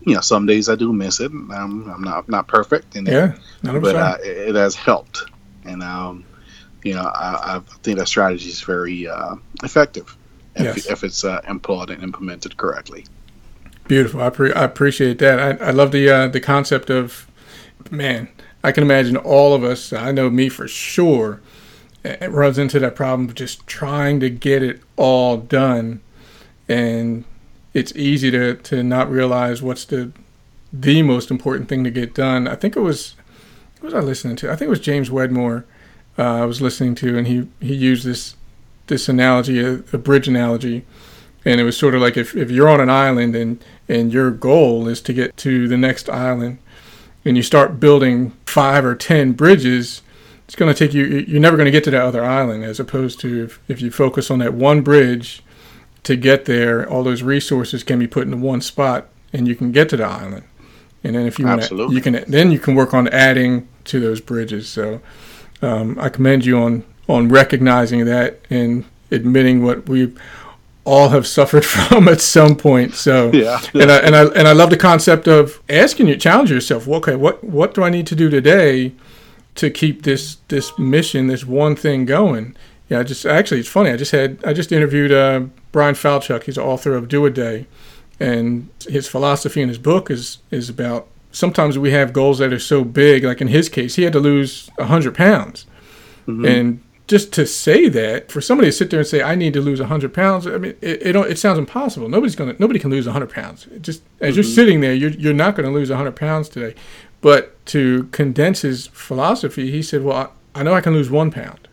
You 0.00 0.14
know, 0.14 0.20
some 0.20 0.44
days 0.46 0.68
I 0.68 0.74
do 0.76 0.92
miss 0.92 1.18
it. 1.20 1.32
Um, 1.32 1.90
I'm 1.92 2.02
not 2.02 2.28
not 2.28 2.46
perfect, 2.46 2.94
and 2.96 3.08
Yeah. 3.08 3.36
Not 3.62 3.80
but 3.80 3.96
uh, 3.96 4.16
it, 4.22 4.50
it 4.50 4.54
has 4.54 4.74
helped, 4.74 5.24
and 5.64 5.82
um, 5.82 6.24
you 6.84 6.94
know, 6.94 7.04
I, 7.04 7.56
I 7.56 7.60
think 7.82 7.98
that 7.98 8.06
strategy 8.06 8.48
is 8.48 8.60
very 8.60 9.08
uh, 9.08 9.36
effective 9.64 10.16
if, 10.54 10.76
Yes. 10.76 10.86
if 10.86 11.02
it's 11.02 11.24
uh, 11.24 11.40
employed 11.48 11.90
and 11.90 12.02
implemented 12.02 12.56
correctly. 12.56 13.06
Beautiful. 13.88 14.20
I, 14.20 14.30
pre- 14.30 14.52
I 14.52 14.64
appreciate 14.64 15.18
that. 15.20 15.40
I, 15.40 15.68
I 15.68 15.70
love 15.70 15.90
the 15.90 16.08
uh, 16.10 16.28
the 16.28 16.40
concept 16.40 16.90
of 16.90 17.26
man. 17.92 18.28
I 18.62 18.72
can 18.72 18.82
imagine 18.82 19.16
all 19.16 19.54
of 19.54 19.62
us. 19.62 19.92
I 19.92 20.12
know 20.12 20.30
me 20.30 20.48
for 20.48 20.66
sure. 20.66 21.40
It 22.04 22.30
runs 22.30 22.58
into 22.58 22.78
that 22.80 22.96
problem 22.96 23.28
of 23.28 23.34
just 23.34 23.66
trying 23.66 24.20
to 24.20 24.30
get 24.30 24.62
it 24.62 24.80
all 24.96 25.36
done, 25.36 26.00
and 26.68 27.24
it's 27.74 27.94
easy 27.96 28.30
to 28.30 28.54
to 28.54 28.82
not 28.82 29.10
realize 29.10 29.62
what's 29.62 29.84
the 29.84 30.12
the 30.72 31.02
most 31.02 31.30
important 31.30 31.68
thing 31.68 31.84
to 31.84 31.90
get 31.90 32.14
done. 32.14 32.48
I 32.48 32.54
think 32.54 32.76
it 32.76 32.80
was 32.80 33.14
what 33.80 33.92
was 33.92 33.94
I 33.94 34.04
listening 34.06 34.36
to? 34.36 34.50
I 34.50 34.56
think 34.56 34.66
it 34.66 34.70
was 34.70 34.80
James 34.80 35.10
Wedmore. 35.10 35.64
Uh, 36.18 36.42
I 36.42 36.44
was 36.44 36.62
listening 36.62 36.94
to, 36.96 37.18
and 37.18 37.26
he 37.26 37.48
he 37.60 37.74
used 37.74 38.04
this 38.04 38.36
this 38.86 39.08
analogy, 39.08 39.60
a, 39.60 39.74
a 39.92 39.98
bridge 39.98 40.28
analogy, 40.28 40.84
and 41.44 41.60
it 41.60 41.64
was 41.64 41.76
sort 41.76 41.94
of 41.94 42.00
like 42.00 42.16
if, 42.16 42.34
if 42.36 42.50
you're 42.50 42.68
on 42.68 42.80
an 42.80 42.90
island 42.90 43.36
and 43.36 43.64
and 43.88 44.12
your 44.12 44.30
goal 44.30 44.88
is 44.88 45.00
to 45.02 45.12
get 45.12 45.36
to 45.38 45.68
the 45.68 45.76
next 45.76 46.08
island 46.08 46.58
and 47.26 47.36
you 47.36 47.42
start 47.42 47.78
building 47.78 48.30
five 48.46 48.84
or 48.84 48.94
ten 48.94 49.32
bridges 49.32 50.02
it's 50.46 50.54
going 50.54 50.72
to 50.72 50.78
take 50.78 50.94
you 50.94 51.04
you're 51.04 51.40
never 51.40 51.56
going 51.56 51.66
to 51.66 51.70
get 51.70 51.84
to 51.84 51.90
that 51.90 52.02
other 52.02 52.24
island 52.24 52.64
as 52.64 52.80
opposed 52.80 53.20
to 53.20 53.44
if, 53.44 53.60
if 53.68 53.82
you 53.82 53.90
focus 53.90 54.30
on 54.30 54.38
that 54.38 54.54
one 54.54 54.80
bridge 54.80 55.42
to 56.02 56.16
get 56.16 56.44
there 56.44 56.88
all 56.88 57.02
those 57.02 57.22
resources 57.22 57.82
can 57.82 57.98
be 57.98 58.06
put 58.06 58.24
into 58.24 58.36
one 58.36 58.60
spot 58.60 59.08
and 59.32 59.46
you 59.46 59.54
can 59.54 59.72
get 59.72 59.88
to 59.90 59.96
the 59.96 60.04
island. 60.04 60.44
And 61.04 61.14
then 61.14 61.26
if 61.26 61.38
you 61.38 61.46
want 61.46 61.70
you 61.70 62.00
can 62.00 62.24
then 62.26 62.50
you 62.50 62.58
can 62.58 62.74
work 62.74 62.94
on 62.94 63.08
adding 63.08 63.68
to 63.84 64.00
those 64.00 64.20
bridges. 64.20 64.68
So 64.68 65.00
um, 65.62 65.98
i 65.98 66.08
commend 66.08 66.44
you 66.44 66.58
on 66.58 66.84
on 67.08 67.28
recognizing 67.28 68.04
that 68.04 68.40
and 68.50 68.84
admitting 69.10 69.62
what 69.62 69.88
we 69.88 70.12
all 70.86 71.08
have 71.10 71.26
suffered 71.26 71.64
from 71.74 72.08
at 72.08 72.20
some 72.20 72.54
point 72.56 72.94
so 72.94 73.30
Yeah. 73.32 73.60
and 73.74 73.90
I 73.90 73.98
and 73.98 74.14
I 74.16 74.24
and 74.38 74.48
I 74.48 74.52
love 74.52 74.70
the 74.70 74.76
concept 74.76 75.26
of 75.28 75.60
asking 75.68 76.06
you, 76.08 76.16
challenge 76.16 76.50
yourself. 76.50 76.86
Well, 76.86 76.98
okay, 77.00 77.16
what 77.16 77.42
what 77.44 77.74
do 77.74 77.82
I 77.82 77.90
need 77.90 78.06
to 78.06 78.14
do 78.14 78.30
today 78.30 78.92
to 79.56 79.70
keep 79.70 80.02
this 80.02 80.36
this 80.48 80.72
mission, 80.78 81.26
this 81.26 81.44
one 81.44 81.76
thing 81.76 82.06
going? 82.06 82.54
Yeah, 82.88 83.00
I 83.00 83.02
just 83.02 83.26
actually 83.26 83.60
it's 83.60 83.68
funny. 83.68 83.90
I 83.90 83.96
just 83.96 84.12
had 84.12 84.38
I 84.44 84.52
just 84.52 84.70
interviewed 84.72 85.10
uh, 85.12 85.40
Bryan 85.72 85.94
Falchuk. 85.96 86.44
He's 86.44 86.54
the 86.54 86.62
author 86.62 86.94
of 86.94 87.08
Do 87.08 87.26
a 87.26 87.30
Day, 87.30 87.66
and 88.20 88.68
his 88.88 89.08
philosophy 89.08 89.60
in 89.62 89.68
his 89.68 89.78
book 89.78 90.10
is 90.10 90.38
is 90.50 90.68
about 90.70 91.06
sometimes 91.32 91.76
we 91.78 91.90
have 91.90 92.12
goals 92.12 92.38
that 92.38 92.52
are 92.52 92.60
so 92.60 92.84
big. 92.84 93.24
Like 93.24 93.40
in 93.40 93.48
his 93.48 93.68
case, 93.68 93.96
he 93.96 94.04
had 94.04 94.12
to 94.12 94.20
lose 94.20 94.70
hundred 94.78 95.14
pounds, 95.16 95.66
Mhm. 96.28 96.46
and 96.48 96.80
just 97.06 97.32
to 97.34 97.46
say 97.46 97.88
that 97.88 98.32
for 98.32 98.40
somebody 98.40 98.68
to 98.68 98.72
sit 98.72 98.90
there 98.90 99.00
and 99.00 99.06
say 99.06 99.22
I 99.22 99.34
need 99.34 99.52
to 99.54 99.60
lose 99.60 99.80
hundred 99.80 100.12
pounds, 100.12 100.46
I 100.46 100.58
mean, 100.58 100.74
it, 100.80 101.06
it 101.06 101.12
don't- 101.12 101.30
it 101.30 101.38
sounds 101.38 101.58
impossible. 101.58 102.08
Nobody's 102.08 102.34
gonna 102.34 102.56
nobody 102.58 102.78
can 102.78 102.90
lose 102.90 103.06
hundred 103.06 103.30
pounds. 103.30 103.66
It 103.68 103.82
just 103.82 104.02
as 104.20 104.36
you're 104.36 104.44
mm-hmm. 104.44 104.54
sitting 104.54 104.80
there, 104.80 104.94
you're 104.94 105.10
you're 105.10 105.34
not 105.34 105.54
going 105.54 105.66
to 105.66 105.72
lose 105.72 105.90
hundred 105.90 106.16
pounds 106.16 106.48
today. 106.48 106.74
But 107.20 107.64
to 107.66 108.04
condense 108.12 108.62
his 108.62 108.88
philosophy, 108.88 109.70
he 109.70 109.82
said, 109.82 110.02
"Well, 110.02 110.32
I, 110.54 110.60
I 110.60 110.62
know 110.62 110.74
I 110.74 110.80
can 110.80 110.92
lose 110.92 111.10
one 111.10 111.30
pound, 111.30 111.68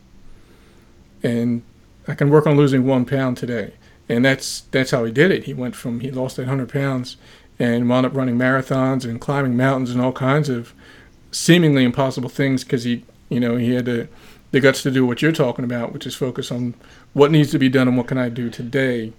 and 1.22 1.64
I 2.08 2.16
can 2.16 2.30
work 2.30 2.46
on 2.48 2.56
losing 2.56 2.86
one 2.86 3.06
pound 3.06 3.38
today." 3.38 3.74
And 4.10 4.24
that's 4.24 4.62
that's 4.72 4.92
how 4.92 5.04
he 5.04 5.12
did 5.12 5.32
it. 5.32 5.46
He 5.46 5.54
went 5.54 5.76
from 5.76 6.02
he 6.02 6.12
lost 6.12 6.38
that 6.38 6.48
hundred 6.48 6.70
pounds 6.70 7.18
and 7.60 7.90
wound 7.90 8.06
up 8.06 8.16
running 8.16 8.38
marathons 8.38 9.06
and 9.06 9.20
climbing 9.20 9.56
mountains 9.56 9.92
and 9.92 10.02
all 10.02 10.12
kinds 10.12 10.50
of 10.50 10.74
seemingly 11.32 11.84
impossible 11.84 12.30
things 12.30 12.64
because 12.64 12.84
he 12.84 13.06
you 13.30 13.40
know 13.40 13.56
he 13.56 13.74
had 13.74 13.86
the 13.86 14.08
the 14.54 14.60
guts 14.60 14.84
to 14.84 14.92
do 14.92 15.04
what 15.04 15.24
you're 15.24 15.32
talking 15.32 15.66
about, 15.66 15.92
which 15.92 16.06
is 16.06 16.14
focus 16.14 16.52
on 16.52 16.76
what 17.14 17.32
needs 17.32 17.50
to 17.52 17.58
be 17.58 17.70
done 17.70 17.88
and 17.88 17.98
what 17.98 18.06
can 18.06 18.20
I 18.20 18.30
do 18.30 18.52
today 18.52 19.12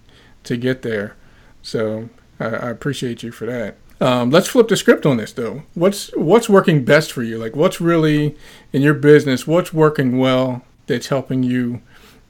to 0.45 0.55
get 0.55 0.81
there. 0.81 1.17
So 1.61 2.09
I, 2.39 2.45
I 2.45 2.69
appreciate 2.69 3.21
you 3.21 3.33
for 3.33 3.45
that. 3.45 3.75
Um, 3.99 4.31
let's 4.31 4.47
flip 4.47 4.69
the 4.69 4.77
script 4.77 5.05
on 5.05 5.17
this 5.17 5.33
though. 5.33 5.63
What's 5.73 6.07
what's 6.15 6.47
working 6.47 6.85
best 6.85 7.11
for 7.11 7.21
you? 7.21 7.37
Like 7.37 7.53
what's 7.53 7.81
really 7.81 8.37
in 8.71 8.81
your 8.81 8.93
business? 8.93 9.45
What's 9.45 9.73
working 9.73 10.17
well 10.17 10.63
that's 10.87 11.07
helping 11.07 11.43
you 11.43 11.81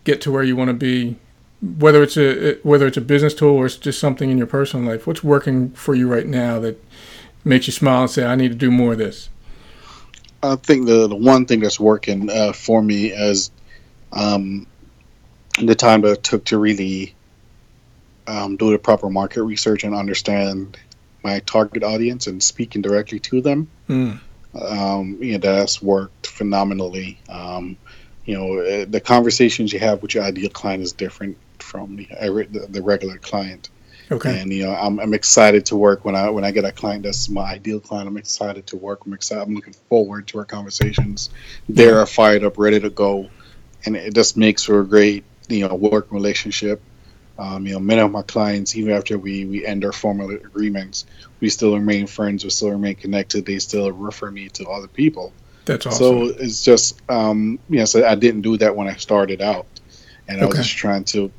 get 0.04 0.20
to 0.22 0.32
where 0.32 0.44
you 0.44 0.56
want 0.56 0.70
to 0.70 0.74
be 0.74 1.18
whether 1.62 2.02
it's 2.02 2.18
a 2.18 2.56
whether 2.64 2.88
it's 2.88 2.98
a 2.98 3.02
business 3.02 3.36
tool 3.36 3.56
or 3.56 3.68
it's 3.68 3.78
just 3.78 4.00
something 4.00 4.32
in 4.32 4.38
your 4.40 4.48
personal 4.48 4.92
life? 4.92 5.06
What's 5.06 5.24
working 5.24 5.70
for 5.72 5.94
you 5.94 6.12
right 6.12 6.28
now 6.28 6.60
that 6.60 6.84
makes 7.44 7.68
you 7.68 7.74
smile 7.74 8.02
and 8.02 8.12
say, 8.12 8.26
"I 8.26 8.36
need 8.36 8.50
to 8.50 8.56
do 8.56 8.72
more 8.72 8.94
of 8.94 8.98
this"? 8.98 9.30
I 10.44 10.56
think 10.56 10.86
the, 10.86 11.08
the 11.08 11.16
one 11.16 11.46
thing 11.46 11.62
that's 11.62 11.80
working 11.80 12.30
uh, 12.30 12.54
for 12.54 12.82
me 12.82 13.12
is 13.12 13.52
um, 14.12 14.68
the 15.62 15.76
time 15.76 16.02
that 16.02 16.12
it 16.12 16.24
took 16.24 16.46
to 16.46 16.58
really 16.58 17.16
um, 18.28 18.58
do 18.58 18.72
the 18.72 18.80
proper 18.80 19.10
market 19.10 19.44
research 19.44 19.84
and 19.84 19.96
understand 19.96 20.78
my 21.24 21.40
target 21.40 21.84
audience 21.84 22.28
and 22.28 22.42
speaking 22.42 22.82
directly 22.82 23.20
to 23.20 23.42
them. 23.42 23.70
Mm. 23.90 24.20
Um, 24.60 25.18
you 25.22 25.34
know, 25.34 25.38
that's 25.40 25.82
worked 25.82 26.28
phenomenally. 26.28 27.20
Um, 27.28 27.78
you 28.26 28.36
know, 28.36 28.60
uh, 28.60 28.86
the 28.88 29.02
conversations 29.02 29.74
you 29.74 29.80
have 29.80 30.02
with 30.02 30.14
your 30.14 30.24
ideal 30.24 30.50
client 30.50 30.82
is 30.82 30.94
different 30.94 31.38
from 31.60 31.96
the, 31.96 32.68
the 32.70 32.82
regular 32.82 33.18
client. 33.18 33.70
Okay. 34.12 34.40
And 34.40 34.52
you 34.54 34.66
know, 34.66 34.74
I'm, 34.74 35.00
I'm 35.00 35.14
excited 35.14 35.66
to 35.68 35.76
work 35.76 36.06
when 36.06 36.16
I 36.16 36.30
when 36.30 36.44
I 36.44 36.52
get 36.52 36.66
a 36.66 36.72
client 36.72 37.04
that's 37.04 37.30
my 37.30 37.44
ideal 37.44 37.80
client. 37.80 38.08
I'm 38.08 38.18
excited 38.18 38.68
to 38.68 38.78
work. 38.78 39.06
I'm 39.06 39.14
excited. 39.14 39.42
I'm 39.42 39.56
looking 39.56 39.74
forward 39.90 40.28
to 40.28 40.40
our 40.40 40.46
conversations. 40.46 41.30
They're 41.68 42.06
fired 42.06 42.44
up, 42.44 42.58
ready 42.58 42.80
to 42.80 42.90
go, 42.90 43.30
and 43.86 43.96
it 43.96 44.14
just 44.14 44.38
makes 44.38 44.64
for 44.64 44.82
a 44.82 44.86
great 44.86 45.24
you 45.50 45.68
know 45.68 45.74
work 45.76 46.12
relationship. 46.12 46.82
Um, 47.38 47.66
you 47.66 47.74
know, 47.74 47.80
many 47.80 48.00
of 48.00 48.12
my 48.12 48.22
clients, 48.22 48.76
even 48.76 48.94
after 48.94 49.18
we 49.18 49.46
we 49.46 49.66
end 49.66 49.84
our 49.84 49.92
formal 49.92 50.30
agreements, 50.30 51.06
we 51.40 51.50
still 51.50 51.74
remain 51.74 52.08
friends. 52.08 52.44
We 52.44 52.50
still 52.50 52.72
remain 52.72 52.96
connected. 52.96 53.46
They 53.46 53.60
still 53.60 53.92
refer 53.92 54.32
me 54.32 54.50
to 54.50 54.68
other 54.68 54.88
people. 54.88 55.34
That's 55.66 55.86
awesome. 55.86 55.98
So 55.98 56.24
it's 56.26 56.64
just 56.64 57.02
um, 57.10 57.60
you 57.70 57.80
know, 57.80 57.86
so 57.86 58.06
I 58.06 58.16
didn't 58.16 58.42
do 58.42 58.56
that 58.58 58.76
when 58.76 58.88
I 58.88 58.96
started 58.96 59.42
out, 59.42 59.66
and 60.28 60.42
I 60.42 60.46
was 60.46 60.58
just 60.58 60.78
trying 60.78 61.06
to 61.06 61.32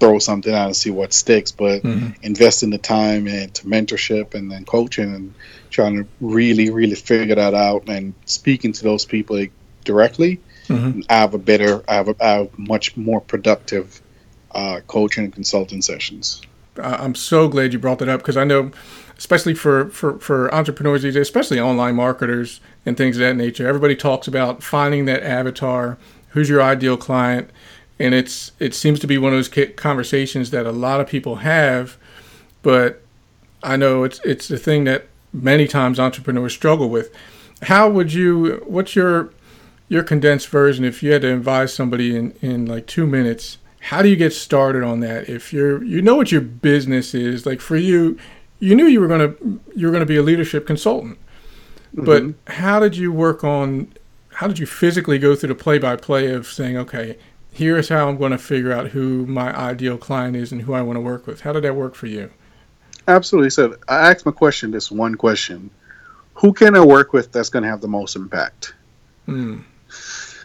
throw 0.00 0.18
something 0.18 0.52
out 0.52 0.66
and 0.66 0.76
see 0.76 0.90
what 0.90 1.12
sticks. 1.12 1.52
But 1.52 1.82
mm-hmm. 1.82 2.10
invest 2.22 2.62
in 2.62 2.70
the 2.70 2.78
time 2.78 3.28
into 3.28 3.66
mentorship 3.66 4.34
and 4.34 4.50
then 4.50 4.64
coaching 4.64 5.14
and 5.14 5.34
trying 5.70 5.96
to 5.96 6.08
really, 6.20 6.70
really 6.70 6.96
figure 6.96 7.36
that 7.36 7.54
out 7.54 7.88
and 7.88 8.14
speaking 8.24 8.72
to 8.72 8.82
those 8.82 9.04
people 9.04 9.46
directly. 9.84 10.40
Mm-hmm. 10.66 11.00
I 11.08 11.14
have 11.14 11.34
a 11.34 11.38
better, 11.38 11.84
I 11.88 11.94
have, 11.94 12.08
a, 12.08 12.16
I 12.20 12.28
have 12.30 12.58
much 12.58 12.96
more 12.96 13.20
productive 13.20 14.00
uh, 14.52 14.80
coaching 14.86 15.24
and 15.24 15.32
consulting 15.32 15.82
sessions. 15.82 16.42
I'm 16.78 17.14
so 17.14 17.48
glad 17.48 17.72
you 17.72 17.78
brought 17.78 17.98
that 17.98 18.08
up 18.08 18.20
because 18.20 18.36
I 18.36 18.44
know, 18.44 18.70
especially 19.18 19.54
for, 19.54 19.90
for, 19.90 20.18
for 20.18 20.52
entrepreneurs 20.54 21.02
these 21.02 21.14
days, 21.14 21.22
especially 21.22 21.60
online 21.60 21.96
marketers 21.96 22.60
and 22.86 22.96
things 22.96 23.16
of 23.16 23.20
that 23.20 23.36
nature, 23.36 23.66
everybody 23.66 23.96
talks 23.96 24.28
about 24.28 24.62
finding 24.62 25.04
that 25.06 25.22
avatar, 25.22 25.98
who's 26.28 26.48
your 26.48 26.62
ideal 26.62 26.96
client, 26.96 27.50
and 28.00 28.14
it's 28.14 28.52
it 28.58 28.74
seems 28.74 28.98
to 29.00 29.06
be 29.06 29.18
one 29.18 29.34
of 29.34 29.36
those 29.36 29.68
conversations 29.76 30.50
that 30.50 30.64
a 30.64 30.72
lot 30.72 31.00
of 31.00 31.06
people 31.06 31.36
have, 31.36 31.98
but 32.62 33.02
I 33.62 33.76
know 33.76 34.04
it's 34.04 34.20
it's 34.24 34.48
the 34.48 34.56
thing 34.56 34.84
that 34.84 35.06
many 35.32 35.68
times 35.68 36.00
entrepreneurs 36.00 36.54
struggle 36.54 36.88
with. 36.88 37.14
How 37.62 37.88
would 37.90 38.12
you? 38.14 38.64
What's 38.66 38.96
your 38.96 39.32
your 39.88 40.02
condensed 40.02 40.48
version 40.48 40.84
if 40.84 41.02
you 41.02 41.12
had 41.12 41.22
to 41.22 41.34
advise 41.34 41.74
somebody 41.74 42.16
in 42.16 42.32
in 42.40 42.64
like 42.64 42.86
two 42.86 43.06
minutes? 43.06 43.58
How 43.80 44.00
do 44.02 44.08
you 44.08 44.16
get 44.16 44.32
started 44.32 44.82
on 44.82 45.00
that? 45.00 45.28
If 45.28 45.52
you're 45.52 45.84
you 45.84 46.00
know 46.00 46.16
what 46.16 46.32
your 46.32 46.40
business 46.40 47.14
is 47.14 47.44
like 47.44 47.60
for 47.60 47.76
you, 47.76 48.18
you 48.60 48.74
knew 48.74 48.86
you 48.86 49.00
were 49.00 49.08
gonna 49.08 49.34
you 49.76 49.86
were 49.86 49.92
gonna 49.92 50.06
be 50.06 50.16
a 50.16 50.22
leadership 50.22 50.66
consultant, 50.66 51.18
mm-hmm. 51.94 52.04
but 52.06 52.54
how 52.54 52.80
did 52.80 52.96
you 52.96 53.12
work 53.12 53.44
on? 53.44 53.92
How 54.34 54.46
did 54.46 54.58
you 54.58 54.64
physically 54.64 55.18
go 55.18 55.36
through 55.36 55.50
the 55.50 55.54
play 55.54 55.78
by 55.78 55.96
play 55.96 56.32
of 56.32 56.46
saying, 56.46 56.78
okay, 56.78 57.18
here's 57.52 57.88
how 57.88 58.08
I'm 58.08 58.16
going 58.16 58.32
to 58.32 58.38
figure 58.38 58.72
out 58.72 58.88
who 58.88 59.26
my 59.26 59.56
ideal 59.56 59.98
client 59.98 60.36
is 60.36 60.52
and 60.52 60.62
who 60.62 60.72
I 60.72 60.82
want 60.82 60.96
to 60.96 61.00
work 61.00 61.26
with. 61.26 61.40
How 61.40 61.52
did 61.52 61.64
that 61.64 61.76
work 61.76 61.94
for 61.94 62.06
you? 62.06 62.30
Absolutely. 63.08 63.50
So 63.50 63.76
I 63.88 64.10
asked 64.10 64.26
my 64.26 64.32
question, 64.32 64.70
this 64.70 64.90
one 64.90 65.14
question. 65.14 65.70
Who 66.34 66.52
can 66.52 66.76
I 66.76 66.84
work 66.84 67.12
with 67.12 67.32
that's 67.32 67.48
going 67.48 67.64
to 67.64 67.68
have 67.68 67.80
the 67.80 67.88
most 67.88 68.16
impact? 68.16 68.74
Mm. 69.26 69.64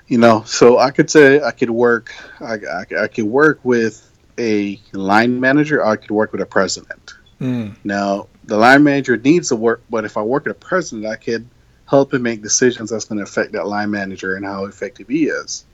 You 0.07 0.17
know, 0.17 0.43
so 0.45 0.77
I 0.77 0.91
could 0.91 1.09
say 1.09 1.41
I 1.41 1.51
could 1.51 1.69
work, 1.69 2.13
I, 2.39 2.53
I, 2.55 3.03
I, 3.03 3.07
could 3.07 3.25
work 3.25 3.59
with 3.63 4.11
a 4.37 4.79
line 4.91 5.39
manager, 5.39 5.81
or 5.81 5.85
I 5.85 5.95
could 5.95 6.11
work 6.11 6.31
with 6.31 6.41
a 6.41 6.45
president. 6.45 7.13
Mm. 7.39 7.75
Now, 7.83 8.27
the 8.43 8.57
line 8.57 8.83
manager 8.83 9.17
needs 9.17 9.49
to 9.49 9.55
work, 9.55 9.83
but 9.89 10.05
if 10.05 10.17
I 10.17 10.21
work 10.21 10.45
with 10.45 10.55
a 10.55 10.59
president, 10.59 11.07
I 11.07 11.15
could 11.15 11.47
help 11.87 12.13
him 12.13 12.23
make 12.23 12.41
decisions 12.41 12.89
that's 12.89 13.05
going 13.05 13.17
to 13.17 13.23
affect 13.23 13.53
that 13.53 13.67
line 13.67 13.91
manager 13.91 14.35
and 14.35 14.45
how 14.45 14.65
effective 14.65 15.07
he 15.07 15.25
is. 15.25 15.65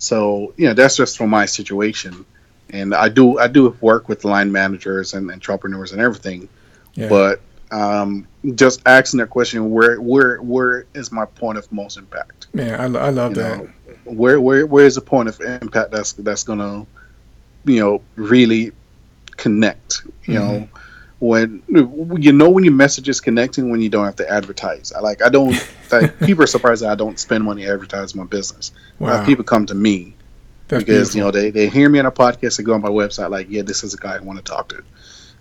So 0.00 0.54
you 0.56 0.66
know 0.66 0.74
that's 0.74 0.96
just 0.96 1.16
from 1.18 1.28
my 1.28 1.44
situation, 1.44 2.24
and 2.70 2.94
I 2.94 3.10
do 3.10 3.38
I 3.38 3.48
do 3.48 3.76
work 3.82 4.08
with 4.08 4.24
line 4.24 4.50
managers 4.50 5.12
and 5.12 5.30
entrepreneurs 5.30 5.92
and 5.92 6.00
everything, 6.00 6.48
yeah. 6.94 7.08
but 7.08 7.42
um, 7.70 8.26
just 8.54 8.80
asking 8.86 9.18
that 9.18 9.28
question 9.28 9.70
where 9.70 10.00
where 10.00 10.40
where 10.40 10.86
is 10.94 11.12
my 11.12 11.26
point 11.26 11.58
of 11.58 11.70
most 11.70 11.98
impact? 11.98 12.48
Man, 12.54 12.80
I, 12.80 12.84
I 12.84 13.10
love 13.10 13.36
you 13.36 13.42
that. 13.42 13.58
Know, 13.58 13.68
where 14.04 14.40
where 14.40 14.66
where 14.66 14.86
is 14.86 14.94
the 14.94 15.02
point 15.02 15.28
of 15.28 15.38
impact 15.42 15.90
that's 15.90 16.14
that's 16.14 16.44
gonna 16.44 16.86
you 17.66 17.80
know 17.80 18.02
really 18.16 18.72
connect? 19.36 20.02
You 20.24 20.34
mm-hmm. 20.34 20.34
know 20.34 20.68
when 21.20 21.62
you 21.68 22.32
know 22.32 22.48
when 22.48 22.64
your 22.64 22.72
message 22.72 23.08
is 23.08 23.20
connecting 23.20 23.70
when 23.70 23.80
you 23.80 23.90
don't 23.90 24.06
have 24.06 24.16
to 24.16 24.28
advertise. 24.28 24.90
I 24.92 25.00
like 25.00 25.22
I 25.22 25.28
don't 25.28 25.54
like 25.92 26.18
people 26.20 26.42
are 26.42 26.48
surprised 26.48 26.82
that 26.82 26.90
I 26.90 26.94
don't 26.94 27.18
spend 27.18 27.44
money 27.44 27.66
advertising 27.66 28.18
my 28.20 28.26
business. 28.26 28.72
Wow. 28.98 29.24
people 29.24 29.44
come 29.44 29.66
to 29.66 29.74
me 29.74 30.14
That's 30.68 30.82
because 30.82 31.12
beautiful. 31.12 31.18
you 31.18 31.24
know 31.24 31.30
they, 31.30 31.50
they 31.50 31.68
hear 31.68 31.88
me 31.88 31.98
on 31.98 32.06
a 32.06 32.12
podcast 32.12 32.58
and 32.58 32.66
go 32.66 32.72
on 32.72 32.80
my 32.80 32.88
website 32.88 33.30
like 33.30 33.48
yeah 33.50 33.62
this 33.62 33.84
is 33.84 33.94
a 33.94 33.98
guy 33.98 34.16
I 34.16 34.20
want 34.20 34.38
to 34.38 34.44
talk 34.44 34.70
to. 34.70 34.82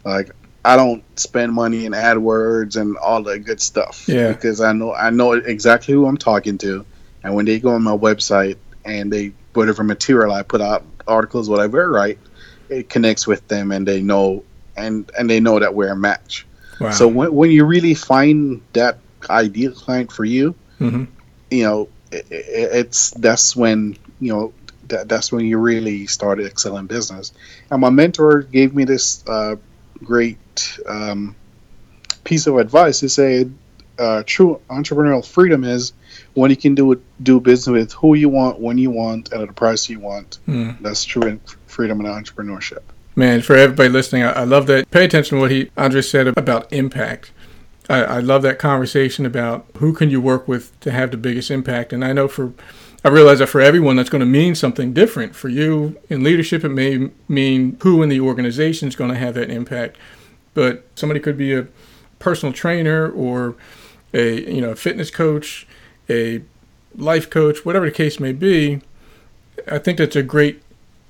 Like 0.04 0.32
I 0.66 0.76
don't 0.76 1.04
spend 1.18 1.54
money 1.54 1.86
in 1.86 1.94
AdWords 1.94 2.76
and 2.80 2.98
all 2.98 3.24
that 3.24 3.40
good 3.40 3.62
stuff. 3.62 4.06
Yeah. 4.08 4.34
Because 4.34 4.60
I 4.60 4.74
know 4.74 4.94
I 4.94 5.10
know 5.12 5.32
exactly 5.32 5.94
who 5.94 6.06
I'm 6.06 6.18
talking 6.18 6.58
to, 6.60 6.86
and 7.24 7.34
when 7.36 7.46
they 7.46 7.58
go 7.58 7.70
on 7.70 7.84
my 7.84 7.96
website 7.96 8.58
and 8.84 9.12
they 9.12 9.32
whatever 9.54 9.84
material 9.84 10.34
I 10.34 10.44
put 10.44 10.60
out 10.60 10.84
articles 11.08 11.50
whatever 11.50 11.84
I 11.84 11.88
write, 11.88 12.20
it 12.68 12.90
connects 12.90 13.26
with 13.26 13.48
them 13.48 13.72
and 13.72 13.88
they 13.88 14.02
know 14.02 14.44
and 14.80 15.12
and 15.18 15.30
they 15.30 15.40
know 15.40 15.60
that 15.60 15.74
we're 15.76 15.92
a 15.92 15.96
match. 15.96 16.46
Wow. 16.80 16.92
So 16.92 17.08
when 17.08 17.34
when 17.34 17.52
you 17.52 17.66
really 17.66 17.94
find 17.94 18.62
that 18.74 19.00
ideal 19.30 19.74
client 19.74 20.12
for 20.12 20.26
you, 20.26 20.56
mm-hmm. 20.80 21.06
you 21.52 21.64
know, 21.64 21.90
it, 22.12 22.26
it, 22.32 22.46
it's 22.74 23.12
that's 23.12 23.56
when 23.56 23.98
you 24.20 24.34
know 24.34 24.54
that 24.88 25.08
that's 25.08 25.32
when 25.32 25.46
you 25.46 25.58
really 25.58 26.08
started 26.08 26.46
excelling 26.46 26.88
business. 26.88 27.34
And 27.70 27.82
my 27.82 27.90
mentor 27.90 28.42
gave 28.42 28.74
me 28.74 28.84
this 28.86 29.24
uh, 29.28 29.56
great 30.04 30.80
um, 30.88 31.36
piece 32.24 32.48
of 32.48 32.58
advice. 32.58 33.02
He 33.02 33.08
said, 33.08 33.54
uh, 33.98 34.24
"True 34.26 34.62
entrepreneurial 34.70 35.26
freedom 35.26 35.64
is 35.64 35.94
when 36.34 36.50
you 36.50 36.58
can 36.58 36.76
do 36.76 36.94
it, 36.94 37.00
do 37.22 37.40
business 37.40 37.74
with 37.74 37.94
who 37.94 38.16
you 38.16 38.30
want, 38.30 38.60
when 38.60 38.78
you 38.78 38.90
want, 38.90 39.32
and 39.32 39.42
at 39.42 39.50
a 39.50 39.54
price 39.54 39.90
you 39.90 40.00
want. 40.00 40.40
Mm. 40.48 40.80
That's 40.82 41.04
true 41.04 41.24
in 41.24 41.40
freedom 41.68 42.00
and 42.04 42.08
entrepreneurship." 42.08 42.84
Man, 43.20 43.42
for 43.42 43.58
everybody 43.58 43.90
listening, 43.90 44.24
I, 44.24 44.32
I 44.32 44.44
love 44.46 44.66
that. 44.68 44.90
Pay 44.92 45.04
attention 45.04 45.36
to 45.36 45.42
what 45.42 45.52
he 45.52 45.70
Andre 45.76 46.00
said 46.00 46.26
about 46.26 46.72
impact. 46.72 47.34
I, 47.90 48.02
I 48.02 48.20
love 48.22 48.44
that 48.44 48.60
conversation 48.60 49.26
about 49.26 49.66
who 49.76 49.92
can 49.92 50.10
you 50.10 50.22
work 50.22 50.48
with 50.48 50.80
to 50.80 50.92
have 50.92 51.12
the 51.12 51.18
biggest 51.18 51.52
impact. 51.52 51.92
And 51.92 52.06
I 52.06 52.14
know 52.14 52.30
for 52.30 52.54
I 53.04 53.10
realize 53.10 53.40
that 53.40 53.48
for 53.48 53.60
everyone, 53.60 53.98
that's 53.98 54.10
going 54.10 54.22
to 54.22 54.26
mean 54.26 54.56
something 54.56 54.94
different. 54.94 55.36
For 55.36 55.50
you 55.50 56.00
in 56.10 56.24
leadership, 56.24 56.64
it 56.64 56.70
may 56.70 57.10
mean 57.28 57.76
who 57.82 58.02
in 58.02 58.08
the 58.08 58.22
organization 58.22 58.88
is 58.88 58.96
going 58.96 59.12
to 59.12 59.18
have 59.18 59.34
that 59.34 59.50
impact. 59.50 59.98
But 60.54 60.86
somebody 60.96 61.20
could 61.20 61.38
be 61.38 61.54
a 61.54 61.68
personal 62.20 62.54
trainer 62.54 63.12
or 63.12 63.58
a 64.14 64.50
you 64.50 64.62
know 64.62 64.70
a 64.70 64.78
fitness 64.78 65.12
coach, 65.12 65.68
a 66.10 66.42
life 66.96 67.30
coach, 67.30 67.66
whatever 67.66 67.86
the 67.86 67.92
case 67.92 68.18
may 68.18 68.32
be. 68.32 68.80
I 69.70 69.78
think 69.78 69.98
that's 69.98 70.16
a 70.16 70.24
great 70.24 70.64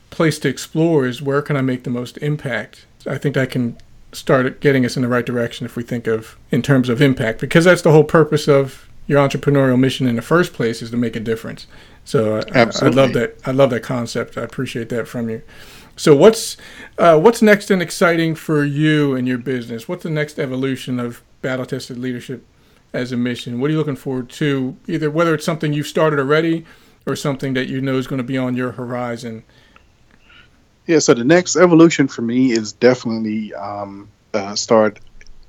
place 0.10 0.40
to 0.40 0.50
explore 0.50 1.06
is 1.06 1.22
where 1.22 1.42
can 1.42 1.56
I 1.56 1.62
make 1.62 1.84
the 1.84 1.90
most 1.90 2.18
impact? 2.18 2.86
I 3.06 3.18
think 3.18 3.38
I 3.38 3.46
can 3.46 3.78
start 4.12 4.60
getting 4.60 4.86
us 4.86 4.96
in 4.96 5.04
the 5.04 5.08
right 5.08 5.26
direction 5.26 5.66
if 5.66 5.76
we 5.76 5.84
think 5.84 6.08
of 6.08 6.38
in 6.52 6.62
terms 6.62 6.90
of 6.90 7.02
impact 7.02 7.40
because 7.40 7.66
that's 7.66 7.84
the 7.84 7.92
whole 7.92 8.04
purpose 8.04 8.48
of 8.48 8.90
your 9.08 9.28
entrepreneurial 9.28 9.80
mission 9.80 10.08
in 10.08 10.16
the 10.16 10.22
first 10.22 10.54
place 10.54 10.82
is 10.82 10.92
to 10.92 10.98
make 10.98 11.16
a 11.16 11.20
difference. 11.20 11.68
So 12.06 12.42
I, 12.54 12.62
I, 12.62 12.88
love 12.90 13.14
that. 13.14 13.38
I 13.46 13.52
love 13.52 13.72
that 13.72 13.82
concept. 13.82 14.38
I 14.38 14.42
appreciate 14.42 14.90
that 14.90 15.08
from 15.08 15.30
you. 15.30 15.42
So 15.96 16.16
what's 16.16 16.58
uh, 16.98 17.20
what's 17.20 17.42
next 17.42 17.72
and 17.72 17.82
exciting 17.82 18.36
for 18.36 18.64
you 18.64 19.16
and 19.16 19.28
your 19.28 19.38
business? 19.38 19.88
What's 19.88 20.04
the 20.04 20.10
next 20.10 20.40
evolution 20.40 21.00
of 21.00 21.22
battle 21.42 21.66
tested 21.66 21.98
leadership 21.98 22.46
as 22.94 23.12
a 23.12 23.18
mission? 23.18 23.60
What 23.60 23.70
are 23.70 23.74
you 23.74 23.80
looking 23.80 23.96
forward 23.96 24.30
to? 24.30 24.78
Either 24.88 25.12
whether 25.12 25.34
it's 25.34 25.46
something 25.46 25.74
you've 25.74 25.88
started 25.88 26.20
already 26.20 26.66
or 27.06 27.16
something 27.16 27.54
that 27.54 27.68
you 27.68 27.82
know 27.82 27.98
is 27.98 28.08
going 28.08 28.18
to 28.18 28.24
be 28.24 28.38
on 28.38 28.56
your 28.56 28.74
horizon 28.74 29.44
yeah, 30.90 30.98
so 30.98 31.14
the 31.14 31.24
next 31.24 31.56
evolution 31.56 32.08
for 32.08 32.24
me 32.24 32.52
is 32.52 32.74
definitely 32.74 33.54
um, 33.54 34.10
uh, 34.34 34.56
start 34.56 35.00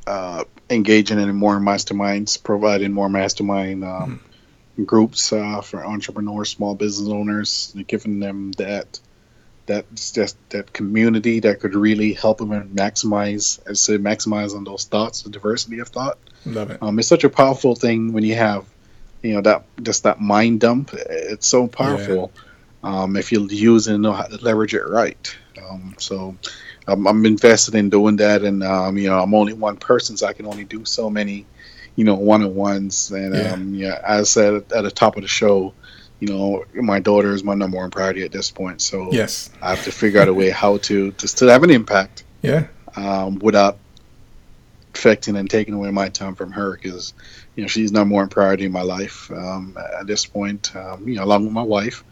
uh, 0.07 0.45
engaging 0.68 1.18
in 1.18 1.34
more 1.34 1.59
masterminds, 1.59 2.41
providing 2.43 2.93
more 2.93 3.09
mastermind 3.09 3.82
um, 3.82 4.20
mm-hmm. 4.20 4.84
groups 4.84 5.32
uh, 5.32 5.62
for 5.62 5.82
entrepreneurs, 5.82 6.51
small 6.51 6.74
business 6.74 7.09
owners, 7.09 7.74
giving 7.86 8.20
them 8.20 8.53
that 8.59 9.01
that 9.64 9.86
just 9.95 10.36
that 10.51 10.74
community 10.74 11.41
that 11.41 11.61
could 11.61 11.74
really 11.74 12.12
help 12.12 12.36
them 12.36 12.53
and 12.53 12.76
maximize, 12.76 13.66
as 13.66 13.80
say, 13.80 13.97
maximize 13.97 14.55
on 14.55 14.64
those 14.64 14.84
thoughts, 14.84 15.22
the 15.22 15.30
diversity 15.30 15.78
of 15.78 15.88
thought. 15.88 16.18
Love 16.45 16.70
it. 16.70 16.82
Um, 16.82 16.99
it's 16.99 17.09
such 17.09 17.24
a 17.24 17.30
powerful 17.30 17.74
thing 17.74 18.12
when 18.12 18.24
you 18.24 18.34
have, 18.34 18.66
you 19.22 19.32
know, 19.32 19.41
that 19.41 19.64
just 19.82 20.03
that 20.03 20.20
mind 20.20 20.61
dump. 20.61 20.91
It's 20.93 21.47
so 21.47 21.66
powerful 21.66 22.30
yeah. 22.34 22.43
Um, 22.83 23.16
if 23.16 23.31
you 23.33 23.47
use 23.49 23.89
and 23.89 24.03
know 24.03 24.12
how 24.12 24.24
to 24.24 24.37
leverage 24.45 24.74
it 24.74 24.89
right. 24.89 25.37
Um, 25.62 25.95
so 25.99 26.37
I'm, 26.87 27.07
I'm, 27.07 27.26
invested 27.26 27.74
in 27.74 27.91
doing 27.91 28.16
that, 28.16 28.43
and 28.43 28.62
um, 28.62 28.97
you 28.97 29.09
know, 29.09 29.20
I'm 29.20 29.35
only 29.35 29.53
one 29.53 29.76
person, 29.76 30.16
so 30.16 30.26
I 30.26 30.33
can 30.33 30.47
only 30.47 30.64
do 30.64 30.85
so 30.85 31.11
many, 31.11 31.47
you 31.97 32.05
know, 32.05 32.14
one 32.14 32.43
on 32.43 32.55
ones. 32.55 33.11
And 33.11 33.35
yeah. 33.35 33.53
Um, 33.53 33.74
yeah, 33.74 34.01
as 34.05 34.20
I 34.20 34.24
said 34.24 34.55
at 34.55 34.83
the 34.83 34.91
top 34.91 35.16
of 35.16 35.22
the 35.22 35.28
show, 35.28 35.74
you 36.20 36.28
know, 36.28 36.64
my 36.74 37.01
daughter 37.01 37.33
is 37.33 37.45
my 37.45 37.55
number 37.55 37.76
one 37.76 37.91
priority 37.91 38.24
at 38.24 38.33
this 38.33 38.51
point. 38.51 38.81
So 38.83 39.12
yes, 39.12 39.51
I 39.61 39.70
have 39.70 39.85
to 39.85 39.93
figure 39.93 40.20
out 40.20 40.28
a 40.28 40.35
way 40.35 40.51
how 40.51 40.78
to 40.78 41.12
to 41.12 41.28
still 41.28 41.49
have 41.49 41.62
an 41.62 41.70
impact. 41.70 42.24
Yeah. 42.43 42.68
Um, 42.97 43.39
without 43.39 43.78
affecting 44.95 45.37
and 45.37 45.49
taking 45.49 45.74
away 45.74 45.91
my 45.91 46.09
time 46.09 46.35
from 46.35 46.53
her, 46.53 46.72
because 46.72 47.14
you 47.55 47.62
know 47.62 47.68
she's 47.68 47.93
number 47.93 48.14
one 48.14 48.28
priority 48.28 48.64
in 48.64 48.72
my 48.72 48.83
life 48.83 49.31
um, 49.31 49.76
at 49.99 50.07
this 50.07 50.26
point. 50.26 50.74
Um, 50.74 51.07
you 51.07 51.16
know, 51.16 51.24
along 51.24 51.45
with 51.45 51.53
my 51.53 51.62
wife. 51.62 52.05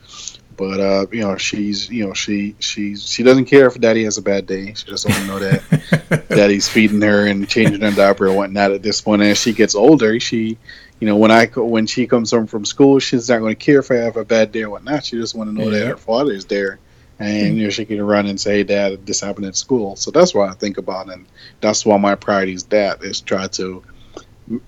But 0.59 0.81
uh, 0.81 1.07
you 1.13 1.21
know, 1.21 1.37
she's 1.37 1.89
you 1.89 2.05
know 2.05 2.13
she 2.13 2.57
she's 2.59 3.09
she 3.09 3.23
doesn't 3.23 3.47
care 3.47 3.69
if 3.69 3.81
daddy 3.81 4.05
has 4.05 4.19
a 4.19 4.23
bad 4.23 4.47
day. 4.47 4.75
She 4.75 4.85
just 4.87 5.09
want 5.09 5.21
to 5.21 5.27
know 5.27 5.39
that 5.39 6.27
daddy's 6.29 6.69
feeding 6.69 7.01
her 7.01 7.27
and 7.27 7.49
changing 7.49 7.81
her 7.81 7.93
diaper 7.93 8.27
and 8.27 8.37
whatnot. 8.37 8.73
At 8.73 8.83
this 8.83 9.01
point, 9.01 9.23
as 9.23 9.39
she 9.39 9.53
gets 9.53 9.77
older, 9.77 10.19
she 10.19 10.59
you 11.01 11.07
know, 11.07 11.17
when 11.17 11.31
I 11.31 11.47
when 11.47 11.87
she 11.87 12.07
comes 12.07 12.33
home 12.33 12.47
from 12.47 12.65
school, 12.65 12.99
she's 12.99 13.29
not 13.29 13.39
going 13.39 13.55
to 13.55 13.65
care 13.65 13.79
if 13.79 13.91
I 13.91 13.97
have 13.97 14.17
a 14.17 14.25
bad 14.25 14.51
day 14.51 14.65
or 14.65 14.71
whatnot. 14.71 15.05
She 15.05 15.17
just 15.17 15.35
want 15.35 15.49
to 15.49 15.55
know 15.55 15.71
yeah. 15.71 15.79
that 15.79 15.87
her 15.87 15.97
father 15.97 16.33
is 16.33 16.47
there, 16.47 16.81
and 17.21 17.57
you 17.57 17.65
know, 17.65 17.71
she 17.71 17.85
can 17.85 18.03
run 18.05 18.27
and 18.27 18.41
say, 18.41 18.59
hey, 18.59 18.63
"Dad, 18.65 19.07
this 19.07 19.21
happened 19.21 19.47
at 19.47 19.57
school." 19.57 19.95
So 19.95 20.11
that's 20.11 20.35
what 20.35 20.49
I 20.49 20.55
think 20.55 20.77
about, 20.77 21.09
and 21.09 21.27
that's 21.61 21.87
why 21.87 21.97
my 21.99 22.17
priority 22.17 22.55
is 22.55 22.65
that 22.65 23.05
is 23.05 23.21
try 23.21 23.47
to 23.47 23.85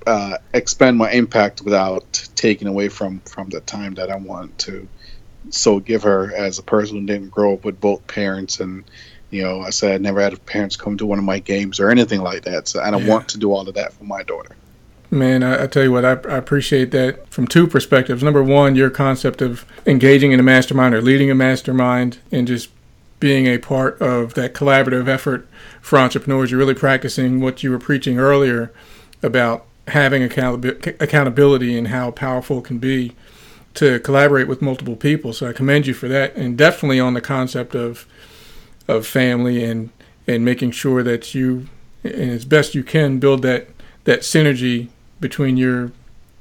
uh, 0.06 0.38
expand 0.54 0.98
my 0.98 1.10
impact 1.10 1.62
without 1.62 2.28
taking 2.36 2.68
away 2.68 2.88
from 2.88 3.20
from 3.20 3.48
the 3.48 3.60
time 3.60 3.94
that 3.94 4.10
I 4.10 4.16
want 4.16 4.56
to. 4.58 4.88
So 5.48 5.80
give 5.80 6.02
her 6.02 6.34
as 6.34 6.58
a 6.58 6.62
person 6.62 7.00
who 7.00 7.06
didn't 7.06 7.30
grow 7.30 7.54
up 7.54 7.64
with 7.64 7.80
both 7.80 8.06
parents 8.06 8.60
and 8.60 8.84
you 9.30 9.44
know, 9.44 9.60
I 9.60 9.70
said 9.70 9.92
I 9.92 9.98
never 9.98 10.20
had 10.20 10.44
parents 10.46 10.76
come 10.76 10.96
to 10.98 11.06
one 11.06 11.18
of 11.18 11.24
my 11.24 11.38
games 11.38 11.80
or 11.80 11.90
anything 11.90 12.20
like 12.20 12.42
that. 12.42 12.68
So 12.68 12.82
I 12.82 12.90
don't 12.90 13.04
yeah. 13.04 13.10
want 13.10 13.28
to 13.28 13.38
do 13.38 13.52
all 13.52 13.68
of 13.68 13.74
that 13.74 13.92
for 13.92 14.04
my 14.04 14.22
daughter. 14.24 14.56
Man, 15.10 15.42
I, 15.42 15.64
I, 15.64 15.66
tell 15.66 15.82
you 15.82 15.92
what, 15.92 16.04
I, 16.04 16.12
I, 16.12 16.36
appreciate 16.36 16.92
that 16.92 17.28
from 17.28 17.48
two 17.48 17.66
perspectives. 17.66 18.22
Number 18.22 18.44
one, 18.44 18.76
your 18.76 18.90
concept 18.90 19.42
of 19.42 19.64
engaging 19.84 20.30
in 20.30 20.38
a 20.38 20.42
mastermind 20.42 20.94
or 20.94 21.02
leading 21.02 21.30
a 21.30 21.34
mastermind 21.34 22.18
and 22.30 22.46
just 22.46 22.70
being 23.18 23.46
a 23.46 23.58
part 23.58 24.00
of 24.00 24.34
that 24.34 24.54
collaborative 24.54 25.08
effort 25.08 25.48
for 25.80 25.98
entrepreneurs. 25.98 26.50
You're 26.50 26.60
really 26.60 26.74
practicing 26.74 27.40
what 27.40 27.62
you 27.62 27.70
were 27.70 27.78
preaching 27.78 28.18
earlier 28.18 28.72
about 29.22 29.66
having 29.88 30.22
accountability 30.22 31.76
and 31.76 31.88
how 31.88 32.12
powerful 32.12 32.58
it 32.58 32.64
can 32.64 32.78
be 32.78 33.14
to 33.74 34.00
collaborate 34.00 34.48
with 34.48 34.60
multiple 34.60 34.96
people. 34.96 35.32
So 35.32 35.48
I 35.48 35.52
commend 35.52 35.86
you 35.86 35.94
for 35.94 36.08
that, 36.08 36.34
and 36.36 36.56
definitely 36.56 37.00
on 37.00 37.14
the 37.14 37.20
concept 37.20 37.74
of 37.74 38.06
of 38.88 39.06
family 39.06 39.64
and 39.64 39.90
and 40.26 40.44
making 40.44 40.72
sure 40.72 41.02
that 41.02 41.34
you, 41.34 41.68
and 42.04 42.30
as 42.30 42.44
best 42.44 42.74
you 42.74 42.82
can, 42.82 43.18
build 43.18 43.42
that 43.42 43.68
that 44.04 44.20
synergy 44.20 44.88
between 45.20 45.56
your 45.56 45.92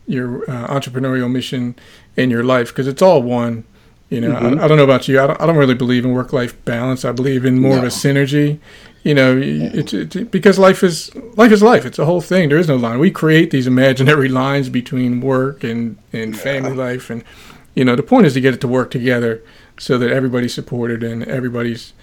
your 0.08 0.50
uh, 0.50 0.68
entrepreneurial 0.68 1.32
mission 1.32 1.76
and 2.18 2.32
your 2.32 2.44
life 2.44 2.70
because 2.70 2.88
it's 2.88 3.02
all 3.02 3.22
one. 3.22 3.64
You 4.10 4.22
know, 4.22 4.32
mm-hmm. 4.32 4.60
I, 4.60 4.64
I, 4.64 4.68
don't 4.68 4.78
know 4.78 4.84
about 4.84 5.08
you. 5.08 5.22
I 5.22 5.28
don't, 5.28 5.40
I 5.40 5.46
don't 5.46 5.56
really 5.56 5.76
believe 5.76 6.04
in 6.04 6.14
work 6.14 6.34
life 6.34 6.66
balance. 6.66 7.06
I 7.06 7.12
believe 7.12 7.46
in 7.46 7.60
more 7.60 7.74
no. 7.74 7.78
of 7.80 7.84
a 7.84 7.88
synergy. 7.88 8.58
You 9.04 9.14
know, 9.14 9.36
yeah. 9.36 9.70
it's, 9.74 9.93
it's, 9.93 10.16
because 10.16 10.60
life 10.60 10.84
is 10.84 11.14
life 11.36 11.52
is 11.52 11.64
life. 11.64 11.86
It's 11.86 12.00
a 12.00 12.06
whole 12.06 12.22
thing. 12.22 12.50
There 12.50 12.58
is 12.58 12.68
no 12.68 12.76
line. 12.76 13.00
We 13.00 13.12
create 13.12 13.52
these 13.52 13.66
imaginary 13.68 14.28
lines 14.30 14.70
between 14.70 15.22
work 15.22 15.64
and 15.64 15.97
and 16.12 16.36
yeah. 16.36 16.41
family 16.41 16.74
life, 16.74 17.10
and 17.10 17.24
you 17.76 17.86
know, 17.86 17.95
the 17.95 18.04
point 18.04 18.26
is 18.26 18.34
to 18.34 18.41
get 18.41 18.54
it 18.54 18.62
to 18.62 18.68
work 18.68 18.91
together 18.91 19.41
so 19.78 19.97
that 19.97 20.12
everybody's 20.12 20.54
supported 20.54 21.04
and 21.04 21.24
everybody's 21.24 21.93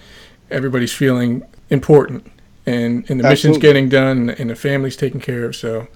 everybody's 0.49 0.93
feeling 0.93 1.43
important 1.69 2.25
and 2.65 3.09
and 3.09 3.19
the 3.19 3.25
Absolutely. 3.25 3.29
mission's 3.29 3.57
getting 3.57 3.89
done 3.89 4.29
and 4.31 4.49
the 4.49 4.55
family's 4.55 4.95
taken 4.95 5.19
care 5.19 5.45
of. 5.45 5.55
So 5.55 5.87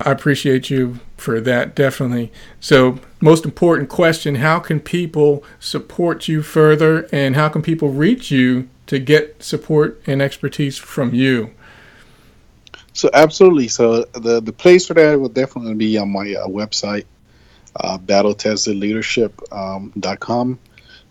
I 0.00 0.10
appreciate 0.10 0.70
you 0.70 1.00
for 1.16 1.40
that, 1.40 1.74
definitely. 1.74 2.32
So, 2.60 2.98
most 3.20 3.44
important 3.44 3.88
question 3.88 4.36
How 4.36 4.58
can 4.58 4.80
people 4.80 5.44
support 5.60 6.28
you 6.28 6.42
further, 6.42 7.08
and 7.12 7.34
how 7.36 7.48
can 7.48 7.62
people 7.62 7.90
reach 7.90 8.30
you 8.30 8.68
to 8.86 8.98
get 8.98 9.42
support 9.42 10.02
and 10.06 10.22
expertise 10.22 10.78
from 10.78 11.12
you? 11.14 11.50
So, 12.92 13.10
absolutely. 13.12 13.68
So, 13.68 14.04
the, 14.04 14.40
the 14.40 14.52
place 14.52 14.86
for 14.86 14.94
that 14.94 15.20
will 15.20 15.28
definitely 15.28 15.74
be 15.74 15.98
on 15.98 16.10
my 16.10 16.34
uh, 16.34 16.46
website, 16.46 17.04
uh, 17.76 17.98
battletestedleadership.com. 17.98 20.40
Um, 20.40 20.58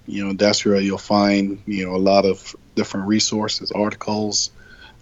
you 0.06 0.26
know, 0.26 0.34
that's 0.34 0.66
where 0.66 0.82
you'll 0.82 0.98
find, 0.98 1.62
you 1.66 1.86
know, 1.86 1.96
a 1.96 1.98
lot 1.98 2.26
of 2.26 2.56
different 2.76 3.08
resources, 3.08 3.72
articles, 3.72 4.52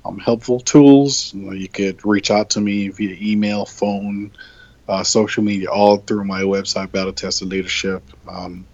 um, 0.06 0.20
helpful 0.20 0.60
tools. 0.60 1.34
You, 1.34 1.42
know, 1.42 1.52
you, 1.54 1.68
could 1.68 2.06
reach 2.06 2.32
out 2.32 2.52
to 2.52 2.62
me 2.62 2.90
via 2.90 3.18
email, 3.20 3.66
phone, 3.66 4.32
uh, 4.88 5.04
social 5.04 5.44
media, 5.44 5.70
all 5.70 5.98
through 5.98 6.26
my 6.26 6.42
website, 6.42 6.92
Battle 6.92 7.14
Tested 7.14 7.50
Leadership. 7.50 8.04
Um, 8.28 8.66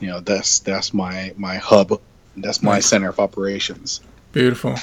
you 0.00 0.08
know, 0.08 0.20
that's 0.20 0.60
that's 0.60 0.92
my 0.92 1.32
my 1.36 1.56
hub. 1.56 2.00
That's 2.36 2.62
my 2.62 2.80
center 2.80 3.08
of 3.08 3.18
operations. 3.18 4.00
Beautiful, 4.32 4.76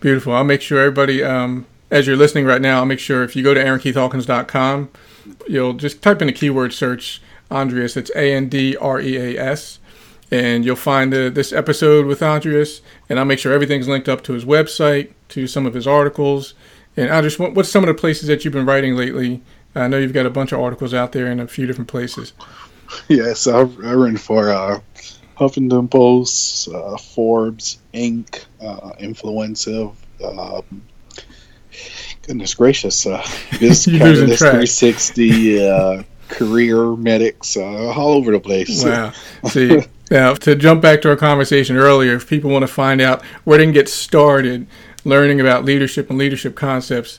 beautiful. 0.00 0.32
I'll 0.32 0.44
make 0.44 0.62
sure 0.62 0.80
everybody, 0.80 1.22
um, 1.22 1.66
as 1.90 2.06
you're 2.06 2.16
listening 2.16 2.46
right 2.46 2.62
now, 2.62 2.78
I'll 2.78 2.86
make 2.86 2.98
sure 2.98 3.22
if 3.22 3.36
you 3.36 3.42
go 3.42 3.52
to 3.52 3.62
aaronkeithhawkins.com, 3.62 4.88
you'll 5.46 5.74
just 5.74 6.02
type 6.02 6.22
in 6.22 6.28
the 6.28 6.32
keyword 6.32 6.72
search 6.72 7.20
Andreas. 7.50 7.96
It's 7.96 8.10
A 8.16 8.34
N 8.34 8.48
D 8.48 8.76
R 8.76 9.00
E 9.00 9.16
A 9.16 9.38
S 9.38 9.78
and 10.30 10.64
you'll 10.64 10.76
find 10.76 11.12
the, 11.12 11.30
this 11.30 11.52
episode 11.52 12.06
with 12.06 12.22
Andreas, 12.22 12.80
and 13.08 13.18
I'll 13.18 13.24
make 13.24 13.38
sure 13.38 13.52
everything's 13.52 13.86
linked 13.86 14.08
up 14.08 14.22
to 14.24 14.32
his 14.32 14.44
website, 14.44 15.12
to 15.28 15.46
some 15.46 15.64
of 15.64 15.74
his 15.74 15.86
articles. 15.86 16.54
And 16.96 17.10
I 17.10 17.16
Andreas, 17.16 17.38
what's 17.38 17.68
some 17.68 17.84
of 17.84 17.88
the 17.88 17.94
places 17.94 18.28
that 18.28 18.44
you've 18.44 18.52
been 18.54 18.66
writing 18.66 18.96
lately? 18.96 19.42
I 19.76 19.88
know 19.88 19.98
you've 19.98 20.12
got 20.12 20.26
a 20.26 20.30
bunch 20.30 20.52
of 20.52 20.60
articles 20.60 20.94
out 20.94 21.12
there 21.12 21.26
in 21.26 21.40
a 21.40 21.46
few 21.46 21.66
different 21.66 21.88
places. 21.88 22.32
Yes, 23.08 23.48
I've, 23.48 23.76
I've 23.78 23.96
written 23.96 24.18
for 24.18 24.50
uh, 24.50 24.78
Huffington 25.36 25.90
Post, 25.90 26.68
uh, 26.68 26.96
Forbes, 26.96 27.78
Inc., 27.92 28.44
uh, 28.60 28.92
Influencive. 29.00 29.94
Um, 30.22 30.82
goodness 32.22 32.54
gracious, 32.54 33.06
uh, 33.06 33.26
this 33.58 33.86
Catalyst 33.86 34.38
360, 34.38 35.68
uh, 35.68 36.02
CareerMetis, 36.28 37.56
uh, 37.56 37.98
all 37.98 38.14
over 38.14 38.32
the 38.32 38.40
place. 38.40 38.84
Wow. 38.84 39.12
See, 39.48 39.82
now, 40.10 40.34
to 40.34 40.54
jump 40.54 40.82
back 40.82 41.02
to 41.02 41.10
our 41.10 41.16
conversation 41.16 41.76
earlier, 41.76 42.14
if 42.14 42.28
people 42.28 42.50
want 42.50 42.62
to 42.62 42.68
find 42.68 43.00
out 43.00 43.24
where 43.44 43.58
they 43.58 43.64
can 43.64 43.72
get 43.72 43.88
started 43.88 44.66
learning 45.04 45.40
about 45.40 45.64
leadership 45.64 46.10
and 46.10 46.18
leadership 46.18 46.54
concepts, 46.54 47.18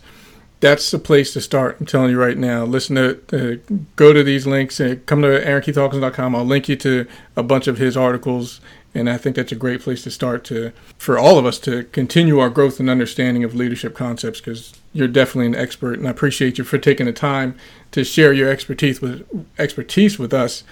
that's 0.60 0.90
the 0.92 1.00
place 1.00 1.34
to 1.34 1.42
start. 1.42 1.78
I'm 1.80 1.86
telling 1.86 2.12
you 2.12 2.20
right 2.20 2.38
now. 2.38 2.64
Listen 2.64 2.96
to, 2.96 3.20
uh, 3.34 3.76
go 3.96 4.14
to 4.14 4.24
these 4.24 4.48
links. 4.48 4.80
Uh, 4.80 4.96
come 5.06 5.22
to 5.22 5.28
aaronkeithhawkins.com. 5.28 6.36
I'll 6.36 6.46
link 6.46 6.70
you 6.70 6.76
to 6.78 7.08
a 7.36 7.44
bunch 7.44 7.68
of 7.68 7.78
his 7.78 7.98
articles, 7.98 8.62
and 8.94 9.10
I 9.10 9.18
think 9.18 9.36
that's 9.36 9.52
a 9.52 9.56
great 9.56 9.82
place 9.82 10.04
to 10.04 10.12
start 10.12 10.44
to 10.46 10.72
for 10.98 11.18
all 11.18 11.38
of 11.38 11.46
us 11.46 11.60
to 11.60 11.84
continue 11.86 12.40
our 12.40 12.50
growth 12.50 12.80
and 12.80 12.90
understanding 12.90 13.44
of 13.44 13.54
leadership 13.54 13.94
concepts 13.94 14.40
because 14.40 14.74
you're 14.94 15.08
definitely 15.08 15.48
an 15.48 15.56
expert, 15.56 16.00
and 16.00 16.08
I 16.08 16.12
appreciate 16.12 16.58
you 16.58 16.64
for 16.64 16.78
taking 16.78 17.06
the 17.06 17.14
time 17.14 17.58
to 17.92 18.04
share 18.04 18.32
your 18.32 18.50
expertise 18.50 19.02
with 19.02 19.28
expertise 19.60 20.18
with 20.18 20.34
us. 20.34 20.64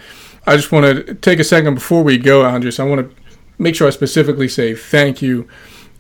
I 0.46 0.56
just 0.56 0.72
want 0.72 0.86
to 1.06 1.14
take 1.16 1.40
a 1.40 1.44
second 1.44 1.76
before 1.76 2.04
we 2.04 2.18
go, 2.18 2.46
Andres. 2.46 2.80
I 2.80 2.86
want 2.86 3.10
to 3.10 3.24
make 3.58 3.76
sure 3.76 3.88
I 3.88 3.92
specifically 3.92 4.48
say 4.48 4.76
thank 4.76 5.22
you 5.22 5.48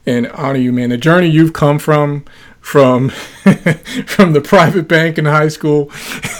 and 0.05 0.27
honor 0.31 0.59
you, 0.59 0.73
man. 0.73 0.89
The 0.89 0.97
journey 0.97 1.27
you've 1.27 1.53
come 1.53 1.79
from, 1.79 2.25
from 2.63 3.09
from 4.07 4.31
the 4.31 4.41
private 4.41 4.87
bank 4.87 5.17
in 5.17 5.25
high 5.25 5.49
school 5.49 5.91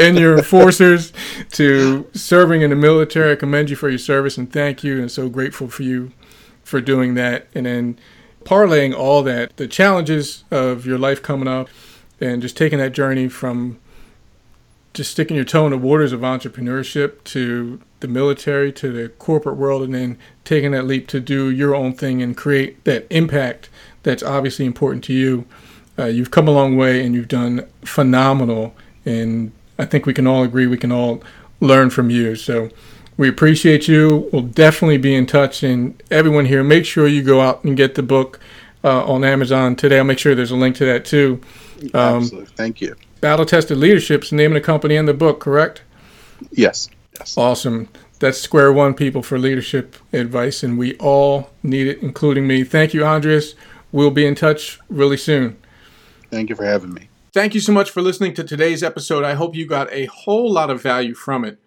and 0.00 0.18
your 0.18 0.38
enforcers 0.38 1.12
to 1.52 2.10
serving 2.14 2.62
in 2.62 2.70
the 2.70 2.76
military. 2.76 3.32
I 3.32 3.36
commend 3.36 3.68
you 3.68 3.76
for 3.76 3.90
your 3.90 3.98
service 3.98 4.38
and 4.38 4.50
thank 4.50 4.82
you, 4.82 4.98
and 4.98 5.10
so 5.10 5.28
grateful 5.28 5.68
for 5.68 5.82
you 5.82 6.12
for 6.64 6.80
doing 6.80 7.14
that. 7.14 7.46
And 7.54 7.66
then 7.66 7.98
parlaying 8.44 8.96
all 8.96 9.22
that, 9.22 9.56
the 9.58 9.68
challenges 9.68 10.44
of 10.50 10.86
your 10.86 10.98
life 10.98 11.22
coming 11.22 11.46
up, 11.46 11.68
and 12.20 12.40
just 12.40 12.56
taking 12.56 12.78
that 12.78 12.92
journey 12.92 13.28
from 13.28 13.78
just 14.94 15.12
sticking 15.12 15.36
your 15.36 15.44
toe 15.44 15.66
in 15.66 15.70
the 15.70 15.78
waters 15.78 16.10
of 16.10 16.20
entrepreneurship 16.20 17.22
to 17.24 17.80
the 18.00 18.08
military 18.08 18.72
to 18.72 18.90
the 18.90 19.08
corporate 19.10 19.56
world 19.56 19.82
and 19.82 19.94
then 19.94 20.18
taking 20.44 20.72
that 20.72 20.86
leap 20.86 21.06
to 21.06 21.20
do 21.20 21.48
your 21.48 21.74
own 21.74 21.92
thing 21.92 22.20
and 22.20 22.36
create 22.36 22.82
that 22.84 23.06
impact 23.10 23.68
that's 24.02 24.22
obviously 24.22 24.64
important 24.66 25.04
to 25.04 25.12
you. 25.12 25.44
Uh, 25.98 26.06
you've 26.06 26.30
come 26.30 26.48
a 26.48 26.50
long 26.52 26.76
way 26.76 27.04
and 27.04 27.14
you've 27.14 27.28
done 27.28 27.66
phenomenal. 27.84 28.74
And 29.04 29.52
I 29.78 29.84
think 29.84 30.06
we 30.06 30.14
can 30.14 30.26
all 30.26 30.42
agree 30.42 30.66
we 30.66 30.76
can 30.78 30.92
all 30.92 31.22
learn 31.60 31.90
from 31.90 32.10
you. 32.10 32.36
So 32.36 32.70
We 33.20 33.28
appreciate 33.28 33.86
you. 33.86 34.30
We'll 34.32 34.42
definitely 34.42 34.96
be 34.96 35.14
in 35.14 35.26
touch. 35.26 35.62
And 35.62 36.02
everyone 36.10 36.46
here, 36.46 36.64
make 36.64 36.86
sure 36.86 37.06
you 37.06 37.22
go 37.22 37.42
out 37.42 37.62
and 37.64 37.76
get 37.76 37.94
the 37.94 38.02
book 38.02 38.40
uh, 38.82 39.04
on 39.04 39.24
Amazon 39.24 39.76
today. 39.76 39.98
I'll 39.98 40.04
make 40.04 40.18
sure 40.18 40.34
there's 40.34 40.50
a 40.52 40.56
link 40.56 40.74
to 40.76 40.86
that 40.86 41.04
too. 41.04 41.38
Um, 41.92 42.22
Absolutely. 42.22 42.46
Thank 42.56 42.80
you. 42.80 42.96
Battle 43.20 43.44
Tested 43.44 43.76
Leadership's 43.76 44.30
the 44.30 44.36
name 44.36 44.52
of 44.52 44.54
the 44.54 44.64
company 44.64 44.96
and 44.96 45.06
the 45.06 45.12
book, 45.12 45.38
correct? 45.38 45.82
Yes. 46.50 46.88
Yes. 47.18 47.36
Awesome. 47.36 47.90
That's 48.20 48.40
square 48.40 48.72
one 48.72 48.94
people 48.94 49.22
for 49.22 49.38
leadership 49.38 49.96
advice, 50.14 50.62
and 50.62 50.78
we 50.78 50.96
all 50.96 51.50
need 51.62 51.88
it, 51.88 51.98
including 52.02 52.46
me. 52.46 52.64
Thank 52.64 52.94
you, 52.94 53.04
Andres. 53.04 53.54
We'll 53.92 54.10
be 54.10 54.26
in 54.26 54.34
touch 54.34 54.78
really 54.88 55.16
soon. 55.16 55.56
Thank 56.30 56.48
you 56.48 56.56
for 56.56 56.64
having 56.64 56.94
me. 56.94 57.08
Thank 57.32 57.54
you 57.54 57.60
so 57.60 57.72
much 57.72 57.90
for 57.90 58.02
listening 58.02 58.34
to 58.34 58.44
today's 58.44 58.82
episode. 58.82 59.24
I 59.24 59.34
hope 59.34 59.54
you 59.54 59.66
got 59.66 59.92
a 59.92 60.06
whole 60.06 60.50
lot 60.50 60.70
of 60.70 60.82
value 60.82 61.14
from 61.14 61.44
it. 61.44 61.58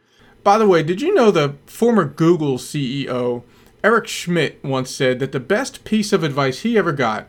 By 0.44 0.58
the 0.58 0.68
way, 0.68 0.84
did 0.84 1.02
you 1.02 1.14
know 1.14 1.32
the 1.32 1.56
former 1.66 2.06
Google 2.06 2.58
CEO, 2.58 3.44
Eric 3.84 4.08
Schmidt, 4.08 4.62
once 4.64 4.94
said 4.94 5.20
that 5.20 5.32
the 5.32 5.40
best 5.40 5.86
piece 5.86 6.12
of 6.12 6.24
advice 6.24 6.60
he 6.60 6.78
ever 6.78 6.92
got 6.92 7.28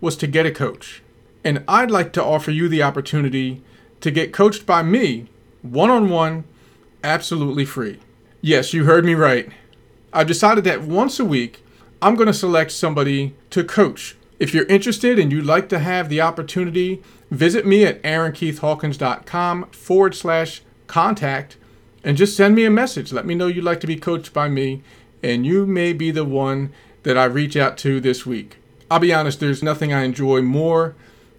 was 0.00 0.16
to 0.16 0.26
get 0.26 0.46
a 0.46 0.50
coach? 0.50 1.02
And 1.44 1.62
I'd 1.68 1.92
like 1.92 2.12
to 2.14 2.24
offer 2.24 2.50
you 2.50 2.68
the 2.68 2.82
opportunity 2.82 3.62
to 4.00 4.10
get 4.10 4.32
coached 4.32 4.66
by 4.66 4.82
me, 4.82 5.28
one 5.62 5.90
on 5.90 6.08
one, 6.08 6.44
absolutely 7.04 7.64
free. 7.64 8.00
Yes, 8.40 8.72
you 8.72 8.84
heard 8.84 9.04
me 9.04 9.14
right. 9.14 9.48
I've 10.12 10.26
decided 10.26 10.64
that 10.64 10.82
once 10.82 11.20
a 11.20 11.24
week, 11.24 11.64
I'm 12.02 12.16
going 12.16 12.26
to 12.26 12.34
select 12.34 12.72
somebody 12.72 13.34
to 13.50 13.62
coach. 13.64 14.16
If 14.38 14.52
you're 14.52 14.66
interested 14.66 15.18
and 15.18 15.32
you'd 15.32 15.46
like 15.46 15.68
to 15.70 15.78
have 15.78 16.08
the 16.08 16.20
opportunity, 16.20 17.02
visit 17.30 17.66
me 17.66 17.84
at 17.84 18.02
aaronkeithhawkins.com 18.02 19.70
forward 19.70 20.14
slash 20.14 20.62
contact 20.86 21.56
and 22.04 22.16
just 22.16 22.36
send 22.36 22.54
me 22.54 22.64
a 22.64 22.70
message. 22.70 23.12
Let 23.12 23.26
me 23.26 23.34
know 23.34 23.46
you'd 23.46 23.64
like 23.64 23.80
to 23.80 23.86
be 23.86 23.96
coached 23.96 24.32
by 24.32 24.48
me, 24.48 24.82
and 25.22 25.44
you 25.44 25.66
may 25.66 25.92
be 25.92 26.10
the 26.10 26.24
one 26.24 26.72
that 27.02 27.18
I 27.18 27.24
reach 27.24 27.56
out 27.56 27.76
to 27.78 28.00
this 28.00 28.24
week. 28.24 28.58
I'll 28.90 29.00
be 29.00 29.12
honest, 29.12 29.40
there's 29.40 29.62
nothing 29.62 29.92
I 29.92 30.04
enjoy 30.04 30.42
more 30.42 30.94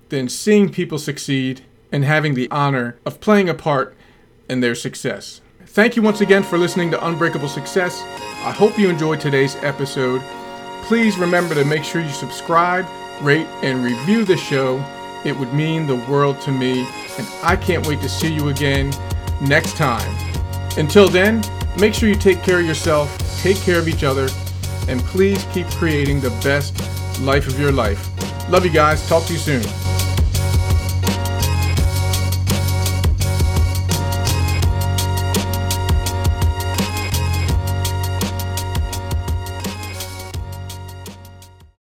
than 0.10 0.28
seeing 0.28 0.70
people 0.70 1.00
succeed 1.00 1.62
and 1.92 2.04
having 2.04 2.34
the 2.34 2.50
honor 2.52 2.98
of 3.06 3.22
playing 3.22 3.48
a 3.48 3.54
part 3.54 3.96
in 4.50 4.60
their 4.60 4.76
success. 4.76 5.40
Thank 5.66 5.96
you 5.96 6.02
once 6.02 6.20
again 6.20 6.44
for 6.44 6.58
listening 6.58 6.92
to 6.92 7.06
Unbreakable 7.06 7.48
Success. 7.48 8.02
I 8.02 8.52
hope 8.52 8.78
you 8.78 8.90
enjoyed 8.90 9.22
today's 9.22 9.56
episode. 9.58 10.22
Please 10.88 11.18
remember 11.18 11.54
to 11.54 11.66
make 11.66 11.84
sure 11.84 12.02
you 12.02 12.08
subscribe, 12.08 12.86
rate, 13.22 13.46
and 13.62 13.84
review 13.84 14.24
the 14.24 14.38
show. 14.38 14.82
It 15.26 15.38
would 15.38 15.54
mean 15.54 15.86
the 15.86 15.98
world 16.10 16.40
to 16.42 16.52
me, 16.52 16.88
and 17.18 17.28
I 17.44 17.58
can't 17.58 17.86
wait 17.86 18.00
to 18.00 18.08
see 18.08 18.34
you 18.34 18.48
again 18.48 18.94
next 19.42 19.76
time. 19.76 20.10
Until 20.78 21.10
then, 21.10 21.44
make 21.78 21.94
sure 21.94 22.08
you 22.08 22.16
take 22.16 22.42
care 22.42 22.62
of 22.62 22.66
yourself, 22.66 23.14
take 23.42 23.58
care 23.58 23.80
of 23.80 23.90
each 23.90 24.06
other, 24.06 24.30
and 24.88 25.02
please 25.02 25.46
keep 25.52 25.68
creating 25.72 26.22
the 26.22 26.30
best 26.42 26.74
life 27.20 27.48
of 27.48 27.60
your 27.60 27.74
life. 27.74 28.10
Love 28.50 28.64
you 28.64 28.72
guys. 28.72 29.06
Talk 29.10 29.26
to 29.26 29.34
you 29.34 29.40
soon. 29.40 30.07